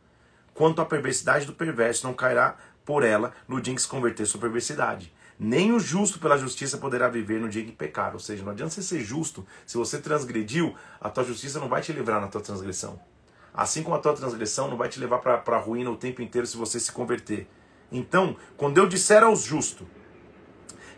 Quanto 0.54 0.82
à 0.82 0.86
perversidade 0.86 1.46
do 1.46 1.54
perverso, 1.54 2.06
não 2.06 2.14
cairá 2.14 2.58
por 2.84 3.04
ela 3.04 3.34
no 3.48 3.62
dia 3.62 3.72
em 3.72 3.76
que 3.76 3.82
se 3.82 3.88
converter 3.88 4.26
sua 4.26 4.42
perversidade. 4.42 5.14
Nem 5.44 5.72
o 5.74 5.80
justo 5.80 6.20
pela 6.20 6.38
justiça 6.38 6.78
poderá 6.78 7.10
viver 7.10 7.42
no 7.42 7.50
dia 7.50 7.64
em 7.64 7.66
que 7.66 7.72
pecar. 7.72 8.14
Ou 8.14 8.20
seja, 8.20 8.44
não 8.44 8.52
adianta 8.52 8.76
você 8.76 8.84
ser 8.84 9.00
justo. 9.00 9.44
Se 9.66 9.76
você 9.76 9.98
transgrediu, 9.98 10.76
a 11.00 11.10
tua 11.10 11.24
justiça 11.24 11.60
não 11.60 11.68
vai 11.68 11.82
te 11.82 11.92
livrar 11.92 12.22
na 12.22 12.28
tua 12.28 12.42
transgressão. 12.42 13.02
Assim 13.52 13.82
como 13.82 13.96
a 13.96 14.00
tua 14.00 14.14
transgressão 14.14 14.70
não 14.70 14.78
vai 14.78 14.88
te 14.88 15.00
levar 15.00 15.18
para 15.18 15.42
a 15.58 15.60
ruína 15.60 15.90
o 15.90 15.98
tempo 15.98 16.22
inteiro 16.22 16.46
se 16.46 16.56
você 16.56 16.80
se 16.80 16.92
converter. 16.92 17.48
Então, 17.92 18.38
quando 18.56 18.78
eu 18.78 18.88
disser 18.88 19.24
aos 19.24 19.42
justos, 19.42 19.88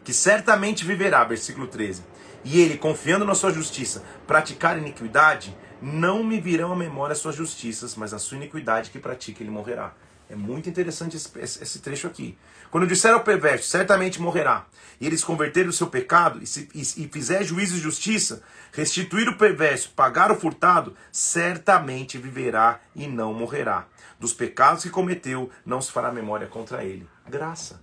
que 0.03 0.13
certamente 0.13 0.83
viverá, 0.83 1.23
versículo 1.23 1.65
13, 1.65 2.03
e 2.43 2.59
ele, 2.59 2.77
confiando 2.77 3.23
na 3.23 3.35
sua 3.35 3.53
justiça, 3.53 4.03
praticar 4.27 4.77
iniquidade, 4.77 5.57
não 5.81 6.21
me 6.21 6.41
virão 6.41 6.73
à 6.73 6.75
memória 6.75 7.13
as 7.13 7.19
suas 7.19 7.35
justiças, 7.35 7.95
mas 7.95 8.13
a 8.13 8.19
sua 8.19 8.35
iniquidade 8.35 8.91
que 8.91 8.99
pratica 8.99 9.41
ele 9.41 9.49
morrerá. 9.49 9.93
É 10.34 10.36
muito 10.36 10.67
interessante 10.67 11.15
esse, 11.15 11.29
esse, 11.39 11.77
trecho 11.77 12.07
aqui. 12.07 12.36
Quando 12.71 12.88
disser 12.88 13.13
ao 13.13 13.23
perverso, 13.23 13.69
certamente 13.69 14.19
morrerá, 14.19 14.65
e 14.99 15.05
eles 15.05 15.23
converterem 15.23 15.69
o 15.69 15.73
seu 15.73 15.86
pecado 15.86 16.41
e, 16.41 16.47
se, 16.47 16.67
e, 16.73 16.81
e 16.81 17.07
fizer 17.07 17.43
juízo 17.43 17.75
e 17.75 17.79
justiça, 17.79 18.41
restituir 18.71 19.29
o 19.29 19.38
perverso, 19.38 19.91
pagar 19.95 20.31
o 20.31 20.36
furtado, 20.36 20.95
certamente 21.11 22.17
viverá 22.17 22.79
e 22.95 23.05
não 23.05 23.31
morrerá. 23.31 23.86
Dos 24.19 24.34
pecados 24.34 24.81
que 24.81 24.89
cometeu, 24.89 25.51
não 25.63 25.79
se 25.79 25.91
fará 25.91 26.11
memória 26.11 26.47
contra 26.47 26.84
ele. 26.84 27.07
Graça. 27.29 27.79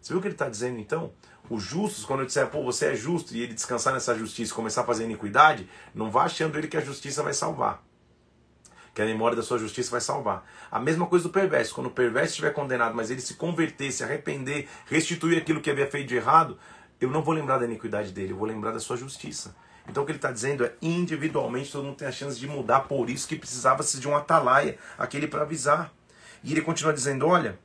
Você 0.00 0.14
viu 0.14 0.20
o 0.20 0.22
que 0.22 0.28
ele 0.28 0.34
está 0.34 0.48
dizendo 0.48 0.78
então? 0.78 1.12
Os 1.50 1.62
justos, 1.62 2.06
quando 2.06 2.20
eu 2.20 2.26
disser, 2.26 2.46
pô, 2.46 2.64
você 2.64 2.86
é 2.86 2.94
justo, 2.94 3.34
e 3.34 3.42
ele 3.42 3.52
descansar 3.52 3.92
nessa 3.92 4.16
justiça 4.16 4.52
e 4.52 4.56
começar 4.56 4.80
a 4.80 4.86
fazer 4.86 5.04
iniquidade, 5.04 5.68
não 5.94 6.10
vá 6.10 6.22
achando 6.22 6.56
ele 6.56 6.66
que 6.68 6.78
a 6.78 6.80
justiça 6.80 7.22
vai 7.22 7.34
salvar. 7.34 7.89
Que 8.94 9.02
a 9.02 9.04
memória 9.04 9.36
da 9.36 9.42
sua 9.42 9.58
justiça 9.58 9.90
vai 9.90 10.00
salvar. 10.00 10.44
A 10.70 10.80
mesma 10.80 11.06
coisa 11.06 11.24
do 11.24 11.30
perverso. 11.30 11.74
Quando 11.74 11.86
o 11.86 11.90
perverso 11.90 12.30
estiver 12.30 12.52
condenado, 12.52 12.94
mas 12.94 13.10
ele 13.10 13.20
se 13.20 13.34
converter, 13.34 13.92
se 13.92 14.02
arrepender, 14.02 14.68
restituir 14.86 15.38
aquilo 15.38 15.60
que 15.60 15.70
havia 15.70 15.86
feito 15.86 16.08
de 16.08 16.16
errado, 16.16 16.58
eu 17.00 17.08
não 17.08 17.22
vou 17.22 17.34
lembrar 17.34 17.58
da 17.58 17.64
iniquidade 17.64 18.12
dele, 18.12 18.32
eu 18.32 18.36
vou 18.36 18.46
lembrar 18.46 18.72
da 18.72 18.80
sua 18.80 18.96
justiça. 18.96 19.54
Então 19.88 20.02
o 20.02 20.06
que 20.06 20.12
ele 20.12 20.18
está 20.18 20.30
dizendo 20.30 20.64
é 20.64 20.72
individualmente 20.82 21.72
todo 21.72 21.84
mundo 21.84 21.96
tem 21.96 22.06
a 22.06 22.12
chance 22.12 22.38
de 22.38 22.46
mudar, 22.46 22.80
por 22.80 23.08
isso 23.08 23.26
que 23.26 23.36
precisava-se 23.36 23.98
de 23.98 24.06
um 24.06 24.14
atalaia, 24.14 24.78
aquele 24.98 25.26
para 25.26 25.42
avisar. 25.42 25.92
E 26.44 26.52
ele 26.52 26.60
continua 26.60 26.92
dizendo: 26.92 27.26
olha, 27.26 27.58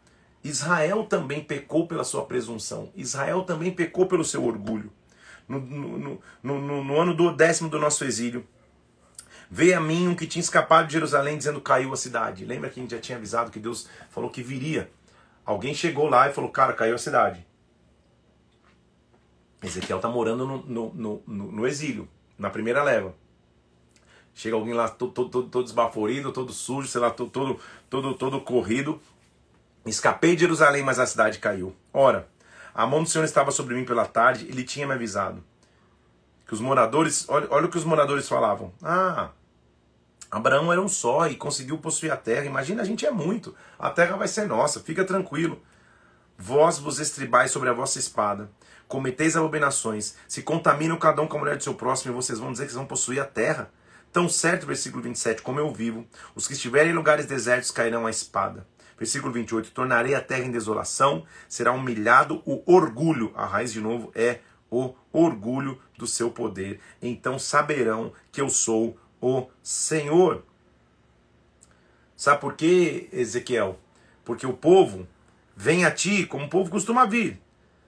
Israel 0.44 1.04
também 1.06 1.44
pecou 1.44 1.88
pela 1.88 2.04
sua 2.04 2.26
presunção. 2.26 2.92
Israel 2.96 3.44
também 3.44 3.72
pecou 3.72 4.06
pelo 4.06 4.24
seu 4.24 4.44
orgulho. 4.44 4.92
No, 5.48 5.60
no, 5.60 6.22
no, 6.42 6.84
no, 6.84 7.00
ano 7.00 7.14
do 7.14 7.32
décimo 7.32 7.70
do 7.70 7.80
nosso 7.80 8.04
exílio, 8.04 8.46
veio 9.50 9.78
a 9.78 9.82
mim 9.82 10.08
um 10.08 10.16
que 10.16 10.28
tinha 10.28 10.42
escapado 10.42 10.88
de 10.88 10.94
Jerusalém 10.94 11.38
dizendo 11.38 11.62
caiu 11.62 11.94
a 11.94 11.98
cidade. 11.98 12.46
Lembra 12.46 12.70
que 12.70 12.80
a 12.80 12.84
gente 12.84 12.92
já 12.92 13.00
tinha 13.00 13.18
avisado 13.18 13.52
que 13.52 13.60
Deus 13.60 13.88
falou 14.10 14.30
que 14.30 14.42
viria? 14.42 14.90
Alguém 15.46 15.74
chegou 15.74 16.08
lá 16.08 16.30
e 16.30 16.34
falou, 16.34 16.50
cara, 16.50 16.74
caiu 16.74 16.96
a 16.96 17.00
cidade. 17.00 17.46
Ezequiel 19.64 19.98
está 19.98 20.10
morando 20.10 20.46
no, 20.46 20.58
no, 20.64 20.94
no, 20.94 21.24
no, 21.52 21.68
exílio, 21.68 22.08
na 22.38 22.50
primeira 22.50 22.84
leva. 22.84 23.14
Chega 24.34 24.56
alguém 24.56 24.74
lá 24.74 24.90
todo, 24.90 25.12
todo, 25.12 25.44
todo 25.44 25.64
desbaforido, 25.64 26.32
todo 26.32 26.52
sujo, 26.52 26.88
sei 26.88 27.02
lá, 27.02 27.10
todo, 27.10 27.30
todo, 27.30 27.60
todo, 27.90 28.14
todo 28.16 28.42
corrido, 28.42 29.02
Escapei 29.86 30.34
de 30.36 30.42
Jerusalém, 30.42 30.82
mas 30.82 30.98
a 30.98 31.06
cidade 31.06 31.38
caiu. 31.38 31.76
Ora, 31.94 32.28
a 32.74 32.88
mão 32.88 33.04
do 33.04 33.10
Senhor 33.10 33.24
estava 33.24 33.52
sobre 33.52 33.76
mim 33.76 33.86
pela 33.86 34.06
tarde, 34.06 34.48
ele 34.48 34.64
tinha 34.64 34.88
me 34.88 34.94
avisado. 34.94 35.44
Que 36.46 36.54
os 36.54 36.62
moradores, 36.62 37.26
olha, 37.28 37.48
olha 37.50 37.66
o 37.66 37.70
que 37.70 37.78
os 37.78 37.84
moradores 37.84 38.28
falavam. 38.28 38.72
Ah, 38.84 39.30
Abraão 40.30 40.72
era 40.72 40.82
um 40.82 40.90
só 40.90 41.28
e 41.28 41.36
conseguiu 41.36 41.78
possuir 41.78 42.12
a 42.12 42.18
terra. 42.18 42.46
Imagina, 42.46 42.82
a 42.82 42.86
gente 42.86 43.06
é 43.06 43.12
muito. 43.12 43.56
A 43.80 43.90
terra 43.90 44.18
vai 44.18 44.28
ser 44.28 44.48
nossa, 44.48 44.80
fica 44.80 45.04
tranquilo. 45.06 45.62
Vós 46.38 46.78
vos 46.78 47.00
estribais 47.00 47.52
sobre 47.52 47.70
a 47.70 47.74
vossa 47.74 47.98
espada, 47.98 48.52
cometeis 48.88 49.38
abominações, 49.38 50.16
se 50.28 50.42
contaminam 50.42 50.98
cada 50.98 51.22
um 51.22 51.28
com 51.28 51.38
a 51.38 51.40
mulher 51.40 51.56
do 51.56 51.64
seu 51.64 51.74
próximo, 51.74 52.12
e 52.12 52.16
vocês 52.16 52.40
vão 52.40 52.52
dizer 52.52 52.68
que 52.68 52.74
vão 52.74 52.86
possuir 52.86 53.22
a 53.22 53.26
terra. 53.26 53.72
Tão 54.12 54.28
certo, 54.28 54.66
versículo 54.66 55.02
27, 55.02 55.42
como 55.42 55.60
eu 55.60 55.74
vivo, 55.74 56.06
os 56.36 56.48
que 56.48 56.54
estiverem 56.54 56.92
em 56.92 56.96
lugares 56.96 57.26
desertos 57.26 57.72
cairão 57.72 58.06
à 58.06 58.10
espada. 58.10 58.68
Versículo 58.98 59.32
28: 59.32 59.72
Tornarei 59.72 60.16
a 60.16 60.22
terra 60.22 60.46
em 60.46 60.52
desolação, 60.52 61.26
será 61.48 61.72
humilhado 61.72 62.42
o 62.46 62.62
orgulho. 62.66 63.32
A 63.36 63.46
raiz, 63.46 63.72
de 63.72 63.82
novo, 63.82 64.12
é 64.16 64.40
o 64.70 64.94
orgulho 65.18 65.80
do 65.98 66.06
seu 66.06 66.32
poder. 66.32 66.80
Então 67.02 67.40
saberão 67.40 68.12
que 68.32 68.42
eu 68.42 68.50
sou 68.50 68.98
o 69.22 69.48
Senhor. 69.64 70.44
Sabe 72.16 72.42
por 72.42 72.56
quê, 72.56 73.10
Ezequiel? 73.12 73.80
Porque 74.24 74.46
o 74.46 74.54
povo 74.54 75.08
vem 75.56 75.86
a 75.86 75.92
ti 75.92 76.26
como 76.26 76.46
o 76.46 76.50
povo 76.50 76.70
costuma 76.70 77.06
vir. 77.06 77.42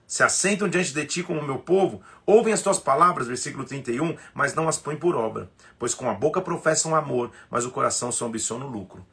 Se 0.06 0.22
assentam 0.22 0.70
diante 0.70 0.94
de 0.94 1.04
ti 1.04 1.22
como 1.22 1.42
meu 1.42 1.58
povo, 1.58 2.00
ouvem 2.24 2.54
as 2.54 2.62
tuas 2.62 2.78
palavras, 2.78 3.26
versículo 3.26 3.64
31, 3.64 4.16
mas 4.32 4.54
não 4.54 4.66
as 4.66 4.78
põem 4.78 4.96
por 4.96 5.14
obra. 5.14 5.50
Pois 5.78 5.92
com 5.92 6.08
a 6.08 6.14
boca 6.14 6.40
professam 6.40 6.94
amor, 6.94 7.30
mas 7.50 7.66
o 7.66 7.70
coração 7.70 8.10
só 8.10 8.26
ambiciona 8.26 8.64
o 8.64 8.70
lucro. 8.70 9.04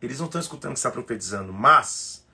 Eles 0.00 0.18
não 0.18 0.26
estão 0.26 0.40
escutando 0.40 0.70
o 0.70 0.74
que 0.74 0.78
está 0.78 0.90
profetizando, 0.90 1.52
mas, 1.52 2.26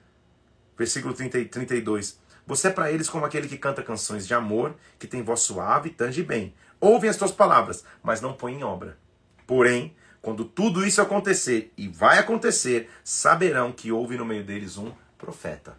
versículo 0.79 1.13
30 1.13 1.39
e 1.41 1.45
32, 1.47 2.20
você 2.51 2.67
é 2.67 2.71
para 2.73 2.91
eles 2.91 3.09
como 3.09 3.25
aquele 3.25 3.47
que 3.47 3.57
canta 3.57 3.81
canções 3.81 4.27
de 4.27 4.35
amor, 4.35 4.75
que 4.99 5.07
tem 5.07 5.23
voz 5.23 5.39
suave, 5.39 5.89
tange 5.89 6.21
bem. 6.21 6.53
Ouvem 6.81 7.09
as 7.09 7.17
tuas 7.17 7.31
palavras, 7.31 7.85
mas 8.03 8.21
não 8.21 8.33
põem 8.33 8.57
em 8.59 8.65
obra. 8.65 8.99
Porém, 9.47 9.95
quando 10.21 10.45
tudo 10.45 10.85
isso 10.85 11.01
acontecer, 11.01 11.73
e 11.77 11.87
vai 11.87 12.19
acontecer, 12.19 12.91
saberão 13.05 13.71
que 13.71 13.93
houve 13.93 14.17
no 14.17 14.25
meio 14.25 14.43
deles 14.43 14.77
um 14.77 14.91
profeta. 15.17 15.77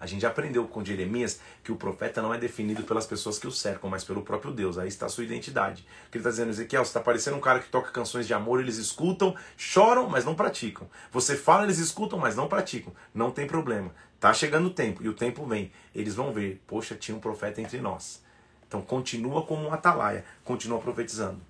A 0.00 0.06
gente 0.06 0.22
já 0.22 0.28
aprendeu 0.28 0.66
com 0.66 0.84
Jeremias 0.84 1.38
que 1.62 1.70
o 1.70 1.76
profeta 1.76 2.20
não 2.20 2.34
é 2.34 2.38
definido 2.38 2.82
pelas 2.82 3.06
pessoas 3.06 3.38
que 3.38 3.46
o 3.46 3.52
cercam, 3.52 3.88
mas 3.88 4.02
pelo 4.02 4.22
próprio 4.22 4.50
Deus. 4.50 4.76
Aí 4.76 4.88
está 4.88 5.06
a 5.06 5.08
sua 5.10 5.22
identidade. 5.22 5.86
O 6.08 6.10
que 6.10 6.16
ele 6.16 6.22
está 6.22 6.30
dizendo, 6.30 6.50
Ezequiel, 6.50 6.84
você 6.84 6.88
está 6.88 7.00
parecendo 7.00 7.36
um 7.36 7.40
cara 7.40 7.60
que 7.60 7.68
toca 7.68 7.92
canções 7.92 8.26
de 8.26 8.32
amor, 8.32 8.60
eles 8.60 8.76
escutam, 8.76 9.36
choram, 9.58 10.08
mas 10.08 10.24
não 10.24 10.34
praticam. 10.34 10.88
Você 11.12 11.36
fala, 11.36 11.62
eles 11.62 11.78
escutam, 11.78 12.18
mas 12.18 12.34
não 12.34 12.48
praticam. 12.48 12.92
Não 13.14 13.30
tem 13.30 13.46
problema. 13.46 13.92
Tá 14.20 14.34
chegando 14.34 14.66
o 14.66 14.70
tempo, 14.70 15.02
e 15.02 15.08
o 15.08 15.14
tempo 15.14 15.46
vem. 15.46 15.72
Eles 15.94 16.14
vão 16.14 16.30
ver, 16.30 16.62
poxa, 16.66 16.94
tinha 16.94 17.16
um 17.16 17.20
profeta 17.20 17.60
entre 17.62 17.80
nós. 17.80 18.22
Então 18.68 18.82
continua 18.82 19.42
como 19.42 19.66
um 19.66 19.72
atalaia, 19.72 20.24
continua 20.44 20.78
profetizando. 20.78 21.40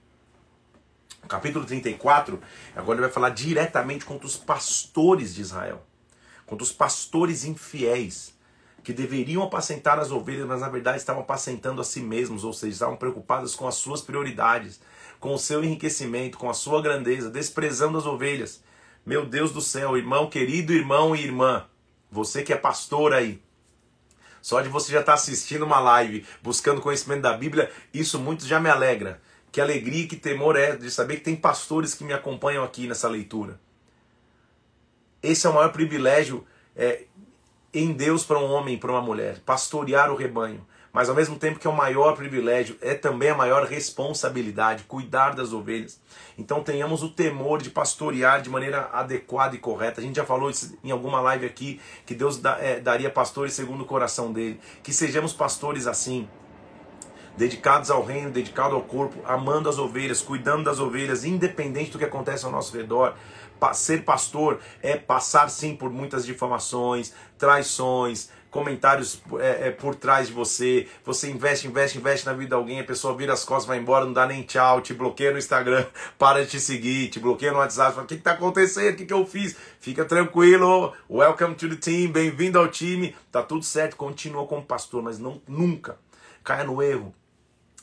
Capítulo 1.29 1.67
34, 1.67 2.41
agora 2.75 2.97
ele 2.99 3.07
vai 3.07 3.13
falar 3.13 3.31
diretamente 3.31 4.05
contra 4.05 4.27
os 4.27 4.37
pastores 4.37 5.35
de 5.35 5.43
Israel, 5.43 5.83
contra 6.47 6.63
os 6.63 6.73
pastores 6.73 7.45
infiéis 7.45 8.35
que 8.83 8.93
deveriam 8.93 9.43
apacentar 9.43 9.99
as 9.99 10.11
ovelhas, 10.11 10.47
mas 10.47 10.61
na 10.61 10.69
verdade 10.69 10.97
estavam 10.97 11.23
apacentando 11.23 11.81
a 11.81 11.85
si 11.85 12.01
mesmos, 12.01 12.45
ou 12.45 12.53
seja, 12.53 12.73
estavam 12.73 12.97
preocupados 12.97 13.55
com 13.55 13.69
as 13.69 13.75
suas 13.75 14.01
prioridades, 14.01 14.81
com 15.19 15.35
o 15.35 15.39
seu 15.39 15.63
enriquecimento, 15.63 16.39
com 16.39 16.49
a 16.49 16.55
sua 16.55 16.81
grandeza, 16.81 17.31
desprezando 17.31 17.99
as 17.99 18.07
ovelhas. 18.07 18.63
Meu 19.05 19.27
Deus 19.27 19.53
do 19.53 19.61
céu, 19.61 19.97
irmão, 19.97 20.31
querido 20.31 20.73
irmão 20.73 21.15
e 21.15 21.23
irmã, 21.23 21.67
você 22.11 22.43
que 22.43 22.53
é 22.53 22.57
pastor 22.57 23.13
aí, 23.13 23.41
só 24.43 24.61
de 24.61 24.69
você 24.69 24.93
já 24.93 25.01
estar 25.01 25.13
tá 25.13 25.19
assistindo 25.19 25.65
uma 25.65 25.81
live, 25.81 26.27
buscando 26.43 26.81
conhecimento 26.81 27.23
da 27.23 27.33
Bíblia, 27.33 27.71
isso 27.93 28.19
muito 28.19 28.47
já 28.47 28.59
me 28.59 28.71
alegra. 28.71 29.21
Que 29.53 29.61
alegria 29.61 30.05
e 30.05 30.07
que 30.07 30.17
temor 30.17 30.57
é 30.57 30.77
de 30.77 30.91
saber 30.91 31.17
que 31.17 31.25
tem 31.25 31.37
pastores 31.37 31.95
que 31.95 32.05
me 32.05 32.13
acompanham 32.13 32.65
aqui 32.65 32.87
nessa 32.87 33.09
leitura. 33.09 33.61
Esse 35.23 35.47
é 35.47 35.51
o 35.51 35.55
maior 35.55 35.73
privilégio 35.73 36.47
é, 36.75 37.05
em 37.75 37.93
Deus 37.93 38.25
para 38.25 38.39
um 38.39 38.51
homem 38.51 38.75
e 38.75 38.79
para 38.79 38.93
uma 38.93 39.03
mulher, 39.03 39.41
pastorear 39.41 40.11
o 40.11 40.17
rebanho. 40.17 40.67
Mas 40.93 41.09
ao 41.09 41.15
mesmo 41.15 41.37
tempo 41.39 41.59
que 41.59 41.67
é 41.67 41.71
o 41.71 41.77
maior 41.77 42.17
privilégio, 42.17 42.77
é 42.81 42.95
também 42.95 43.31
a 43.31 43.35
maior 43.35 43.65
responsabilidade, 43.65 44.85
cuidar 44.85 45.35
das 45.35 45.53
ovelhas. 45.53 46.01
Então 46.37 46.63
tenhamos 46.63 47.03
o 47.03 47.09
temor 47.09 47.63
de 47.63 47.71
pastorear 47.71 48.43
de 48.43 48.51
maneira 48.51 48.89
adequada 48.93 49.55
e 49.55 49.59
correta. 49.59 50.01
A 50.01 50.05
gente 50.05 50.17
já 50.17 50.25
falou 50.25 50.51
isso 50.51 50.77
em 50.83 50.91
alguma 50.91 51.21
live 51.21 51.47
aqui, 51.47 51.81
que 52.05 52.15
Deus 52.15 52.41
é, 52.61 52.81
daria 52.81 53.09
pastores 53.09 53.53
segundo 53.53 53.83
o 53.83 53.87
coração 53.87 54.33
dele. 54.33 54.61
Que 54.83 54.93
sejamos 54.93 55.33
pastores 55.33 55.87
assim, 55.87 56.29
dedicados 57.37 57.91
ao 57.91 58.05
reino, 58.05 58.31
dedicados 58.31 58.75
ao 58.75 58.83
corpo, 58.83 59.17
amando 59.25 59.69
as 59.69 59.79
ovelhas, 59.79 60.21
cuidando 60.21 60.65
das 60.65 60.81
ovelhas, 60.81 61.25
independente 61.25 61.93
do 61.93 61.99
que 61.99 62.05
acontece 62.05 62.45
ao 62.45 62.51
nosso 62.51 62.77
redor 62.77 63.15
ser 63.75 64.05
pastor 64.05 64.59
é 64.83 64.97
passar 64.97 65.51
sim 65.51 65.77
por 65.77 65.91
muitas 65.91 66.25
difamações, 66.25 67.13
traições, 67.37 68.31
comentários 68.51 69.23
é, 69.39 69.69
é, 69.69 69.71
por 69.71 69.95
trás 69.95 70.29
de 70.29 70.33
você, 70.33 70.89
você 71.05 71.31
investe, 71.31 71.67
investe, 71.67 71.99
investe 71.99 72.27
na 72.27 72.33
vida 72.33 72.49
de 72.49 72.55
alguém, 72.55 72.81
a 72.81 72.85
pessoa 72.85 73.17
vira 73.17 73.33
as 73.33 73.45
costas, 73.45 73.67
vai 73.67 73.79
embora, 73.79 74.05
não 74.05 74.13
dá 74.13 74.27
nem 74.27 74.43
tchau, 74.43 74.81
te 74.81 74.93
bloqueia 74.93 75.31
no 75.31 75.39
Instagram, 75.39 75.87
para 76.19 76.45
de 76.45 76.51
te 76.51 76.61
seguir, 76.61 77.09
te 77.09 77.21
bloqueia 77.21 77.53
no 77.53 77.59
WhatsApp, 77.59 77.93
fala, 77.93 78.05
o 78.05 78.09
que 78.09 78.15
está 78.15 78.33
acontecendo, 78.33 78.95
o 78.95 78.97
que, 78.97 79.07
que 79.07 79.13
eu 79.13 79.25
fiz? 79.25 79.57
Fica 79.81 80.05
tranquilo, 80.05 80.93
welcome 81.09 81.55
to 81.55 81.69
the 81.69 81.77
team, 81.77 82.11
bem-vindo 82.11 82.59
ao 82.59 82.69
time, 82.69 83.15
tá 83.31 83.43
tudo 83.43 83.65
certo, 83.65 83.97
continua 83.97 84.47
como 84.47 84.65
pastor, 84.65 85.03
mas 85.03 85.19
não 85.19 85.41
nunca 85.47 85.99
caia 86.43 86.65
no 86.65 86.83
erro 86.83 87.15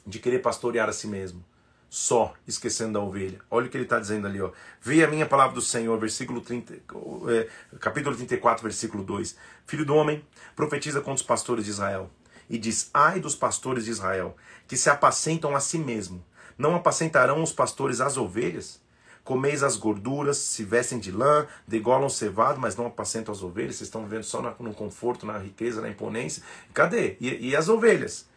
de 0.06 0.20
querer 0.20 0.40
pastorear 0.40 0.90
a 0.90 0.94
si 0.94 1.08
mesmo 1.08 1.44
só, 1.90 2.34
esquecendo 2.48 2.94
da 2.94 3.00
ovelha. 3.00 3.40
Olha 3.50 3.68
o 3.68 3.70
que 3.70 3.78
ele 3.78 3.86
está 3.86 4.00
dizendo 4.00 4.28
ali, 4.28 4.42
ó. 4.42 4.52
Veja 4.82 5.08
a 5.08 5.10
minha 5.10 5.26
palavra 5.26 5.56
do 5.56 5.62
Senhor, 5.62 5.98
versículo 6.00 6.42
30, 6.42 6.74
é, 6.74 7.48
capítulo 7.80 8.16
34, 8.16 8.64
versículo 8.64 9.04
2. 9.04 9.38
Filho 9.66 9.86
do 9.86 9.96
homem, 9.96 10.26
profetiza 10.56 11.00
contra 11.00 11.16
os 11.16 11.22
pastores 11.22 11.66
de 11.66 11.72
Israel. 11.72 12.10
E 12.50 12.58
diz: 12.58 12.90
Ai 12.94 13.20
dos 13.20 13.36
pastores 13.36 13.86
de 13.86 13.92
Israel, 13.92 14.36
que 14.68 14.76
se 14.78 14.90
apacentam 14.90 15.56
a 15.56 15.60
si 15.60 15.78
mesmo. 15.78 16.24
Não 16.58 16.76
apacentarão 16.76 17.42
os 17.42 17.54
pastores 17.54 18.02
as 18.02 18.18
ovelhas? 18.18 18.82
Comeis 19.24 19.62
as 19.62 19.76
gorduras, 19.76 20.38
se 20.38 20.64
vestem 20.64 21.00
de 21.00 21.12
lã, 21.12 21.46
degolam 21.68 22.10
cevado, 22.10 22.62
mas 22.62 22.78
não 22.78 22.88
apacentam 22.88 23.34
as 23.34 23.44
ovelhas. 23.44 23.76
Vocês 23.76 23.88
estão 23.88 24.04
vivendo 24.04 24.24
só 24.24 24.42
no 24.58 24.74
conforto, 24.74 25.26
na 25.26 25.38
riqueza, 25.38 25.82
na 25.82 25.90
imponência. 25.90 26.42
Cadê? 26.74 27.18
E, 27.20 27.50
e 27.50 27.56
as 27.56 27.68
ovelhas? 27.68 28.30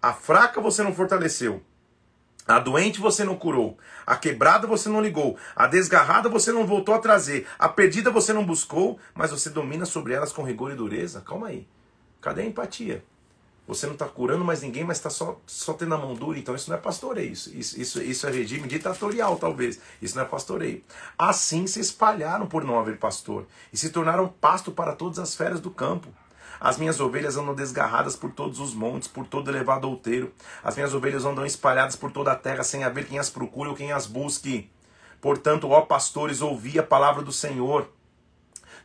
A 0.00 0.12
fraca 0.12 0.60
você 0.60 0.84
não 0.84 0.94
fortaleceu, 0.94 1.62
a 2.46 2.58
doente 2.58 3.00
você 3.00 3.24
não 3.24 3.36
curou, 3.36 3.76
a 4.06 4.16
quebrada 4.16 4.66
você 4.66 4.88
não 4.88 5.00
ligou, 5.00 5.36
a 5.54 5.66
desgarrada 5.66 6.28
você 6.28 6.52
não 6.52 6.66
voltou 6.66 6.94
a 6.94 6.98
trazer, 6.98 7.46
a 7.58 7.68
perdida 7.68 8.10
você 8.10 8.32
não 8.32 8.44
buscou, 8.44 8.98
mas 9.14 9.32
você 9.32 9.50
domina 9.50 9.84
sobre 9.84 10.12
elas 10.12 10.32
com 10.32 10.42
rigor 10.42 10.70
e 10.70 10.76
dureza. 10.76 11.20
Calma 11.20 11.48
aí. 11.48 11.66
Cadê 12.20 12.42
a 12.42 12.46
empatia? 12.46 13.04
Você 13.66 13.86
não 13.86 13.94
está 13.94 14.06
curando 14.06 14.44
mais 14.44 14.62
ninguém, 14.62 14.84
mas 14.84 14.98
está 14.98 15.10
só, 15.10 15.40
só 15.44 15.72
tendo 15.72 15.94
a 15.94 15.98
mão 15.98 16.14
dura. 16.14 16.38
Então 16.38 16.54
isso 16.54 16.70
não 16.70 16.76
é 16.76 16.80
pastoreio. 16.80 17.32
Isso, 17.32 17.50
isso, 17.56 17.80
isso, 17.80 18.00
isso 18.00 18.26
é 18.26 18.30
regime 18.30 18.68
ditatorial, 18.68 19.36
talvez. 19.36 19.80
Isso 20.00 20.14
não 20.14 20.22
é 20.22 20.26
pastoreio. 20.26 20.84
Assim 21.18 21.66
se 21.66 21.80
espalharam 21.80 22.46
por 22.46 22.64
não 22.64 22.78
haver 22.78 22.96
pastor 22.96 23.44
e 23.72 23.76
se 23.76 23.90
tornaram 23.90 24.28
pasto 24.28 24.70
para 24.70 24.94
todas 24.94 25.18
as 25.18 25.34
feras 25.34 25.60
do 25.60 25.70
campo. 25.70 26.08
As 26.60 26.78
minhas 26.78 27.00
ovelhas 27.00 27.36
andam 27.36 27.54
desgarradas 27.54 28.16
por 28.16 28.32
todos 28.32 28.60
os 28.60 28.74
montes, 28.74 29.08
por 29.08 29.26
todo 29.26 29.50
elevado 29.50 29.88
outeiro. 29.88 30.32
As 30.62 30.76
minhas 30.76 30.94
ovelhas 30.94 31.24
andam 31.24 31.44
espalhadas 31.44 31.96
por 31.96 32.10
toda 32.10 32.32
a 32.32 32.36
terra, 32.36 32.62
sem 32.62 32.84
haver 32.84 33.06
quem 33.06 33.18
as 33.18 33.30
procure 33.30 33.68
ou 33.68 33.76
quem 33.76 33.92
as 33.92 34.06
busque. 34.06 34.70
Portanto, 35.20 35.68
ó 35.70 35.82
pastores, 35.82 36.40
ouvi 36.40 36.78
a 36.78 36.82
palavra 36.82 37.22
do 37.22 37.32
Senhor. 37.32 37.88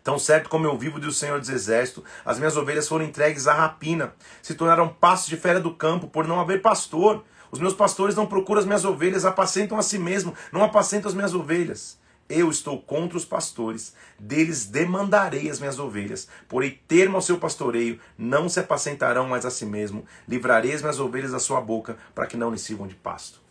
Tão 0.04 0.18
certo 0.18 0.50
como 0.50 0.66
eu 0.66 0.78
vivo, 0.78 1.00
diz 1.00 1.10
o 1.10 1.14
Senhor 1.14 1.40
dos 1.40 1.50
Exércitos, 1.50 2.04
as 2.26 2.40
minhas 2.40 2.58
ovelhas 2.58 2.88
foram 2.88 3.06
entregues 3.06 3.48
à 3.48 3.54
rapina, 3.54 4.16
se 4.42 4.56
tornaram 4.56 4.90
pastos 4.90 5.30
de 5.30 5.38
fera 5.38 5.60
do 5.60 5.76
campo, 5.76 6.08
por 6.08 6.28
não 6.28 6.40
haver 6.40 6.62
pastor. 6.62 7.24
Os 7.52 7.60
meus 7.60 7.74
pastores 7.74 8.16
não 8.16 8.26
procuram 8.26 8.62
as 8.62 8.66
minhas 8.66 8.86
ovelhas, 8.86 9.26
apacentam 9.26 9.78
a 9.78 9.84
si 9.84 10.00
mesmo, 10.00 10.34
não 10.52 10.64
apacentam 10.64 11.10
as 11.10 11.14
minhas 11.14 11.36
ovelhas. 11.36 12.01
Eu 12.34 12.50
estou 12.50 12.82
contra 12.82 13.18
os 13.18 13.26
pastores, 13.26 13.94
deles 14.18 14.66
demandarei 14.66 15.50
as 15.50 15.60
minhas 15.60 15.78
ovelhas. 15.78 16.30
Porém, 16.48 16.80
termo 16.88 17.18
ao 17.18 17.22
seu 17.22 17.38
pastoreio, 17.38 18.00
não 18.18 18.48
se 18.48 18.58
apacentarão 18.58 19.28
mais 19.28 19.46
a 19.46 19.52
si 19.52 19.66
mesmo. 19.66 20.06
Livrarei 20.26 20.72
as 20.72 20.82
minhas 20.82 20.98
ovelhas 20.98 21.34
da 21.34 21.40
sua 21.40 21.60
boca, 21.60 21.98
para 22.16 22.26
que 22.26 22.38
não 22.38 22.50
lhe 22.50 22.58
sirvam 22.58 22.88
de 22.88 22.96
pasto. 22.96 23.42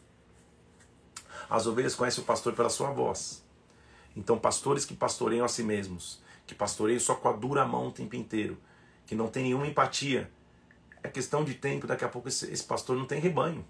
As 1.51 1.67
ovelhas 1.67 1.95
conhecem 1.95 2.25
o 2.25 2.27
pastor 2.27 2.55
pela 2.55 2.71
sua 2.71 2.91
voz. 2.91 3.45
Então, 4.17 4.39
pastores 4.39 4.87
que 4.87 4.95
pastoreiam 4.95 5.45
a 5.45 5.49
si 5.49 5.63
mesmos, 5.63 6.23
que 6.47 6.55
pastoreiam 6.55 7.01
só 7.01 7.15
com 7.15 7.29
a 7.29 7.33
dura 7.33 7.67
mão 7.67 7.89
o 7.89 7.93
tempo 7.93 8.17
inteiro, 8.17 8.57
que 9.05 9.15
não 9.15 9.29
tem 9.29 9.43
nenhuma 9.43 9.67
empatia, 9.67 10.31
é 11.03 11.09
questão 11.09 11.45
de 11.45 11.53
tempo, 11.53 11.87
daqui 11.87 12.05
a 12.05 12.09
pouco 12.09 12.29
esse, 12.29 12.51
esse 12.51 12.65
pastor 12.65 12.97
não 12.97 13.05
tem 13.05 13.21
rebanho. 13.21 13.63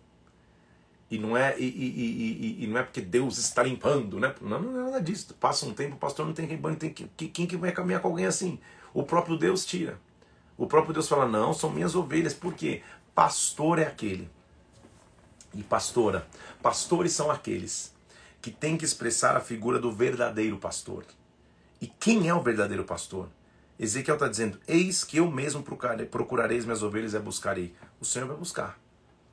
E 1.11 1.19
não 1.19 1.37
é, 1.37 1.59
e, 1.59 1.65
e, 1.65 2.61
e, 2.61 2.65
e, 2.65 2.67
não 2.69 2.79
é 2.79 2.85
porque 2.85 3.01
Deus 3.01 3.37
está 3.37 3.65
limpando, 3.65 4.21
né? 4.21 4.33
Não, 4.41 4.61
não 4.61 4.81
é 4.81 4.85
nada 4.85 5.01
disso. 5.03 5.35
Passa 5.35 5.67
um 5.67 5.75
tempo, 5.75 5.97
o 5.97 5.99
pastor 5.99 6.25
não 6.25 6.33
tem 6.33 6.47
rebanho, 6.47 6.77
tem 6.77 6.93
que, 6.93 7.29
quem 7.29 7.47
que 7.47 7.57
vai 7.57 7.73
caminhar 7.73 8.01
com 8.01 8.09
alguém 8.09 8.27
assim? 8.27 8.61
O 8.95 9.03
próprio 9.03 9.37
Deus 9.37 9.67
tira. 9.67 9.99
O 10.57 10.69
próprio 10.69 10.95
Deus 10.95 11.09
fala: 11.09 11.27
não, 11.27 11.53
são 11.53 11.71
minhas 11.71 11.97
ovelhas, 11.97 12.33
porque 12.33 12.83
pastor 13.13 13.81
é 13.81 13.87
aquele. 13.87 14.31
E 15.53 15.65
pastora, 15.65 16.29
pastores 16.63 17.13
são 17.13 17.29
aqueles 17.29 17.93
que 18.41 18.53
têm 18.53 18.77
que 18.77 18.85
expressar 18.85 19.37
a 19.37 19.41
figura 19.41 19.81
do 19.81 19.91
verdadeiro 19.91 20.59
pastor. 20.59 21.05
E 21.81 21.89
quem 21.89 22.29
é 22.29 22.35
o 22.35 22.43
verdadeiro 22.43 22.85
pastor? 22.85 23.29
Ezequiel 23.81 24.15
está 24.15 24.29
dizendo: 24.29 24.61
Eis 24.69 25.03
que 25.03 25.17
eu 25.17 25.29
mesmo 25.29 25.63
procurarei, 25.63 26.59
as 26.59 26.65
minhas 26.65 26.83
ovelhas 26.83 27.15
e 27.15 27.19
buscarei. 27.19 27.75
O 28.01 28.05
Senhor 28.05 28.29
vai 28.29 28.37
buscar. 28.37 28.79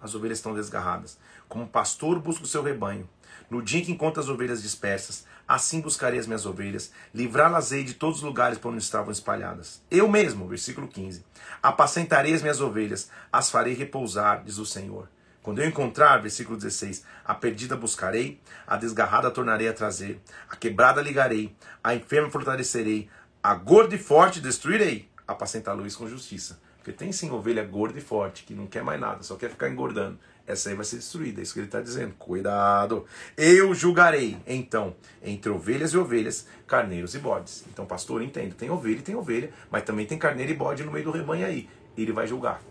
As 0.02 0.14
ovelhas 0.16 0.38
estão 0.38 0.54
desgarradas. 0.54 1.18
Como 1.48 1.68
pastor 1.68 2.20
busca 2.20 2.44
o 2.44 2.48
seu 2.48 2.62
rebanho. 2.62 3.10
No 3.50 3.62
dia 3.62 3.80
em 3.80 3.84
que 3.84 3.92
encontro 3.92 4.22
as 4.22 4.28
ovelhas 4.28 4.62
dispersas, 4.62 5.26
assim 5.48 5.80
buscarei 5.80 6.20
as 6.20 6.28
minhas 6.28 6.46
ovelhas, 6.46 6.92
livrá-las-ei 7.14 7.84
de 7.84 7.94
todos 7.94 8.18
os 8.18 8.24
lugares 8.24 8.58
por 8.58 8.74
onde 8.74 8.84
estavam 8.84 9.12
espalhadas. 9.12 9.82
Eu 9.90 10.10
mesmo, 10.10 10.48
versículo 10.48 10.88
15, 10.88 11.24
apacentarei 11.64 12.34
as 12.34 12.42
minhas 12.42 12.60
ovelhas, 12.60 13.10
as 13.32 13.50
farei 13.50 13.74
repousar, 13.74 14.44
diz 14.44 14.58
o 14.58 14.66
Senhor. 14.66 15.08
Quando 15.42 15.60
eu 15.60 15.68
encontrar, 15.68 16.22
versículo 16.22 16.58
16, 16.58 17.06
a 17.24 17.34
perdida 17.34 17.78
buscarei, 17.78 18.38
a 18.68 18.76
desgarrada 18.76 19.32
tornarei 19.32 19.70
a 19.70 19.74
trazer, 19.74 20.22
a 20.50 20.58
quebrada 20.58 21.02
ligarei, 21.02 21.56
a 21.82 21.96
enferma 21.96 22.30
fortalecerei, 22.30 23.10
a 23.42 23.56
gorda 23.56 23.96
e 23.96 23.98
forte 23.98 24.42
destruirei, 24.42 25.10
apacentá-lo 25.26 25.86
com 25.96 26.10
justiça. 26.10 26.60
Porque 26.88 27.04
tem 27.04 27.12
sim 27.12 27.30
ovelha 27.32 27.66
gorda 27.66 28.00
e 28.00 28.02
forte, 28.02 28.46
que 28.46 28.54
não 28.54 28.66
quer 28.66 28.82
mais 28.82 28.98
nada, 28.98 29.22
só 29.22 29.36
quer 29.36 29.50
ficar 29.50 29.68
engordando 29.68 30.18
essa 30.48 30.70
aí 30.70 30.76
vai 30.76 30.86
ser 30.86 30.96
destruída. 30.96 31.42
É 31.42 31.44
isso 31.44 31.52
que 31.52 31.60
ele 31.60 31.68
está 31.68 31.82
dizendo. 31.82 32.14
Cuidado. 32.14 33.06
Eu 33.36 33.74
julgarei, 33.74 34.38
então, 34.48 34.96
entre 35.22 35.52
ovelhas 35.52 35.92
e 35.92 35.98
ovelhas, 35.98 36.48
carneiros 36.66 37.14
e 37.14 37.20
bodes. 37.20 37.66
Então, 37.68 37.86
pastor, 37.86 38.22
entenda. 38.22 38.56
Tem 38.56 38.70
ovelha 38.70 39.00
e 39.00 39.02
tem 39.02 39.14
ovelha, 39.14 39.52
mas 39.70 39.84
também 39.84 40.06
tem 40.06 40.18
carneiro 40.18 40.54
e 40.54 40.56
bode 40.56 40.86
no 40.86 40.92
meio 40.94 41.04
do 41.04 41.12
rebanho 41.12 41.46
aí. 41.46 41.70
Ele 41.98 42.14
vai 42.14 42.26
julgar. 42.26 42.62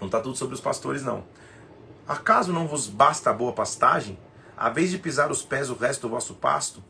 Não 0.00 0.06
está 0.06 0.20
tudo 0.20 0.36
sobre 0.36 0.56
os 0.56 0.60
pastores, 0.60 1.04
não. 1.04 1.22
Acaso 2.08 2.52
não 2.52 2.66
vos 2.66 2.88
basta 2.88 3.30
a 3.30 3.32
boa 3.32 3.52
pastagem, 3.52 4.18
a 4.56 4.68
vez 4.68 4.90
de 4.90 4.98
pisar 4.98 5.30
os 5.30 5.44
pés 5.44 5.70
o 5.70 5.74
resto 5.74 6.00
do 6.00 6.08
vosso 6.08 6.34
pasto? 6.34 6.82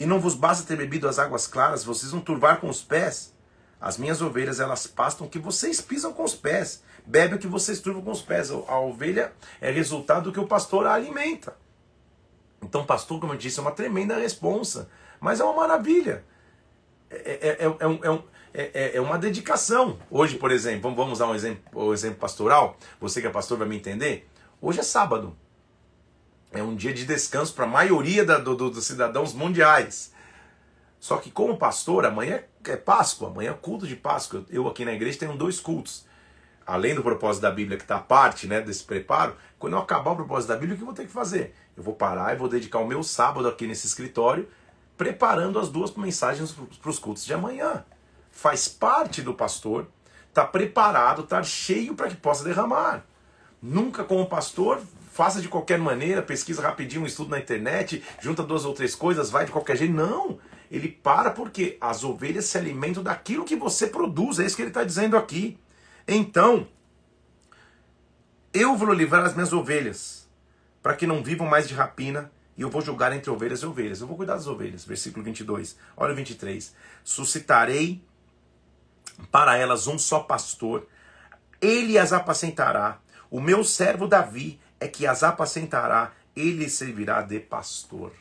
E 0.00 0.06
não 0.06 0.18
vos 0.18 0.34
basta 0.34 0.66
ter 0.66 0.76
bebido 0.76 1.06
as 1.06 1.18
águas 1.18 1.46
claras, 1.46 1.84
vocês 1.84 2.10
vão 2.10 2.22
turvar 2.22 2.58
com 2.58 2.70
os 2.70 2.80
pés? 2.80 3.31
As 3.82 3.98
minhas 3.98 4.22
ovelhas, 4.22 4.60
elas 4.60 4.86
pastam 4.86 5.28
que 5.28 5.38
vocês 5.38 5.80
pisam 5.80 6.12
com 6.12 6.24
os 6.24 6.34
pés 6.34 6.82
bebe 7.06 7.34
o 7.34 7.38
que 7.38 7.46
vocês 7.46 7.80
turvam 7.80 8.02
com 8.02 8.10
os 8.10 8.22
pés. 8.22 8.50
A 8.50 8.78
ovelha 8.78 9.32
é 9.60 9.70
resultado 9.70 10.24
do 10.24 10.32
que 10.32 10.40
o 10.40 10.46
pastor 10.46 10.86
a 10.86 10.94
alimenta. 10.94 11.56
Então, 12.62 12.86
pastor, 12.86 13.20
como 13.20 13.32
eu 13.32 13.36
disse, 13.36 13.58
é 13.58 13.62
uma 13.62 13.72
tremenda 13.72 14.16
responsa, 14.16 14.88
mas 15.20 15.40
é 15.40 15.44
uma 15.44 15.54
maravilha. 15.54 16.24
É, 17.10 17.48
é, 17.48 17.76
é, 17.80 17.88
um, 17.88 18.22
é, 18.54 18.96
é 18.96 19.00
uma 19.00 19.18
dedicação. 19.18 19.98
Hoje, 20.10 20.38
por 20.38 20.50
exemplo, 20.50 20.82
vamos, 20.82 20.96
vamos 20.96 21.12
usar 21.14 21.26
um 21.26 21.34
exemplo, 21.34 21.88
um 21.88 21.92
exemplo 21.92 22.18
pastoral. 22.18 22.76
Você 23.00 23.20
que 23.20 23.26
é 23.26 23.30
pastor 23.30 23.58
vai 23.58 23.66
me 23.66 23.76
entender. 23.76 24.28
Hoje 24.60 24.80
é 24.80 24.82
sábado. 24.82 25.36
É 26.52 26.62
um 26.62 26.76
dia 26.76 26.92
de 26.92 27.04
descanso 27.04 27.54
para 27.54 27.64
a 27.64 27.68
maioria 27.68 28.24
da, 28.24 28.38
do, 28.38 28.54
do, 28.54 28.70
dos 28.70 28.86
cidadãos 28.86 29.34
mundiais. 29.34 30.11
Só 31.02 31.16
que 31.16 31.32
como 31.32 31.56
pastor, 31.56 32.06
amanhã 32.06 32.44
é 32.64 32.76
Páscoa, 32.76 33.26
amanhã 33.26 33.50
é 33.50 33.54
culto 33.54 33.88
de 33.88 33.96
Páscoa. 33.96 34.46
Eu 34.48 34.68
aqui 34.68 34.84
na 34.84 34.92
igreja 34.92 35.18
tenho 35.18 35.36
dois 35.36 35.58
cultos 35.58 36.06
além 36.64 36.94
do 36.94 37.02
propósito 37.02 37.42
da 37.42 37.50
Bíblia, 37.50 37.76
que 37.76 37.82
está 37.82 37.98
parte 37.98 38.46
né, 38.46 38.60
desse 38.60 38.84
preparo, 38.84 39.34
quando 39.58 39.72
eu 39.72 39.80
acabar 39.80 40.12
o 40.12 40.16
propósito 40.16 40.50
da 40.50 40.56
Bíblia, 40.56 40.74
o 40.74 40.76
que 40.76 40.82
eu 40.82 40.86
vou 40.86 40.94
ter 40.94 41.06
que 41.06 41.12
fazer? 41.12 41.56
Eu 41.76 41.82
vou 41.82 41.92
parar 41.92 42.32
e 42.32 42.38
vou 42.38 42.48
dedicar 42.48 42.78
o 42.78 42.86
meu 42.86 43.02
sábado 43.02 43.48
aqui 43.48 43.66
nesse 43.66 43.84
escritório, 43.84 44.48
preparando 44.96 45.58
as 45.58 45.68
duas 45.68 45.92
mensagens 45.94 46.54
para 46.80 46.90
os 46.90 47.00
cultos 47.00 47.24
de 47.24 47.34
amanhã. 47.34 47.84
Faz 48.30 48.68
parte 48.68 49.22
do 49.22 49.34
pastor, 49.34 49.88
está 50.28 50.44
preparado, 50.44 51.22
está 51.22 51.42
cheio 51.42 51.96
para 51.96 52.08
que 52.08 52.16
possa 52.16 52.44
derramar. 52.44 53.04
Nunca 53.60 54.04
como 54.04 54.26
pastor, 54.26 54.80
faça 55.10 55.40
de 55.40 55.48
qualquer 55.48 55.80
maneira, 55.80 56.22
pesquisa 56.22 56.62
rapidinho, 56.62 57.02
um 57.02 57.06
estudo 57.06 57.30
na 57.30 57.40
internet, 57.40 58.04
junta 58.20 58.42
duas 58.44 58.64
ou 58.64 58.72
três 58.72 58.94
coisas, 58.94 59.30
vai 59.30 59.46
de 59.46 59.52
qualquer 59.52 59.76
jeito. 59.76 59.92
Não! 59.92 60.38
Ele 60.72 60.88
para 60.88 61.30
porque 61.30 61.76
as 61.78 62.02
ovelhas 62.02 62.46
se 62.46 62.56
alimentam 62.56 63.02
daquilo 63.02 63.44
que 63.44 63.54
você 63.54 63.86
produz, 63.86 64.38
é 64.38 64.46
isso 64.46 64.56
que 64.56 64.62
ele 64.62 64.70
está 64.70 64.82
dizendo 64.82 65.18
aqui. 65.18 65.58
Então, 66.08 66.66
eu 68.54 68.74
vou 68.74 68.90
livrar 68.94 69.22
as 69.22 69.34
minhas 69.34 69.52
ovelhas, 69.52 70.26
para 70.82 70.96
que 70.96 71.06
não 71.06 71.22
vivam 71.22 71.46
mais 71.46 71.68
de 71.68 71.74
rapina, 71.74 72.32
e 72.56 72.62
eu 72.62 72.70
vou 72.70 72.80
julgar 72.80 73.12
entre 73.12 73.30
ovelhas 73.30 73.60
e 73.60 73.66
ovelhas. 73.66 74.00
Eu 74.00 74.06
vou 74.06 74.16
cuidar 74.16 74.34
das 74.34 74.46
ovelhas. 74.46 74.86
Versículo 74.86 75.22
22. 75.22 75.76
Olha 75.94 76.14
o 76.14 76.16
23. 76.16 76.74
Suscitarei 77.04 78.02
para 79.30 79.58
elas 79.58 79.86
um 79.86 79.98
só 79.98 80.20
pastor, 80.20 80.88
ele 81.60 81.98
as 81.98 82.14
apacentará. 82.14 82.98
O 83.30 83.42
meu 83.42 83.62
servo 83.62 84.08
Davi 84.08 84.58
é 84.80 84.88
que 84.88 85.06
as 85.06 85.22
apacentará, 85.22 86.12
ele 86.34 86.70
servirá 86.70 87.20
de 87.20 87.40
pastor. 87.40 88.12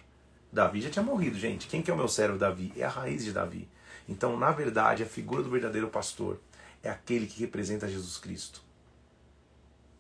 Davi 0.52 0.82
já 0.82 0.90
tinha 0.90 1.04
morrido, 1.04 1.38
gente. 1.38 1.68
Quem 1.68 1.82
que 1.82 1.90
é 1.90 1.94
o 1.94 1.98
meu 1.98 2.08
servo 2.08 2.38
Davi? 2.38 2.74
É 2.76 2.84
a 2.84 2.90
raiz 2.90 3.24
de 3.24 3.32
Davi. 3.32 3.70
Então, 4.08 4.38
na 4.38 4.52
verdade, 4.52 5.04
a 5.04 5.06
figura 5.06 5.42
do 5.42 5.50
verdadeiro 5.50 5.88
pastor 5.88 6.40
é 6.84 6.90
aquele 6.90 7.28
que 7.28 7.40
representa 7.40 7.88
Jesus 7.88 8.18
Cristo. 8.18 8.62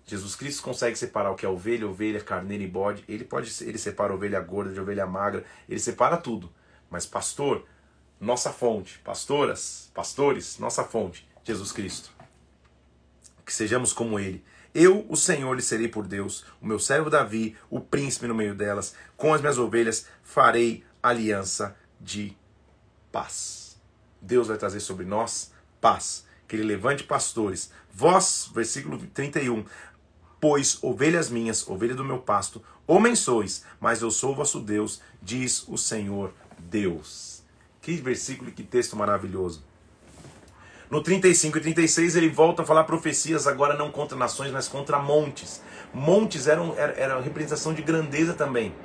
Jesus 0.05 0.35
Cristo 0.35 0.63
consegue 0.63 0.97
separar 0.97 1.31
o 1.31 1.35
que 1.35 1.45
é 1.45 1.49
ovelha, 1.49 1.87
ovelha, 1.87 2.19
carneiro 2.19 2.63
e 2.63 2.67
bode. 2.67 3.03
Ele 3.07 3.23
pode, 3.23 3.49
ele 3.63 3.77
separa 3.77 4.13
ovelha 4.13 4.41
gorda 4.41 4.73
de 4.73 4.79
ovelha 4.79 5.05
magra. 5.05 5.45
Ele 5.69 5.79
separa 5.79 6.17
tudo. 6.17 6.51
Mas 6.89 7.05
pastor, 7.05 7.65
nossa 8.19 8.51
fonte, 8.51 8.99
pastoras, 8.99 9.89
pastores, 9.93 10.59
nossa 10.59 10.83
fonte, 10.83 11.27
Jesus 11.43 11.71
Cristo. 11.71 12.11
Que 13.45 13.53
sejamos 13.53 13.93
como 13.93 14.19
Ele. 14.19 14.43
Eu, 14.73 15.05
o 15.09 15.17
Senhor, 15.17 15.53
lhe 15.53 15.61
serei 15.61 15.87
por 15.87 16.07
Deus, 16.07 16.45
o 16.61 16.65
meu 16.65 16.79
servo 16.79 17.09
Davi, 17.09 17.57
o 17.69 17.79
príncipe 17.79 18.27
no 18.27 18.35
meio 18.35 18.55
delas, 18.55 18.95
com 19.17 19.33
as 19.33 19.41
minhas 19.41 19.57
ovelhas 19.57 20.07
farei 20.23 20.83
aliança 21.03 21.75
de 21.99 22.37
paz. 23.11 23.77
Deus 24.21 24.47
vai 24.47 24.57
trazer 24.57 24.79
sobre 24.79 25.05
nós 25.05 25.51
paz. 25.79 26.25
Que 26.47 26.55
Ele 26.55 26.63
levante 26.63 27.03
pastores. 27.03 27.71
Vós, 27.93 28.49
versículo 28.53 28.97
31, 29.13 29.65
Pois 30.39 30.83
ovelhas 30.83 31.29
minhas, 31.29 31.67
ovelha 31.67 31.93
do 31.93 32.03
meu 32.03 32.17
pasto, 32.17 32.63
homens 32.87 33.19
sois, 33.19 33.63
mas 33.79 34.01
eu 34.01 34.09
sou 34.09 34.35
vosso 34.35 34.59
Deus, 34.59 34.99
diz 35.21 35.67
o 35.67 35.77
Senhor 35.77 36.33
Deus. 36.57 37.43
Que 37.79 37.95
versículo 37.97 38.49
e 38.49 38.53
que 38.53 38.63
texto 38.63 38.95
maravilhoso. 38.95 39.63
No 40.91 41.01
35 41.01 41.57
e 41.57 41.61
36 41.61 42.15
ele 42.15 42.29
volta 42.29 42.61
a 42.61 42.65
falar 42.65 42.83
profecias 42.83 43.47
agora 43.47 43.75
não 43.75 43.89
contra 43.89 44.17
nações, 44.17 44.51
mas 44.51 44.67
contra 44.67 44.99
montes. 44.99 45.61
Montes 45.93 46.45
eram, 46.47 46.75
era, 46.77 46.91
era 46.93 47.21
representação 47.21 47.73
de 47.73 47.81
grandeza 47.81 48.33
também. 48.33 48.75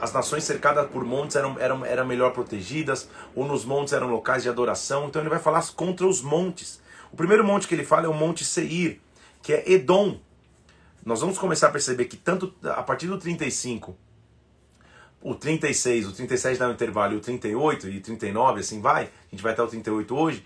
As 0.00 0.12
nações 0.12 0.44
cercadas 0.44 0.90
por 0.90 1.04
montes 1.04 1.36
eram, 1.36 1.56
eram, 1.58 1.84
eram 1.86 2.04
melhor 2.04 2.32
protegidas, 2.32 3.08
ou 3.34 3.46
nos 3.46 3.64
montes 3.64 3.92
eram 3.92 4.08
locais 4.10 4.42
de 4.42 4.48
adoração. 4.48 5.06
Então 5.06 5.22
ele 5.22 5.30
vai 5.30 5.38
falar 5.38 5.64
contra 5.74 6.06
os 6.06 6.20
montes. 6.20 6.80
O 7.12 7.16
primeiro 7.16 7.44
monte 7.44 7.68
que 7.68 7.74
ele 7.74 7.84
fala 7.84 8.06
é 8.06 8.08
o 8.08 8.14
Monte 8.14 8.44
Seir, 8.44 9.00
que 9.40 9.52
é 9.52 9.70
Edom 9.70 10.18
nós 11.08 11.22
vamos 11.22 11.38
começar 11.38 11.68
a 11.68 11.70
perceber 11.70 12.04
que 12.04 12.18
tanto 12.18 12.52
a 12.62 12.82
partir 12.82 13.06
do 13.06 13.16
35, 13.16 13.96
o 15.22 15.34
36, 15.34 16.06
o 16.06 16.12
37 16.12 16.58
dá 16.58 16.68
um 16.68 16.72
intervalo, 16.72 17.14
e 17.14 17.16
o 17.16 17.20
38 17.20 17.88
e 17.88 18.00
39, 18.00 18.60
assim 18.60 18.80
vai, 18.82 19.04
a 19.04 19.30
gente 19.30 19.42
vai 19.42 19.52
até 19.52 19.62
o 19.62 19.66
38 19.66 20.14
hoje, 20.14 20.44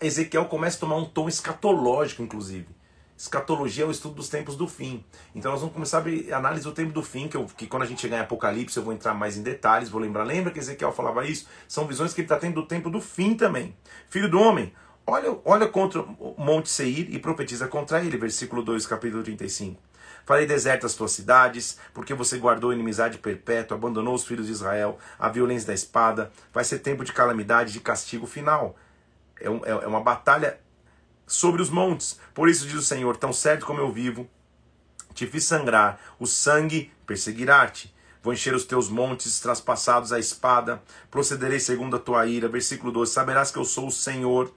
Ezequiel 0.00 0.46
começa 0.46 0.76
a 0.76 0.80
tomar 0.80 0.96
um 0.96 1.04
tom 1.04 1.28
escatológico, 1.28 2.22
inclusive. 2.22 2.68
Escatologia 3.16 3.84
é 3.84 3.86
o 3.86 3.90
estudo 3.90 4.16
dos 4.16 4.28
tempos 4.28 4.56
do 4.56 4.66
fim. 4.66 5.04
Então 5.34 5.52
nós 5.52 5.60
vamos 5.60 5.74
começar 5.74 6.02
a 6.32 6.36
análise 6.36 6.64
do 6.64 6.72
tempo 6.72 6.92
do 6.92 7.02
fim, 7.02 7.28
que, 7.28 7.36
eu, 7.36 7.46
que 7.46 7.66
quando 7.66 7.84
a 7.84 7.86
gente 7.86 8.00
chegar 8.00 8.18
em 8.18 8.20
Apocalipse 8.20 8.76
eu 8.76 8.82
vou 8.82 8.92
entrar 8.92 9.14
mais 9.14 9.36
em 9.36 9.42
detalhes, 9.42 9.88
vou 9.88 10.00
lembrar. 10.00 10.24
Lembra 10.24 10.52
que 10.52 10.58
Ezequiel 10.58 10.92
falava 10.92 11.24
isso? 11.24 11.46
São 11.68 11.86
visões 11.86 12.12
que 12.12 12.20
ele 12.20 12.26
está 12.26 12.36
tendo 12.36 12.60
do 12.60 12.66
tempo 12.66 12.90
do 12.90 13.00
fim 13.00 13.34
também. 13.34 13.74
Filho 14.08 14.28
do 14.28 14.40
homem, 14.40 14.72
Olha, 15.06 15.38
olha 15.44 15.68
contra 15.68 16.00
o 16.00 16.34
Monte 16.38 16.70
Seir 16.70 17.14
e 17.14 17.18
profetiza 17.18 17.68
contra 17.68 18.00
ele, 18.02 18.16
versículo 18.16 18.62
2, 18.62 18.86
capítulo 18.86 19.22
35. 19.22 19.78
Farei 20.24 20.46
desertas 20.46 20.92
as 20.92 20.96
tuas 20.96 21.12
cidades, 21.12 21.78
porque 21.92 22.14
você 22.14 22.38
guardou 22.38 22.72
inimizade 22.72 23.18
perpétua, 23.18 23.76
abandonou 23.76 24.14
os 24.14 24.24
filhos 24.24 24.46
de 24.46 24.52
Israel, 24.52 24.98
a 25.18 25.28
violência 25.28 25.66
da 25.66 25.74
espada. 25.74 26.32
Vai 26.54 26.64
ser 26.64 26.78
tempo 26.78 27.04
de 27.04 27.12
calamidade, 27.12 27.74
de 27.74 27.80
castigo 27.80 28.26
final. 28.26 28.76
É, 29.40 29.50
um, 29.50 29.64
é, 29.64 29.70
é 29.70 29.86
uma 29.86 30.00
batalha 30.00 30.58
sobre 31.26 31.62
os 31.62 31.70
montes. 31.70 32.18
Por 32.32 32.48
isso 32.48 32.66
diz 32.66 32.76
o 32.76 32.82
Senhor: 32.82 33.16
tão 33.16 33.32
certo 33.32 33.66
como 33.66 33.80
eu 33.80 33.90
vivo, 33.90 34.28
te 35.14 35.26
fiz 35.26 35.44
sangrar, 35.44 36.00
o 36.18 36.26
sangue 36.26 36.92
perseguirá-te. 37.06 37.94
Vou 38.22 38.32
encher 38.32 38.54
os 38.54 38.64
teus 38.64 38.88
montes 38.88 39.38
traspassados 39.38 40.10
à 40.10 40.18
espada, 40.18 40.82
procederei 41.10 41.60
segundo 41.60 41.96
a 41.96 41.98
tua 41.98 42.26
ira. 42.26 42.48
Versículo 42.48 42.90
12: 42.90 43.12
Saberás 43.12 43.50
que 43.50 43.58
eu 43.58 43.64
sou 43.64 43.88
o 43.88 43.92
Senhor 43.92 44.52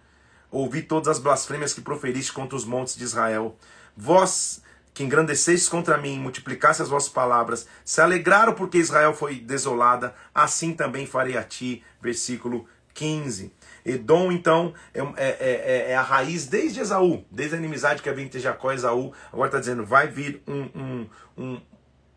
ouvi 0.52 0.82
todas 0.82 1.08
as 1.08 1.20
blasfêmias 1.20 1.74
que 1.74 1.82
proferiste 1.82 2.34
contra 2.34 2.56
os 2.56 2.66
montes 2.66 2.96
de 2.96 3.04
Israel. 3.04 3.56
Vós 3.96 4.62
que 4.94 5.04
engrandecestes 5.04 5.70
contra 5.70 5.98
mim, 5.98 6.20
multiplicaste 6.20 6.82
as 6.82 6.90
vossas 6.90 7.10
palavras, 7.10 7.68
se 7.86 8.02
alegraram 8.02 8.54
porque 8.54 8.80
Israel 8.80 9.14
foi 9.14 9.36
desolada, 9.36 10.16
assim 10.34 10.74
também 10.74 11.06
farei 11.06 11.38
a 11.38 11.44
ti. 11.44 11.84
Versículo 12.02 12.68
15. 12.96 13.54
Edom, 13.88 14.34
então, 14.34 14.74
é, 14.94 15.00
é, 15.00 15.38
é, 15.40 15.92
é, 15.92 15.96
a 15.96 16.02
raiz 16.02 16.46
desde 16.46 16.82
Esaú, 16.82 17.24
desde 17.32 17.56
a 17.56 17.58
inimizade 17.58 18.02
que 18.02 18.10
havia 18.10 18.26
entre 18.26 18.38
Jacó 18.38 18.74
e 18.74 18.76
Esaú. 18.76 19.14
Agora 19.32 19.48
está 19.48 19.60
dizendo: 19.60 19.86
vai 19.86 20.08
vir 20.08 20.44
um, 20.46 20.70
um, 20.76 21.10
um, 21.38 21.62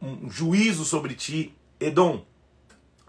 um 0.03 0.31
juízo 0.31 0.85
sobre 0.85 1.15
ti, 1.15 1.57
Edom. 1.79 2.27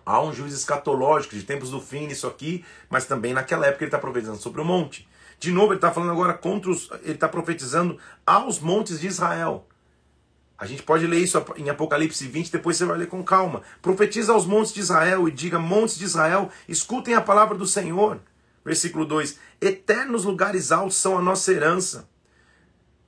Há 0.06 0.22
um 0.22 0.32
juízo 0.32 0.56
escatológico 0.56 1.36
de 1.36 1.44
tempos 1.44 1.72
do 1.72 1.82
fim 1.82 2.06
nisso 2.06 2.28
aqui, 2.28 2.64
mas 2.90 3.06
também 3.06 3.34
naquela 3.34 3.66
época 3.66 3.84
ele 3.84 3.90
está 3.90 3.98
profetizando 3.98 4.38
sobre 4.38 4.62
o 4.62 4.66
monte. 4.66 5.08
De 5.40 5.52
novo, 5.52 5.70
ele 5.70 5.76
está 5.76 5.92
falando 5.92 6.12
agora 6.12 6.36
contra 6.36 6.70
os. 6.70 6.88
Ele 7.02 7.14
está 7.14 7.28
profetizando 7.28 7.98
aos 8.26 8.60
montes 8.60 9.00
de 9.00 9.08
Israel. 9.08 9.68
A 10.56 10.68
gente 10.68 10.84
pode 10.84 11.08
ler 11.08 11.18
isso 11.18 11.44
em 11.58 11.68
Apocalipse 11.68 12.28
20, 12.28 12.52
depois 12.52 12.78
você 12.78 12.86
vai 12.86 12.96
ler 12.96 13.08
com 13.08 13.24
calma. 13.24 13.64
Profetiza 13.82 14.32
aos 14.32 14.46
montes 14.46 14.72
de 14.72 14.82
Israel 14.82 15.28
e 15.28 15.32
diga: 15.32 15.58
Montes 15.58 15.98
de 15.98 16.06
Israel, 16.06 16.52
escutem 16.70 17.16
a 17.16 17.22
palavra 17.22 17.58
do 17.58 17.66
Senhor. 17.66 18.20
Versículo 18.64 19.06
2: 19.06 19.38
Eternos 19.60 20.26
lugares 20.26 20.72
altos 20.72 20.98
são 20.98 21.18
a 21.18 21.22
nossa 21.22 21.52
herança. 21.52 22.10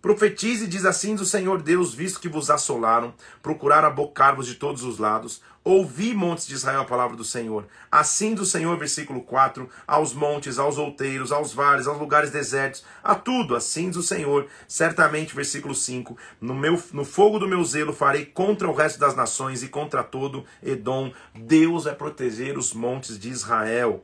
Profetize, 0.04 0.68
diz 0.68 0.84
assim 0.84 1.16
do 1.16 1.24
Senhor 1.24 1.62
Deus, 1.62 1.94
visto 1.94 2.20
que 2.20 2.28
vos 2.28 2.50
assolaram, 2.50 3.14
procuraram 3.42 3.88
abocar-vos 3.88 4.46
de 4.46 4.56
todos 4.56 4.84
os 4.84 4.98
lados. 4.98 5.42
Ouvi, 5.64 6.14
montes 6.14 6.46
de 6.46 6.56
Israel, 6.56 6.82
a 6.82 6.86
palavra 6.86 7.16
do 7.16 7.24
Senhor. 7.24 7.66
Assim 7.90 8.36
do 8.36 8.46
Senhor, 8.46 8.78
versículo 8.78 9.22
4, 9.22 9.70
aos 9.88 10.14
montes, 10.14 10.60
aos 10.60 10.78
outeiros, 10.78 11.32
aos 11.32 11.54
vales, 11.54 11.88
aos 11.88 11.98
lugares 11.98 12.32
desertos, 12.32 12.84
a 13.02 13.16
tudo, 13.16 13.56
assim 13.56 13.90
do 13.90 14.04
Senhor. 14.04 14.48
Certamente, 14.68 15.34
versículo 15.34 15.74
5, 15.74 16.18
no, 16.42 16.54
meu, 16.54 16.78
no 16.92 17.06
fogo 17.06 17.40
do 17.40 17.48
meu 17.48 17.64
zelo 17.64 17.94
farei 17.94 18.26
contra 18.26 18.68
o 18.68 18.76
resto 18.76 19.00
das 19.00 19.16
nações 19.16 19.64
e 19.64 19.70
contra 19.70 20.04
todo 20.04 20.44
Edom. 20.62 21.14
Deus 21.34 21.86
vai 21.86 21.96
proteger 21.96 22.58
os 22.58 22.74
montes 22.74 23.18
de 23.18 23.30
Israel. 23.30 24.04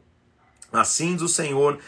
Assim 0.72 1.14
diz 1.14 1.24
o 1.24 1.28
Senhor, 1.28 1.80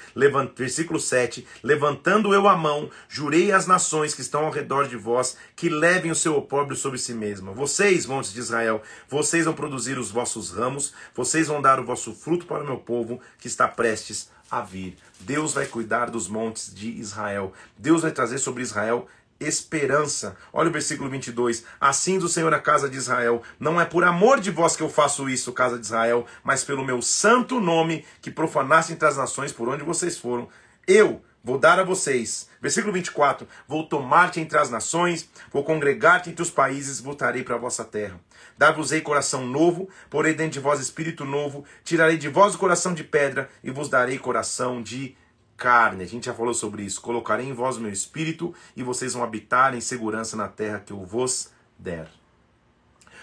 versículo 0.56 1.00
7: 1.00 1.48
Levantando 1.62 2.34
eu 2.34 2.48
a 2.48 2.58
mão, 2.58 2.90
jurei 3.08 3.52
às 3.52 3.68
nações 3.68 4.14
que 4.14 4.22
estão 4.22 4.46
ao 4.46 4.52
redor 4.52 4.88
de 4.88 4.98
vós 4.98 5.38
que 5.56 5.70
levem 5.70 6.12
o 6.12 6.16
seu 6.16 6.36
opróbrio 6.36 6.76
sobre 6.76 6.98
si 6.98 7.14
mesma. 7.14 7.52
Vocês, 7.52 8.06
montes 8.06 8.34
de 8.34 8.40
Israel, 8.40 8.82
vocês 9.08 9.46
vão 9.46 9.54
produzir 9.54 9.98
os 9.98 10.10
vossos 10.10 10.52
ramos, 10.52 10.94
vocês 11.16 11.48
vão 11.48 11.62
dar 11.62 11.80
o 11.80 11.86
vosso 11.86 12.14
fruto 12.14 12.46
para 12.46 12.64
o 12.64 12.66
meu 12.66 12.78
povo 12.78 13.20
que 13.40 13.48
está 13.48 13.68
prestes 13.68 14.30
a 14.50 14.62
vir. 14.62 14.98
Deus 15.22 15.54
vai 15.54 15.66
cuidar 15.66 16.10
dos 16.10 16.28
montes 16.28 16.74
de 16.74 16.90
Israel. 16.90 17.54
Deus 17.78 18.02
vai 18.02 18.12
trazer 18.12 18.38
sobre 18.38 18.62
Israel 18.62 19.08
esperança. 19.42 20.36
Olha 20.54 20.70
o 20.70 20.72
versículo 20.72 21.10
22. 21.10 21.64
Assim 21.80 22.18
do 22.18 22.30
Senhor 22.30 22.54
a 22.54 22.60
casa 22.60 22.90
de 22.90 22.98
Israel: 22.98 23.42
Não 23.60 23.80
é 23.80 23.86
por 23.86 24.04
amor 24.04 24.40
de 24.40 24.52
vós 24.52 24.76
que 24.76 24.84
eu 24.84 24.90
faço 24.90 25.30
isso, 25.30 25.52
casa 25.52 25.78
de 25.78 25.86
Israel, 25.86 26.26
mas 26.44 26.64
pelo 26.64 26.86
meu 26.86 27.02
santo 27.02 27.60
nome 27.60 28.06
que 28.22 28.32
profanaste 28.32 28.94
entre 28.94 29.08
as 29.08 29.18
nações 29.18 29.52
por 29.52 29.68
onde 29.68 29.84
vocês 29.84 30.18
foram. 30.18 30.48
Eu 30.88 31.22
vou 31.44 31.58
dar 31.58 31.80
a 31.80 31.84
vocês. 31.84 32.50
Versículo 32.62 32.94
24: 32.94 33.48
Vou 33.68 33.88
tomar-te 33.88 34.40
entre 34.40 34.58
as 34.58 34.70
nações, 34.70 35.30
vou 35.52 35.64
congregar-te 35.64 36.30
entre 36.30 36.42
os 36.42 36.52
países, 36.52 37.00
voltarei 37.00 37.44
para 37.44 37.56
a 37.56 37.60
vossa 37.60 37.84
terra. 37.84 38.20
Dar-vos-ei 38.58 39.02
coração 39.02 39.46
novo, 39.46 39.90
porei 40.10 40.34
dentro 40.34 40.54
de 40.54 40.60
vós 40.60 40.80
espírito 40.80 41.26
novo, 41.26 41.66
tirarei 41.84 42.18
de 42.18 42.30
vós 42.30 42.54
o 42.54 42.60
coração 42.60 42.94
de 42.94 43.04
pedra 43.04 43.50
e 43.64 43.72
vos 43.72 43.90
darei 43.90 44.18
coração 44.20 44.82
de 44.82 45.16
carne. 45.62 46.04
A 46.04 46.08
gente 46.08 46.26
já 46.26 46.34
falou 46.34 46.56
sobre 46.56 46.82
isso. 46.82 47.00
Colocarei 47.00 47.48
em 47.48 47.54
vós 47.54 47.78
o 47.78 47.82
meu 47.82 47.92
espírito 47.92 48.52
e 48.76 48.82
vocês 48.82 49.14
vão 49.14 49.24
habitar 49.24 49.76
em 49.76 49.80
segurança 49.80 50.36
na 50.36 50.48
terra 50.48 50.80
que 50.80 50.92
eu 50.92 51.06
vos 51.06 51.52
der. 51.78 52.10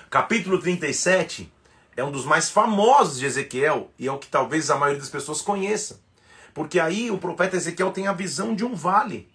Capítulo 0.09 0.61
37 0.61 1.53
é 1.97 2.05
um 2.05 2.12
dos 2.12 2.24
mais 2.24 2.49
famosos 2.49 3.18
de 3.18 3.26
Ezequiel 3.26 3.91
e 3.99 4.07
é 4.07 4.12
o 4.12 4.18
que 4.18 4.28
talvez 4.28 4.70
a 4.70 4.76
maioria 4.76 5.01
das 5.01 5.11
pessoas 5.11 5.43
conheça. 5.43 6.01
Porque 6.55 6.78
aí 6.78 7.11
o 7.11 7.18
profeta 7.18 7.57
Ezequiel 7.57 7.91
tem 7.91 8.07
a 8.07 8.12
visão 8.12 8.55
de 8.55 8.64
um 8.64 8.72
vale. 8.72 9.28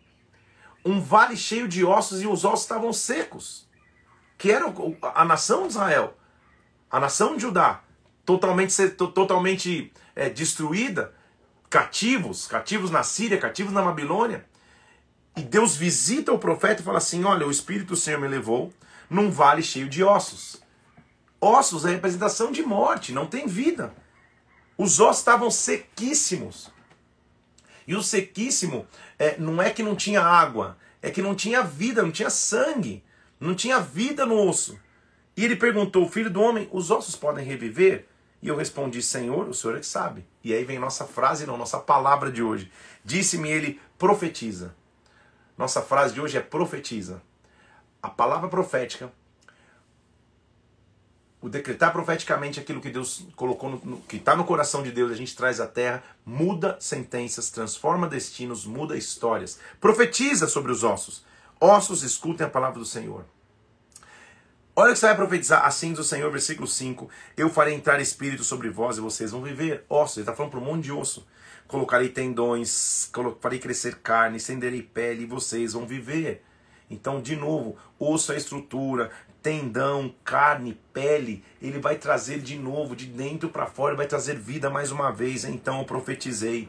Um 0.85 1.01
vale 1.01 1.35
cheio 1.35 1.67
de 1.67 1.83
ossos 1.83 2.21
e 2.21 2.27
os 2.27 2.45
ossos 2.45 2.61
estavam 2.61 2.93
secos. 2.93 3.67
Que 4.37 4.49
era 4.49 4.73
a 5.13 5.25
nação 5.25 5.63
de 5.63 5.73
Israel, 5.73 6.17
a 6.89 7.01
nação 7.01 7.35
de 7.35 7.41
Judá, 7.41 7.83
totalmente, 8.25 8.89
totalmente 8.89 9.91
é, 10.15 10.29
destruída 10.29 11.13
cativos, 11.73 12.45
cativos 12.45 12.91
na 12.91 13.01
Síria, 13.01 13.39
cativos 13.39 13.73
na 13.73 13.81
Babilônia. 13.81 14.45
E 15.35 15.41
Deus 15.41 15.75
visita 15.75 16.31
o 16.31 16.37
profeta 16.37 16.83
e 16.83 16.85
fala 16.85 16.99
assim: 16.99 17.23
Olha, 17.23 17.47
o 17.47 17.51
Espírito 17.51 17.87
do 17.87 17.95
Senhor 17.95 18.21
me 18.21 18.27
levou 18.27 18.71
num 19.09 19.31
vale 19.31 19.63
cheio 19.63 19.89
de 19.89 20.03
ossos. 20.03 20.61
Ossos 21.41 21.83
é 21.83 21.89
representação 21.89 22.51
de 22.51 22.61
morte, 22.61 23.11
não 23.11 23.25
tem 23.25 23.47
vida. 23.47 23.91
Os 24.77 24.99
ossos 24.99 25.17
estavam 25.17 25.49
sequíssimos. 25.49 26.69
E 27.87 27.95
o 27.95 28.03
sequíssimo 28.03 28.85
é, 29.17 29.35
não 29.39 29.59
é 29.59 29.71
que 29.71 29.81
não 29.81 29.95
tinha 29.95 30.21
água, 30.21 30.77
é 31.01 31.09
que 31.09 31.23
não 31.23 31.33
tinha 31.33 31.63
vida, 31.63 32.03
não 32.03 32.11
tinha 32.11 32.29
sangue, 32.29 33.03
não 33.39 33.55
tinha 33.55 33.79
vida 33.79 34.27
no 34.27 34.35
osso. 34.47 34.79
E 35.35 35.43
ele 35.43 35.55
perguntou: 35.55 36.07
Filho 36.07 36.29
do 36.29 36.39
homem, 36.39 36.69
os 36.71 36.91
ossos 36.91 37.15
podem 37.15 37.43
reviver? 37.43 38.07
E 38.43 38.49
eu 38.49 38.57
respondi: 38.57 39.01
Senhor, 39.01 39.47
o 39.47 39.53
Senhor 39.53 39.77
é 39.77 39.79
que 39.79 39.85
sabe. 39.85 40.25
E 40.43 40.53
aí 40.53 40.65
vem 40.65 40.77
nossa 40.77 41.05
frase, 41.07 41.45
não, 41.47 41.57
nossa 41.57 41.79
palavra 41.79 42.29
de 42.29 42.43
hoje. 42.43 42.69
Disse-me 43.03 43.49
ele: 43.49 43.79
profetiza. 43.97 44.75
Nossa 45.57 45.81
frase 45.81 46.13
de 46.13 46.19
hoje 46.19 46.37
é 46.37 46.41
profetiza. 46.41 47.21
A 48.01 48.09
palavra 48.09 48.49
profética, 48.49 49.09
o 51.39 51.47
decretar 51.47 51.93
profeticamente 51.93 52.59
aquilo 52.59 52.81
que 52.81 52.89
Deus 52.89 53.25
colocou, 53.37 53.69
no, 53.69 53.77
no, 53.77 54.01
que 54.01 54.17
está 54.17 54.35
no 54.35 54.43
coração 54.43 54.83
de 54.83 54.91
Deus, 54.91 55.09
a 55.09 55.15
gente 55.15 55.33
traz 55.37 55.61
à 55.61 55.67
terra, 55.67 56.03
muda 56.25 56.75
sentenças, 56.81 57.49
transforma 57.49 58.09
destinos, 58.09 58.65
muda 58.65 58.97
histórias. 58.97 59.57
Profetiza 59.79 60.49
sobre 60.49 60.69
os 60.69 60.83
ossos. 60.83 61.23
Ossos, 61.61 62.03
escutem 62.03 62.45
a 62.45 62.49
palavra 62.49 62.77
do 62.77 62.85
Senhor. 62.85 63.23
Olha 64.75 64.89
o 64.89 64.93
que 64.93 64.99
você 64.99 65.05
vai 65.05 65.15
profetizar, 65.15 65.63
assim 65.65 65.91
diz 65.91 65.99
o 65.99 66.03
Senhor, 66.03 66.31
versículo 66.31 66.67
5: 66.67 67.07
Eu 67.37 67.47
farei 67.47 67.75
entrar 67.75 68.01
espírito 68.01 68.43
sobre 68.43 68.69
vós 68.71 68.97
e 68.97 69.01
vocês 69.01 69.29
vão 69.29 69.43
viver. 69.43 69.85
Ossos, 69.87 70.17
ele 70.17 70.23
está 70.23 70.33
falando 70.33 70.49
para 70.49 70.59
um 70.59 70.65
monte 70.65 70.85
de 70.85 70.91
osso. 70.91 71.27
Colocarei 71.67 72.09
tendões, 72.09 73.11
farei 73.39 73.59
crescer 73.59 73.99
carne, 73.99 74.37
estenderei 74.37 74.81
pele 74.81 75.23
e 75.23 75.27
vocês 75.27 75.73
vão 75.73 75.85
viver. 75.85 76.43
Então, 76.89 77.21
de 77.21 77.35
novo, 77.35 77.77
osso 77.99 78.33
é 78.33 78.37
estrutura, 78.37 79.11
tendão, 79.43 80.11
carne, 80.23 80.79
pele, 80.91 81.43
ele 81.61 81.77
vai 81.77 81.97
trazer 81.97 82.39
de 82.39 82.57
novo, 82.57 82.95
de 82.95 83.05
dentro 83.05 83.49
para 83.49 83.67
fora, 83.67 83.95
vai 83.95 84.07
trazer 84.07 84.39
vida 84.39 84.71
mais 84.71 84.89
uma 84.89 85.11
vez. 85.11 85.43
Então 85.43 85.79
eu 85.79 85.85
profetizei. 85.85 86.67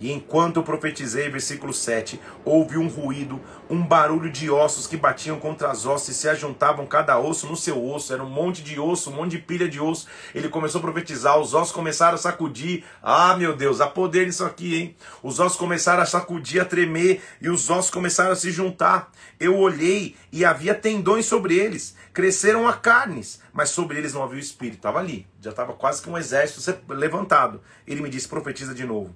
E 0.00 0.12
enquanto 0.12 0.62
profetizei, 0.62 1.28
versículo 1.28 1.72
7, 1.72 2.20
houve 2.44 2.78
um 2.78 2.86
ruído, 2.88 3.40
um 3.68 3.82
barulho 3.82 4.30
de 4.30 4.48
ossos 4.48 4.86
que 4.86 4.96
batiam 4.96 5.40
contra 5.40 5.70
as 5.70 5.86
ossos 5.86 6.10
e 6.10 6.14
se 6.14 6.28
ajuntavam 6.28 6.86
cada 6.86 7.18
osso 7.18 7.46
no 7.48 7.56
seu 7.56 7.84
osso. 7.84 8.12
Era 8.12 8.22
um 8.22 8.28
monte 8.28 8.62
de 8.62 8.78
osso, 8.78 9.10
um 9.10 9.14
monte 9.14 9.32
de 9.32 9.38
pilha 9.38 9.68
de 9.68 9.80
osso. 9.80 10.06
Ele 10.34 10.48
começou 10.48 10.78
a 10.78 10.82
profetizar, 10.82 11.38
os 11.38 11.52
ossos 11.52 11.72
começaram 11.72 12.14
a 12.14 12.18
sacudir. 12.18 12.84
Ah, 13.02 13.36
meu 13.36 13.56
Deus, 13.56 13.80
há 13.80 13.88
poder 13.88 14.26
nisso 14.26 14.44
aqui, 14.44 14.76
hein? 14.76 14.96
Os 15.22 15.40
ossos 15.40 15.58
começaram 15.58 16.02
a 16.02 16.06
sacudir, 16.06 16.62
a 16.62 16.64
tremer 16.64 17.20
e 17.40 17.48
os 17.48 17.68
ossos 17.68 17.90
começaram 17.90 18.32
a 18.32 18.36
se 18.36 18.52
juntar. 18.52 19.10
Eu 19.40 19.58
olhei 19.58 20.14
e 20.30 20.44
havia 20.44 20.74
tendões 20.74 21.26
sobre 21.26 21.56
eles, 21.56 21.96
cresceram 22.12 22.68
a 22.68 22.72
carnes, 22.72 23.40
mas 23.52 23.70
sobre 23.70 23.98
eles 23.98 24.14
não 24.14 24.22
havia 24.22 24.36
o 24.36 24.40
espírito. 24.40 24.76
Estava 24.76 25.00
ali, 25.00 25.26
já 25.40 25.50
estava 25.50 25.72
quase 25.72 26.00
que 26.00 26.08
um 26.08 26.16
exército 26.16 26.80
levantado. 26.88 27.60
Ele 27.86 28.00
me 28.00 28.08
disse: 28.08 28.28
profetiza 28.28 28.72
de 28.72 28.84
novo. 28.84 29.14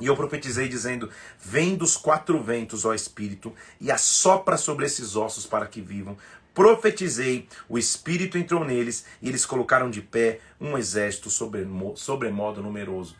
E 0.00 0.06
eu 0.06 0.16
profetizei 0.16 0.68
dizendo: 0.68 1.10
Vem 1.38 1.74
dos 1.74 1.96
quatro 1.96 2.42
ventos, 2.42 2.84
ó 2.84 2.94
Espírito, 2.94 3.52
e 3.80 3.90
assopra 3.90 4.56
sobre 4.56 4.86
esses 4.86 5.16
ossos 5.16 5.46
para 5.46 5.66
que 5.66 5.80
vivam. 5.80 6.16
Profetizei, 6.52 7.48
o 7.68 7.76
Espírito 7.78 8.38
entrou 8.38 8.64
neles 8.64 9.04
e 9.20 9.28
eles 9.28 9.44
colocaram 9.44 9.90
de 9.90 10.00
pé 10.00 10.40
um 10.58 10.78
exército 10.78 11.28
sobremodo 11.30 12.62
numeroso. 12.62 13.14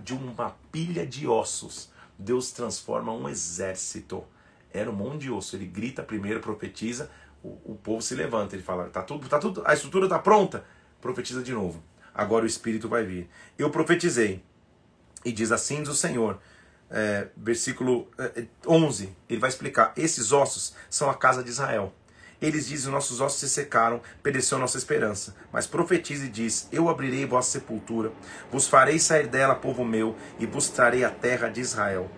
De 0.00 0.14
uma 0.14 0.56
pilha 0.72 1.06
de 1.06 1.26
ossos, 1.26 1.90
Deus 2.18 2.50
transforma 2.50 3.12
um 3.12 3.28
exército. 3.28 4.24
Era 4.72 4.90
um 4.90 4.94
monte 4.94 5.22
de 5.22 5.30
osso. 5.30 5.56
Ele 5.56 5.66
grita 5.66 6.02
primeiro, 6.02 6.40
profetiza, 6.40 7.10
o, 7.42 7.72
o 7.72 7.74
povo 7.74 8.00
se 8.00 8.14
levanta. 8.14 8.54
Ele 8.56 8.62
fala: 8.62 8.88
tá 8.88 9.02
tudo, 9.02 9.28
tá 9.28 9.38
tudo, 9.38 9.62
a 9.66 9.74
estrutura 9.74 10.06
está 10.06 10.18
pronta. 10.18 10.64
Profetiza 11.00 11.42
de 11.42 11.52
novo. 11.52 11.82
Agora 12.14 12.44
o 12.44 12.48
Espírito 12.48 12.88
vai 12.88 13.04
vir. 13.04 13.28
Eu 13.58 13.70
profetizei 13.70 14.42
e 15.24 15.32
diz 15.32 15.52
assim 15.52 15.82
diz 15.82 15.90
o 15.90 15.94
Senhor, 15.94 16.38
é, 16.90 17.28
versículo 17.36 18.08
11, 18.66 19.04
é, 19.04 19.08
ele 19.28 19.40
vai 19.40 19.50
explicar: 19.50 19.92
esses 19.96 20.32
ossos 20.32 20.74
são 20.88 21.10
a 21.10 21.14
casa 21.14 21.42
de 21.42 21.50
Israel. 21.50 21.92
Eles 22.40 22.68
dizem: 22.68 22.92
nossos 22.92 23.20
ossos 23.20 23.40
se 23.40 23.48
secaram, 23.48 24.00
pereceu 24.22 24.58
nossa 24.58 24.78
esperança. 24.78 25.34
Mas 25.52 25.66
profetiza 25.66 26.24
e 26.24 26.28
diz: 26.28 26.68
Eu 26.70 26.88
abrirei 26.88 27.26
vossa 27.26 27.50
sepultura, 27.50 28.12
vos 28.50 28.66
farei 28.66 28.98
sair 28.98 29.26
dela, 29.26 29.54
povo 29.54 29.84
meu, 29.84 30.16
e 30.38 30.46
vos 30.46 30.68
trarei 30.68 31.04
a 31.04 31.10
terra 31.10 31.48
de 31.48 31.60
Israel. 31.60 32.10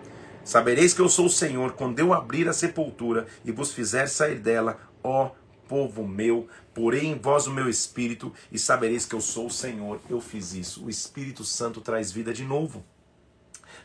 Sabereis 0.43 0.93
que 0.93 1.01
eu 1.01 1.09
sou 1.09 1.25
o 1.25 1.29
Senhor, 1.29 1.73
quando 1.73 1.99
eu 1.99 2.13
abrir 2.13 2.47
a 2.47 2.53
sepultura 2.53 3.27
e 3.45 3.51
vos 3.51 3.71
fizer 3.71 4.07
sair 4.07 4.39
dela, 4.39 4.79
ó 5.03 5.31
povo 5.67 6.05
meu, 6.05 6.49
porei 6.73 7.05
em 7.05 7.17
vós 7.17 7.47
o 7.47 7.53
meu 7.53 7.69
espírito, 7.69 8.33
e 8.51 8.59
sabereis 8.59 9.05
que 9.05 9.15
eu 9.15 9.21
sou 9.21 9.47
o 9.47 9.51
Senhor. 9.51 10.01
Eu 10.09 10.19
fiz 10.19 10.53
isso. 10.53 10.83
O 10.83 10.89
Espírito 10.89 11.45
Santo 11.45 11.79
traz 11.79 12.11
vida 12.11 12.33
de 12.33 12.43
novo. 12.43 12.83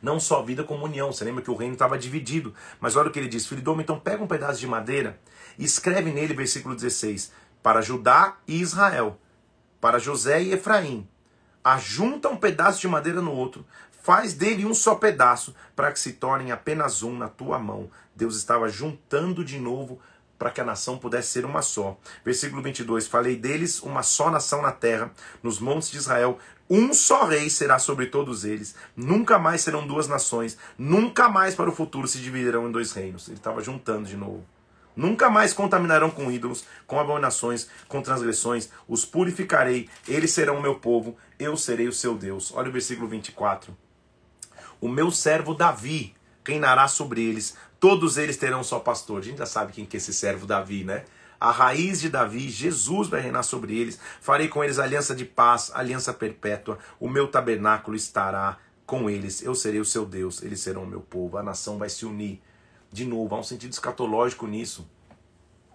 Não 0.03 0.21
só 0.21 0.43
vida 0.43 0.65
como 0.65 0.85
união. 0.85 1.13
Você 1.13 1.25
lembra 1.25 1.43
que 1.43 1.51
o 1.51 1.57
reino 1.57 1.75
estava 1.75 1.99
dividido. 1.99 2.55
Mas 2.81 2.97
olha 2.97 3.09
o 3.09 3.13
que 3.13 3.19
ele 3.19 3.29
diz: 3.29 3.47
Filho 3.47 3.63
do 3.63 3.73
homem, 3.73 3.83
então 3.83 3.99
pega 3.99 4.23
um 4.23 4.27
pedaço 4.27 4.61
de 4.61 4.67
madeira 4.67 5.19
e 5.59 5.65
escreve 5.65 6.11
nele, 6.11 6.35
versículo 6.35 6.75
16: 6.75 7.33
Para 7.63 7.81
Judá 7.81 8.37
e 8.47 8.61
Israel, 8.61 9.19
para 9.81 9.99
José 9.99 10.43
e 10.43 10.53
Efraim. 10.53 11.09
Ajunta 11.65 12.29
um 12.29 12.37
pedaço 12.37 12.81
de 12.81 12.87
madeira 12.87 13.21
no 13.21 13.33
outro, 13.33 13.67
faz 14.03 14.33
dele 14.35 14.65
um 14.65 14.73
só 14.73 14.95
pedaço, 14.95 15.53
para 15.75 15.91
que 15.91 15.99
se 15.99 16.13
tornem 16.13 16.53
apenas 16.53 17.03
um 17.03 17.17
na 17.17 17.29
tua 17.29 17.59
mão. 17.59 17.91
Deus 18.15 18.37
estava 18.37 18.69
juntando 18.69 19.45
de 19.45 19.59
novo 19.59 20.01
para 20.39 20.51
que 20.51 20.61
a 20.61 20.65
nação 20.65 20.99
pudesse 20.99 21.29
ser 21.29 21.45
uma 21.45 21.63
só. 21.63 21.99
Versículo 22.25 22.63
22: 22.63 23.07
Falei 23.07 23.37
deles 23.37 23.83
uma 23.83 24.03
só 24.03 24.31
nação 24.31 24.63
na 24.63 24.73
terra, 24.73 25.11
nos 25.43 25.59
montes 25.59 25.91
de 25.91 25.97
Israel. 25.97 26.39
Um 26.69 26.93
só 26.93 27.27
rei 27.27 27.49
será 27.49 27.79
sobre 27.79 28.07
todos 28.07 28.45
eles. 28.45 28.75
Nunca 28.97 29.39
mais 29.39 29.61
serão 29.61 29.87
duas 29.87 30.09
nações. 30.09 30.59
Nunca 30.77 31.29
mais 31.29 31.55
para 31.55 31.71
o 31.71 31.75
futuro 31.75 32.09
se 32.09 32.19
dividirão 32.19 32.69
em 32.69 32.73
dois 32.73 32.93
reinos. 32.93 33.29
Ele 33.29 33.37
estava 33.37 33.63
juntando 33.63 34.09
de 34.09 34.17
novo. 34.17 34.45
Nunca 34.95 35.29
mais 35.29 35.53
contaminarão 35.53 36.11
com 36.11 36.31
ídolos, 36.31 36.65
com 36.87 36.99
abominações, 36.99 37.69
com 37.87 38.03
transgressões. 38.03 38.71
Os 38.89 39.05
purificarei. 39.05 39.89
Eles 40.09 40.33
serão 40.33 40.59
o 40.59 40.63
meu 40.63 40.77
povo. 40.77 41.17
Eu 41.39 41.57
serei 41.57 41.87
o 41.87 41.93
seu 41.93 42.17
Deus. 42.17 42.53
Olha 42.55 42.69
o 42.69 42.73
versículo 42.73 43.07
24. 43.09 43.77
O 44.81 44.89
meu 44.89 45.11
servo 45.11 45.55
Davi 45.55 46.15
reinará 46.45 46.87
sobre 46.87 47.23
eles 47.23 47.57
Todos 47.79 48.17
eles 48.17 48.37
terão 48.37 48.65
só 48.65 48.79
pastor. 48.79 49.21
A 49.21 49.23
gente 49.23 49.39
já 49.39 49.47
sabe 49.47 49.73
quem 49.73 49.85
que 49.85 49.97
é 49.97 49.99
esse 49.99 50.13
servo 50.13 50.47
Davi, 50.47 50.85
né? 50.85 51.05
A 51.41 51.51
raiz 51.51 52.01
de 52.01 52.09
Davi, 52.09 52.49
Jesus 52.49 53.09
vai 53.09 53.21
reinar 53.21 53.43
sobre 53.43 53.79
eles. 53.79 53.99
Farei 54.21 54.49
com 54.49 54.65
eles 54.65 54.79
aliança 54.79 55.15
de 55.15 55.25
paz, 55.25 55.71
aliança 55.75 56.13
perpétua. 56.13 56.79
O 56.99 57.09
meu 57.09 57.29
tabernáculo 57.29 57.97
estará 57.97 58.59
com 58.87 59.11
eles. 59.11 59.43
Eu 59.43 59.55
serei 59.55 59.81
o 59.81 59.85
seu 59.85 60.07
Deus, 60.07 60.43
eles 60.43 60.61
serão 60.61 60.85
o 60.85 60.87
meu 60.87 61.01
povo. 61.01 61.37
A 61.37 61.43
nação 61.43 61.79
vai 61.79 61.89
se 61.89 62.07
unir. 62.07 62.41
De 62.91 63.05
novo, 63.05 63.35
há 63.35 63.39
um 63.39 63.43
sentido 63.43 63.73
escatológico 63.73 64.47
nisso. 64.47 64.89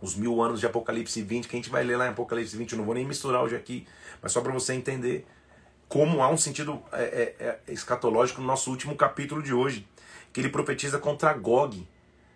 Os 0.01 0.15
mil 0.15 0.41
anos 0.41 0.59
de 0.59 0.65
Apocalipse 0.65 1.21
20, 1.21 1.47
que 1.47 1.55
a 1.55 1.59
gente 1.59 1.69
vai 1.69 1.83
ler 1.83 1.95
lá 1.95 2.07
em 2.07 2.09
Apocalipse 2.09 2.57
20, 2.57 2.71
eu 2.71 2.77
não 2.79 2.85
vou 2.85 2.95
nem 2.95 3.05
misturar 3.05 3.43
hoje 3.43 3.55
aqui, 3.55 3.85
mas 4.19 4.31
só 4.31 4.41
para 4.41 4.51
você 4.51 4.73
entender 4.73 5.27
como 5.87 6.23
há 6.23 6.29
um 6.29 6.37
sentido 6.37 6.81
é, 6.91 7.03
é, 7.03 7.45
é, 7.45 7.59
escatológico 7.73 8.41
no 8.41 8.47
nosso 8.47 8.71
último 8.71 8.95
capítulo 8.95 9.43
de 9.43 9.53
hoje 9.53 9.85
que 10.31 10.39
ele 10.39 10.49
profetiza 10.49 10.97
contra 10.97 11.33
Gog. 11.33 11.87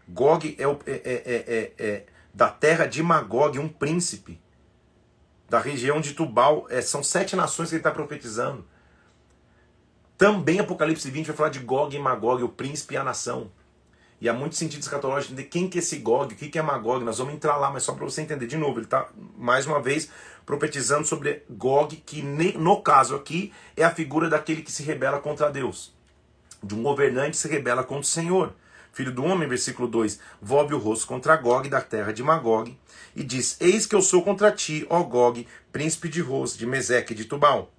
Gog 0.07 0.55
é, 0.59 0.67
o, 0.67 0.77
é, 0.85 0.91
é, 0.93 1.73
é, 1.79 2.05
da 2.35 2.49
terra 2.49 2.85
de 2.85 3.01
Magog, 3.01 3.57
um 3.57 3.69
príncipe. 3.69 4.41
Da 5.49 5.57
região 5.57 6.01
de 6.01 6.13
Tubal. 6.13 6.67
são 6.83 7.01
sete 7.01 7.35
nações 7.35 7.69
que 7.69 7.75
ele 7.75 7.79
está 7.79 7.91
profetizando. 7.91 8.65
Também 10.17 10.59
Apocalipse 10.59 11.09
20 11.09 11.27
vai 11.27 11.35
falar 11.35 11.49
de 11.49 11.59
Gog 11.59 11.95
e 11.95 11.99
Magog, 11.99 12.43
o 12.43 12.49
príncipe 12.49 12.93
e 12.93 12.97
a 12.97 13.03
nação. 13.03 13.49
E 14.19 14.27
há 14.27 14.33
muito 14.33 14.55
sentido 14.55 14.81
escatológico 14.81 15.33
de 15.33 15.43
quem 15.43 15.69
que 15.69 15.77
é 15.77 15.79
esse 15.79 15.97
Gog, 15.97 16.33
o 16.33 16.37
que, 16.37 16.49
que 16.49 16.59
é 16.59 16.61
Magog. 16.61 17.03
Nós 17.05 17.19
vamos 17.19 17.33
entrar 17.33 17.55
lá, 17.57 17.69
mas 17.69 17.83
só 17.83 17.93
para 17.93 18.03
você 18.03 18.21
entender 18.21 18.47
de 18.47 18.57
novo. 18.57 18.79
Ele 18.79 18.85
está, 18.85 19.07
mais 19.37 19.65
uma 19.65 19.81
vez, 19.81 20.09
profetizando 20.45 21.05
sobre 21.05 21.43
Gog, 21.49 21.95
que 21.97 22.21
no 22.21 22.81
caso 22.81 23.15
aqui 23.15 23.53
é 23.77 23.83
a 23.83 23.91
figura 23.91 24.29
daquele 24.29 24.61
que 24.61 24.71
se 24.71 24.83
rebela 24.83 25.19
contra 25.19 25.49
Deus 25.49 25.95
de 26.65 26.73
um 26.73 26.81
governante 26.81 27.37
se 27.37 27.47
rebela 27.47 27.83
contra 27.83 28.01
o 28.01 28.03
Senhor. 28.03 28.53
Filho 28.95 29.11
do 29.11 29.25
homem, 29.25 29.45
versículo 29.45 29.89
2, 29.89 30.21
volve 30.41 30.73
o 30.73 30.77
rosto 30.77 31.05
contra 31.05 31.35
Gog 31.35 31.67
da 31.67 31.81
terra 31.81 32.13
de 32.13 32.23
Magog 32.23 32.79
e 33.13 33.25
diz: 33.25 33.57
Eis 33.59 33.85
que 33.85 33.93
eu 33.93 34.01
sou 34.01 34.23
contra 34.23 34.53
ti, 34.53 34.87
ó 34.89 35.03
Gog, 35.03 35.45
príncipe 35.69 36.07
de 36.07 36.21
Ros, 36.21 36.55
de 36.55 36.65
Meseque 36.65 37.11
e 37.11 37.15
de 37.15 37.25
Tubal. 37.25 37.73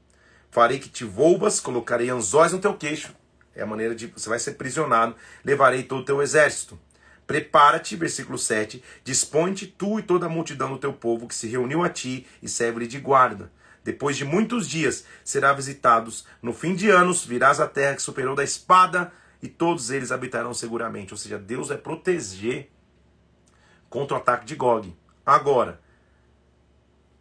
Farei 0.51 0.79
que 0.79 0.91
te 0.91 1.05
volvas, 1.05 1.59
colocarei 1.59 2.11
anzóis 2.11 2.53
no 2.53 2.59
teu 2.59 2.75
queixo. 2.75 3.15
É 3.55 3.63
a 3.63 3.67
maneira 3.67 3.95
de 3.95 4.09
você 4.09 4.29
vai 4.29 4.39
ser 4.39 4.57
prisionado, 4.57 5.17
levarei 5.43 5.85
todo 5.85 6.03
o 6.03 6.05
teu 6.05 6.21
exército. 6.21 6.79
Prepara-te, 7.27 7.97
versículo 7.97 8.37
7, 8.37 8.85
dispõe-te 9.03 9.67
tu 9.67 9.99
e 9.99 10.03
toda 10.03 10.27
a 10.27 10.29
multidão 10.29 10.69
do 10.69 10.79
teu 10.79 10.93
povo 10.93 11.27
que 11.27 11.35
se 11.35 11.49
reuniu 11.49 11.83
a 11.83 11.89
ti 11.89 12.27
e 12.43 12.49
serve 12.49 12.87
de 12.87 13.01
guarda. 13.01 13.51
Depois 13.83 14.19
de 14.19 14.25
muitos 14.27 14.69
dias 14.69 15.05
será 15.25 15.55
visitados. 15.55 16.27
No 16.43 16.53
fim 16.53 16.75
de 16.75 16.91
anos 16.91 17.25
virás 17.25 17.59
a 17.59 17.67
terra 17.67 17.97
que 17.97 18.03
superou 18.03 18.35
da 18.35 18.45
espada 18.45 19.11
e 19.47 19.49
todos 19.49 19.91
eles 19.91 20.11
habitarão 20.11 20.53
seguramente. 20.53 21.15
Ou 21.15 21.17
seja, 21.17 21.39
Deus 21.39 21.69
vai 21.69 21.79
proteger 21.79 22.69
contra 23.89 24.17
o 24.17 24.21
ataque 24.21 24.45
de 24.45 24.57
Gog. 24.57 24.95
Agora, 25.25 25.81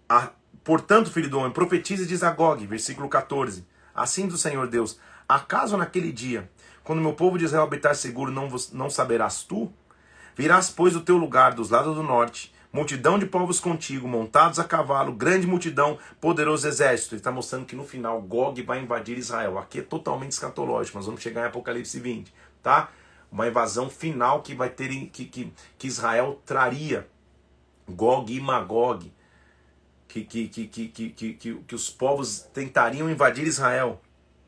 a, 0.10 0.32
portanto, 0.64 1.12
filho 1.12 1.30
do 1.30 1.38
homem, 1.38 1.52
profetiza 1.52 2.02
e 2.02 2.08
diz 2.08 2.24
a 2.24 2.32
Gog, 2.32 2.66
versículo 2.66 3.08
14. 3.08 3.66
Assim 3.94 4.28
do 4.28 4.38
Senhor 4.38 4.68
Deus: 4.68 5.00
Acaso 5.30 5.78
naquele 5.78 6.12
dia, 6.12 6.50
quando 6.84 7.02
meu 7.02 7.14
povo 7.14 7.38
de 7.38 7.46
Israel 7.46 7.64
habitar 7.64 7.96
seguro, 7.96 8.32
não, 8.32 8.50
não 8.74 8.90
saberás 8.90 9.44
tu? 9.44 9.72
Virás, 10.36 10.72
pois, 10.72 10.94
do 10.94 11.02
teu 11.02 11.18
lugar 11.18 11.54
dos 11.54 11.70
lados 11.70 11.96
do 11.96 12.02
norte 12.02 12.55
multidão 12.76 13.18
de 13.18 13.26
povos 13.26 13.60
contigo, 13.60 14.06
montados 14.06 14.60
a 14.60 14.66
cavalo, 14.66 15.14
grande 15.14 15.48
multidão, 15.48 15.98
poderoso 16.20 16.68
exército. 16.68 17.16
Ele 17.16 17.22
está 17.22 17.32
mostrando 17.32 17.66
que 17.66 17.76
no 17.76 17.86
final 17.86 18.22
Gog 18.22 18.62
vai 18.64 18.82
invadir 18.82 19.18
Israel. 19.18 19.58
Aqui 19.58 19.80
é 19.80 19.82
totalmente 19.82 20.34
escatológico, 20.34 20.98
nós 20.98 21.06
vamos 21.06 21.22
chegar 21.22 21.44
em 21.44 21.48
Apocalipse 21.48 21.98
20, 22.00 22.34
tá? 22.62 22.90
uma 23.32 23.48
invasão 23.48 23.90
final 23.90 24.42
que 24.42 24.54
vai 24.54 24.70
ter 24.70 24.90
que, 25.08 25.26
que, 25.26 25.54
que 25.78 25.88
Israel 25.88 26.42
traria. 26.46 27.08
Gog 27.88 28.34
e 28.34 28.42
Magog. 28.42 29.12
Que, 30.08 30.24
que, 30.24 30.48
que, 30.48 30.68
que, 30.68 30.88
que, 30.88 31.34
que, 31.34 31.56
que 31.56 31.76
os 31.76 31.90
povos 31.90 32.40
tentariam 32.54 33.10
invadir 33.10 33.46
Israel. 33.46 34.02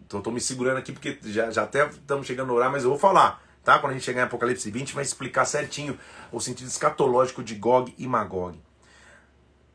Então 0.05 0.19
estou 0.19 0.31
me 0.31 0.39
segurando 0.39 0.77
aqui 0.77 0.91
porque 0.91 1.17
já, 1.23 1.51
já 1.51 1.63
até 1.63 1.85
estamos 1.87 2.25
chegando 2.25 2.47
no 2.47 2.53
horário, 2.53 2.73
mas 2.73 2.83
eu 2.83 2.89
vou 2.89 2.99
falar. 2.99 3.43
Tá? 3.67 3.79
Quando 3.79 3.91
a 3.91 3.95
gente 3.95 4.05
chegar 4.05 4.21
em 4.21 4.23
Apocalipse 4.23 4.71
20, 4.71 4.93
vai 4.93 5.03
explicar 5.03 5.43
certinho 5.43 5.99
o 6.31 6.39
sentido 6.39 6.69
escatológico 6.69 7.43
de 7.43 7.53
Gog 7.53 7.93
e 7.97 8.07
Magog. 8.07 8.57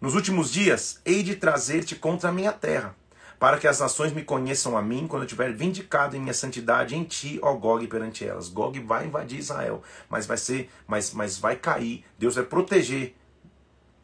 Nos 0.01 0.14
últimos 0.14 0.51
dias, 0.51 0.99
hei 1.05 1.22
de 1.22 1.36
trazer-te 1.36 1.95
contra 1.95 2.30
a 2.30 2.32
minha 2.32 2.53
terra, 2.53 2.97
para 3.38 3.59
que 3.59 3.68
as 3.68 3.80
nações 3.80 4.14
me 4.14 4.24
conheçam 4.24 4.78
a 4.78 4.80
mim 4.80 5.07
quando 5.07 5.24
eu 5.24 5.28
tiver 5.28 5.53
vindicado 5.53 6.16
em 6.16 6.20
minha 6.20 6.32
santidade 6.32 6.97
em 6.97 7.05
ti, 7.05 7.38
ó 7.43 7.53
Gog, 7.53 7.86
perante 7.86 8.24
elas. 8.24 8.49
Gog 8.49 8.80
vai 8.80 9.09
invadir 9.09 9.38
Israel, 9.38 9.82
mas 10.09 10.24
vai 10.24 10.38
ser, 10.38 10.70
mas, 10.86 11.12
mas 11.12 11.36
vai 11.36 11.57
cair. 11.57 12.03
Deus 12.18 12.36
vai 12.36 12.45
proteger 12.45 13.14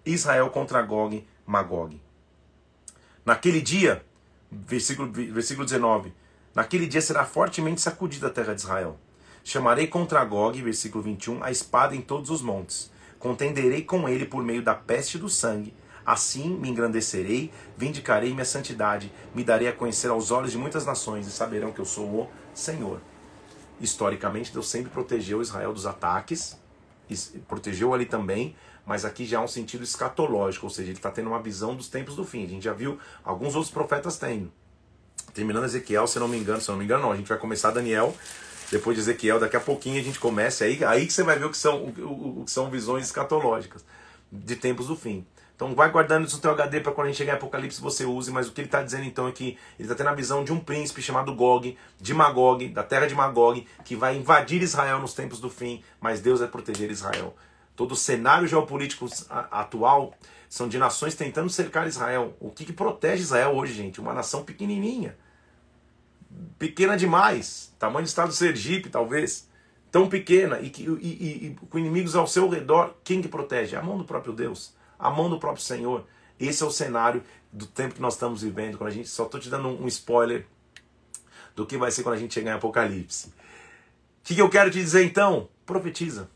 Israel 0.05 0.51
contra 0.51 0.83
Gog, 0.83 1.27
Magog. 1.47 1.99
Naquele 3.25 3.63
dia, 3.63 4.05
versículo, 4.53 5.11
versículo 5.11 5.65
19, 5.65 6.13
naquele 6.55 6.87
dia 6.87 7.01
será 7.01 7.25
fortemente 7.25 7.81
sacudida 7.81 8.27
a 8.27 8.31
terra 8.31 8.55
de 8.55 8.61
Israel. 8.61 9.01
Chamarei 9.45 9.87
contra 9.87 10.25
Gog, 10.25 10.61
versículo 10.63 11.03
21, 11.05 11.43
a 11.43 11.51
espada 11.51 11.95
em 11.95 12.01
todos 12.01 12.31
os 12.31 12.43
montes. 12.43 12.91
Contenderei 13.19 13.83
com 13.83 14.09
ele 14.09 14.25
por 14.25 14.43
meio 14.45 14.63
da 14.63 14.75
peste 14.75 15.19
do 15.19 15.29
sangue, 15.29 15.75
Assim 16.09 16.49
me 16.49 16.71
engrandecerei, 16.71 17.53
vindicarei 17.77 18.33
minha 18.33 18.43
santidade, 18.47 19.13
me 19.35 19.45
darei 19.45 19.69
a 19.69 19.75
conhecer 19.75 20.09
aos 20.09 20.31
olhos 20.31 20.51
de 20.51 20.57
muitas 20.57 20.87
nações 20.87 21.27
e 21.27 21.31
saberão 21.31 21.71
que 21.71 21.79
eu 21.79 21.85
sou 21.85 22.07
o 22.07 22.31
Senhor. 22.55 22.99
Historicamente, 23.79 24.51
Deus 24.51 24.71
sempre 24.71 24.91
protegeu 24.91 25.43
Israel 25.43 25.71
dos 25.71 25.85
ataques, 25.85 26.57
protegeu 27.47 27.93
ali 27.93 28.07
também, 28.07 28.57
mas 28.87 29.05
aqui 29.05 29.27
já 29.27 29.39
há 29.39 29.43
um 29.43 29.49
sentido 29.49 29.85
escatológico, 29.85 30.65
ou 30.65 30.71
seja, 30.71 30.89
ele 30.89 30.97
está 30.97 31.11
tendo 31.11 31.29
uma 31.29 31.43
visão 31.43 31.77
dos 31.77 31.91
tempos 31.91 32.17
do 32.17 32.25
fim. 32.25 32.43
A 32.43 32.49
gente 32.49 32.65
já 32.65 32.73
viu 32.73 32.99
alguns 33.23 33.55
outros 33.55 33.71
profetas 33.71 34.17
tendo. 34.17 34.51
Terminando 35.35 35.65
Ezequiel, 35.65 36.07
se 36.07 36.19
não 36.19 36.27
me 36.27 36.39
engano, 36.39 36.63
se 36.63 36.71
não 36.71 36.79
me 36.79 36.87
engano, 36.87 37.03
não, 37.03 37.13
a 37.13 37.17
gente 37.17 37.29
vai 37.29 37.37
começar 37.37 37.71
Daniel, 37.71 38.17
depois 38.71 38.97
de 38.97 39.03
Ezequiel, 39.03 39.41
daqui 39.41 39.57
a 39.57 39.61
pouquinho 39.61 40.01
a 40.01 40.05
gente 40.05 40.19
começa, 40.19 40.65
aí, 40.65 40.85
aí 40.85 41.07
que 41.07 41.13
você 41.13 41.23
vai 41.23 41.39
ver 41.39 41.47
o 41.47 41.51
que 41.51 41.57
são, 41.57 41.85
o, 41.85 42.41
o, 42.41 42.45
que 42.45 42.51
são 42.51 42.71
visões 42.71 43.07
escatológicas 43.07 43.85
de 44.31 44.57
tempos 44.57 44.89
do 44.89 44.97
fim. 44.97 45.27
Então 45.57 45.75
vai 45.75 45.91
guardando 45.91 46.27
isso 46.27 46.37
no 46.37 46.43
teu 46.43 46.53
HD 46.53 46.81
para 46.81 46.93
quando 46.93 47.07
a 47.07 47.11
gente 47.11 47.19
chegar 47.19 47.33
em 47.33 47.37
Apocalipse 47.37 47.81
você 47.81 48.05
use, 48.05 48.31
mas 48.31 48.47
o 48.47 48.53
que 48.53 48.61
ele 48.61 48.69
está 48.69 48.81
dizendo 48.81 49.05
então 49.05 49.27
é 49.27 49.33
que 49.33 49.59
ele 49.79 49.89
está 49.89 49.95
tendo 49.95 50.11
a 50.11 50.15
visão 50.15 50.45
de 50.45 50.53
um 50.53 50.61
príncipe 50.61 51.03
chamado 51.03 51.35
Gog, 51.35 51.77
de 52.01 52.15
Magog, 52.15 52.69
da 52.69 52.85
terra 52.85 53.07
de 53.07 53.15
Magog, 53.15 53.67
que 53.85 53.97
vai 53.97 54.17
invadir 54.17 54.63
Israel 54.63 55.01
nos 55.01 55.15
tempos 55.15 55.41
do 55.41 55.51
fim, 55.51 55.83
mas 56.01 56.21
Deus 56.21 56.39
vai 56.39 56.49
proteger 56.49 56.91
Israel. 56.91 57.35
Todo 57.75 57.93
o 57.93 57.97
cenário 57.97 58.47
geopolítico 58.47 59.07
atual 59.51 60.15
são 60.49 60.69
de 60.69 60.79
nações 60.79 61.15
tentando 61.15 61.51
cercar 61.51 61.87
Israel. 61.87 62.37
O 62.39 62.51
que, 62.51 62.65
que 62.65 62.73
protege 62.73 63.23
Israel 63.23 63.55
hoje, 63.55 63.73
gente? 63.73 64.01
Uma 64.01 64.15
nação 64.15 64.45
pequenininha. 64.45 65.17
Pequena 66.59 66.97
demais. 66.97 67.73
Tamanho 67.79 68.05
do 68.05 68.09
estado 68.09 68.29
do 68.29 68.35
Sergipe, 68.35 68.91
talvez. 68.91 69.49
Tão 69.91 70.09
pequena 70.09 70.61
e, 70.61 70.71
que, 70.71 70.83
e, 70.83 71.47
e, 71.47 71.57
com 71.69 71.79
inimigos 71.79 72.15
ao 72.15 72.27
seu 72.27 72.49
redor. 72.49 72.95
Quem 73.03 73.23
que 73.23 73.29
protege? 73.29 73.77
A 73.77 73.83
mão 73.83 73.97
do 73.97 74.05
próprio 74.05 74.33
Deus 74.33 74.77
a 74.99 75.11
mão 75.11 75.31
do 75.31 75.39
próprio 75.39 75.65
Senhor. 75.65 76.05
Esse 76.41 76.63
é 76.63 76.67
o 76.67 76.71
cenário 76.71 77.23
do 77.53 77.67
tempo 77.67 77.95
que 77.95 78.01
nós 78.01 78.15
estamos 78.15 78.43
vivendo. 78.43 78.77
Quando 78.77 78.89
a 78.89 78.93
gente 78.93 79.09
só 79.09 79.25
estou 79.25 79.39
te 79.39 79.49
dando 79.49 79.69
um 79.69 79.87
spoiler 79.87 80.47
do 81.55 81.65
que 81.65 81.79
vai 81.79 81.91
ser 81.91 82.03
quando 82.03 82.17
a 82.17 82.19
gente 82.19 82.35
chegar 82.35 82.53
em 82.53 82.55
Apocalipse. 82.55 83.29
O 83.29 83.33
que, 84.25 84.35
que 84.35 84.43
eu 84.43 84.51
quero 84.51 84.71
te 84.71 84.79
dizer 84.79 85.05
então? 85.05 85.49
Profetiza. 85.65 86.29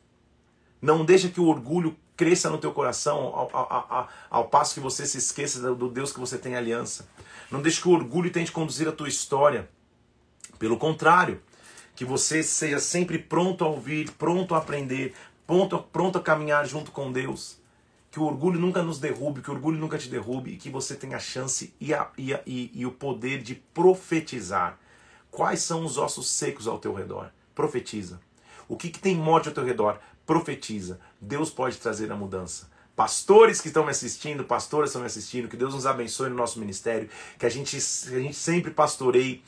Não 0.80 1.04
deixa 1.04 1.28
que 1.28 1.40
o 1.40 1.46
orgulho 1.46 1.96
cresça 2.16 2.50
no 2.50 2.58
teu 2.58 2.72
coração 2.72 3.18
ao, 3.18 3.50
ao, 3.52 3.72
ao, 3.72 4.08
ao, 4.30 4.48
passo 4.48 4.74
que 4.74 4.80
você 4.80 5.06
se 5.06 5.18
esqueça 5.18 5.60
do 5.74 5.88
Deus 5.88 6.12
que 6.12 6.20
você 6.20 6.38
tem 6.38 6.56
aliança. 6.56 7.08
Não 7.50 7.60
deixe 7.60 7.80
que 7.80 7.88
o 7.88 7.92
orgulho 7.92 8.30
tente 8.30 8.52
conduzir 8.52 8.88
a 8.88 8.92
tua 8.92 9.08
história. 9.08 9.68
Pelo 10.62 10.76
contrário, 10.76 11.42
que 11.92 12.04
você 12.04 12.40
seja 12.40 12.78
sempre 12.78 13.18
pronto 13.18 13.64
a 13.64 13.68
ouvir, 13.68 14.12
pronto 14.12 14.54
a 14.54 14.58
aprender, 14.58 15.12
pronto, 15.44 15.76
pronto 15.92 16.18
a 16.18 16.22
caminhar 16.22 16.64
junto 16.68 16.92
com 16.92 17.10
Deus 17.10 17.60
que 18.12 18.20
o 18.20 18.22
orgulho 18.22 18.60
nunca 18.60 18.80
nos 18.80 19.00
derrube, 19.00 19.42
que 19.42 19.50
o 19.50 19.54
orgulho 19.54 19.80
nunca 19.80 19.98
te 19.98 20.08
derrube 20.08 20.52
e 20.52 20.56
que 20.56 20.70
você 20.70 20.94
tenha 20.94 21.16
a 21.16 21.18
chance 21.18 21.74
e, 21.80 21.92
a, 21.92 22.08
e, 22.16 22.32
a, 22.32 22.40
e, 22.46 22.70
e, 22.72 22.86
o 22.86 22.92
poder 22.92 23.42
de 23.42 23.56
profetizar. 23.56 24.78
Quais 25.32 25.62
são 25.62 25.84
os 25.84 25.98
ossos 25.98 26.30
secos 26.30 26.68
ao 26.68 26.78
teu 26.78 26.94
redor? 26.94 27.32
Profetiza. 27.56 28.20
O 28.68 28.76
que, 28.76 28.88
que 28.88 29.00
tem 29.00 29.16
morte 29.16 29.48
ao 29.48 29.54
teu 29.54 29.64
redor? 29.64 29.98
Profetiza. 30.24 31.00
Deus 31.20 31.50
pode 31.50 31.76
trazer 31.78 32.12
a 32.12 32.14
mudança. 32.14 32.70
Pastores 32.94 33.60
que 33.60 33.68
estão 33.68 33.84
me 33.84 33.90
assistindo, 33.90 34.44
pastoras 34.44 34.88
que 34.88 34.90
estão 34.90 35.00
me 35.00 35.06
assistindo, 35.06 35.48
que 35.48 35.56
Deus 35.56 35.72
nos 35.72 35.86
abençoe 35.86 36.28
no 36.28 36.36
nosso 36.36 36.60
ministério, 36.60 37.08
que 37.38 37.46
a 37.46 37.48
gente, 37.48 37.74
a 37.76 38.20
gente 38.20 38.36
sempre 38.36 38.70
pastoreie, 38.70 39.42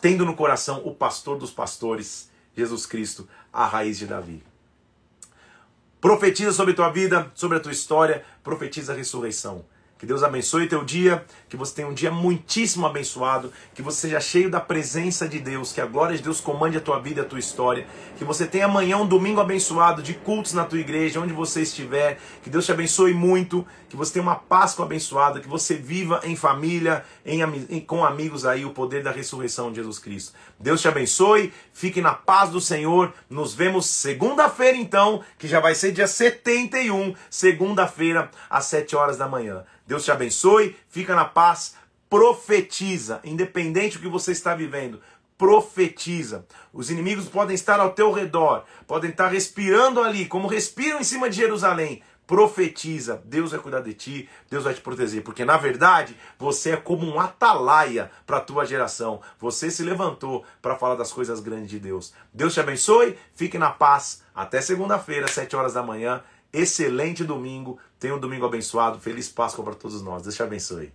tendo 0.00 0.24
no 0.24 0.34
coração 0.34 0.82
o 0.84 0.94
pastor 0.94 1.38
dos 1.38 1.50
pastores, 1.50 2.30
Jesus 2.56 2.86
Cristo, 2.86 3.28
a 3.52 3.66
raiz 3.66 3.98
de 3.98 4.06
Davi. 4.06 4.42
Profetiza 6.00 6.52
sobre 6.52 6.74
tua 6.74 6.90
vida, 6.90 7.30
sobre 7.34 7.58
a 7.58 7.60
tua 7.60 7.72
história, 7.72 8.24
profetiza 8.42 8.92
a 8.92 8.96
ressurreição. 8.96 9.64
Que 9.98 10.06
Deus 10.06 10.22
abençoe 10.22 10.68
teu 10.68 10.84
dia, 10.84 11.24
que 11.48 11.56
você 11.56 11.74
tenha 11.74 11.88
um 11.88 11.92
dia 11.92 12.10
muitíssimo 12.10 12.86
abençoado, 12.86 13.52
que 13.74 13.82
você 13.82 14.02
seja 14.02 14.20
cheio 14.20 14.48
da 14.48 14.60
presença 14.60 15.28
de 15.28 15.40
Deus, 15.40 15.72
que 15.72 15.80
a 15.80 15.86
glória 15.86 16.16
de 16.16 16.22
Deus 16.22 16.40
comande 16.40 16.76
a 16.76 16.80
tua 16.80 17.00
vida 17.00 17.20
e 17.20 17.24
a 17.24 17.26
tua 17.26 17.40
história, 17.40 17.84
que 18.16 18.24
você 18.24 18.46
tenha 18.46 18.66
amanhã 18.66 18.98
um 18.98 19.06
domingo 19.06 19.40
abençoado 19.40 20.00
de 20.00 20.14
cultos 20.14 20.52
na 20.52 20.64
tua 20.64 20.78
igreja, 20.78 21.18
onde 21.18 21.32
você 21.32 21.62
estiver, 21.62 22.20
que 22.44 22.48
Deus 22.48 22.64
te 22.64 22.70
abençoe 22.70 23.12
muito, 23.12 23.66
que 23.88 23.96
você 23.96 24.12
tenha 24.12 24.22
uma 24.22 24.36
Páscoa 24.36 24.84
abençoada, 24.84 25.40
que 25.40 25.48
você 25.48 25.74
viva 25.74 26.20
em 26.22 26.36
família, 26.36 27.04
em, 27.26 27.42
em, 27.68 27.80
com 27.80 28.04
amigos 28.04 28.46
aí 28.46 28.64
o 28.64 28.70
poder 28.70 29.02
da 29.02 29.10
ressurreição 29.10 29.70
de 29.70 29.76
Jesus 29.76 29.98
Cristo. 29.98 30.32
Deus 30.60 30.80
te 30.80 30.86
abençoe, 30.86 31.52
fique 31.72 32.00
na 32.00 32.14
paz 32.14 32.50
do 32.50 32.60
Senhor, 32.60 33.12
nos 33.28 33.52
vemos 33.52 33.86
segunda-feira 33.86 34.76
então, 34.76 35.24
que 35.36 35.48
já 35.48 35.58
vai 35.58 35.74
ser 35.74 35.90
dia 35.90 36.06
71, 36.06 37.14
segunda-feira, 37.28 38.30
às 38.48 38.66
7 38.66 38.94
horas 38.94 39.16
da 39.16 39.26
manhã. 39.26 39.64
Deus 39.88 40.04
te 40.04 40.12
abençoe, 40.12 40.76
fica 40.90 41.14
na 41.14 41.24
paz, 41.24 41.74
profetiza, 42.10 43.22
independente 43.24 43.96
do 43.96 44.02
que 44.02 44.08
você 44.08 44.32
está 44.32 44.54
vivendo. 44.54 45.00
Profetiza. 45.38 46.44
Os 46.74 46.90
inimigos 46.90 47.26
podem 47.26 47.54
estar 47.54 47.80
ao 47.80 47.94
teu 47.94 48.12
redor, 48.12 48.64
podem 48.86 49.10
estar 49.10 49.28
respirando 49.28 50.02
ali, 50.02 50.26
como 50.26 50.46
respiram 50.46 51.00
em 51.00 51.04
cima 51.04 51.30
de 51.30 51.36
Jerusalém. 51.36 52.02
Profetiza, 52.26 53.22
Deus 53.24 53.52
vai 53.52 53.60
cuidar 53.60 53.80
de 53.80 53.94
ti, 53.94 54.28
Deus 54.50 54.64
vai 54.64 54.74
te 54.74 54.82
proteger, 54.82 55.22
porque 55.22 55.46
na 55.46 55.56
verdade 55.56 56.14
você 56.38 56.72
é 56.72 56.76
como 56.76 57.06
um 57.06 57.18
atalaia 57.18 58.10
para 58.26 58.36
a 58.36 58.42
tua 58.42 58.66
geração. 58.66 59.22
Você 59.40 59.70
se 59.70 59.82
levantou 59.82 60.44
para 60.60 60.76
falar 60.76 60.96
das 60.96 61.10
coisas 61.10 61.40
grandes 61.40 61.70
de 61.70 61.78
Deus. 61.78 62.12
Deus 62.30 62.52
te 62.52 62.60
abençoe, 62.60 63.16
fique 63.34 63.56
na 63.56 63.70
paz. 63.70 64.22
Até 64.34 64.60
segunda-feira, 64.60 65.26
sete 65.26 65.56
horas 65.56 65.72
da 65.72 65.82
manhã. 65.82 66.22
Excelente 66.52 67.24
domingo. 67.24 67.78
Tenha 67.98 68.14
um 68.14 68.20
domingo 68.20 68.46
abençoado. 68.46 68.98
Feliz 68.98 69.28
Páscoa 69.28 69.64
para 69.64 69.74
todos 69.74 70.02
nós. 70.02 70.22
Deus 70.22 70.34
te 70.34 70.42
abençoe. 70.42 70.92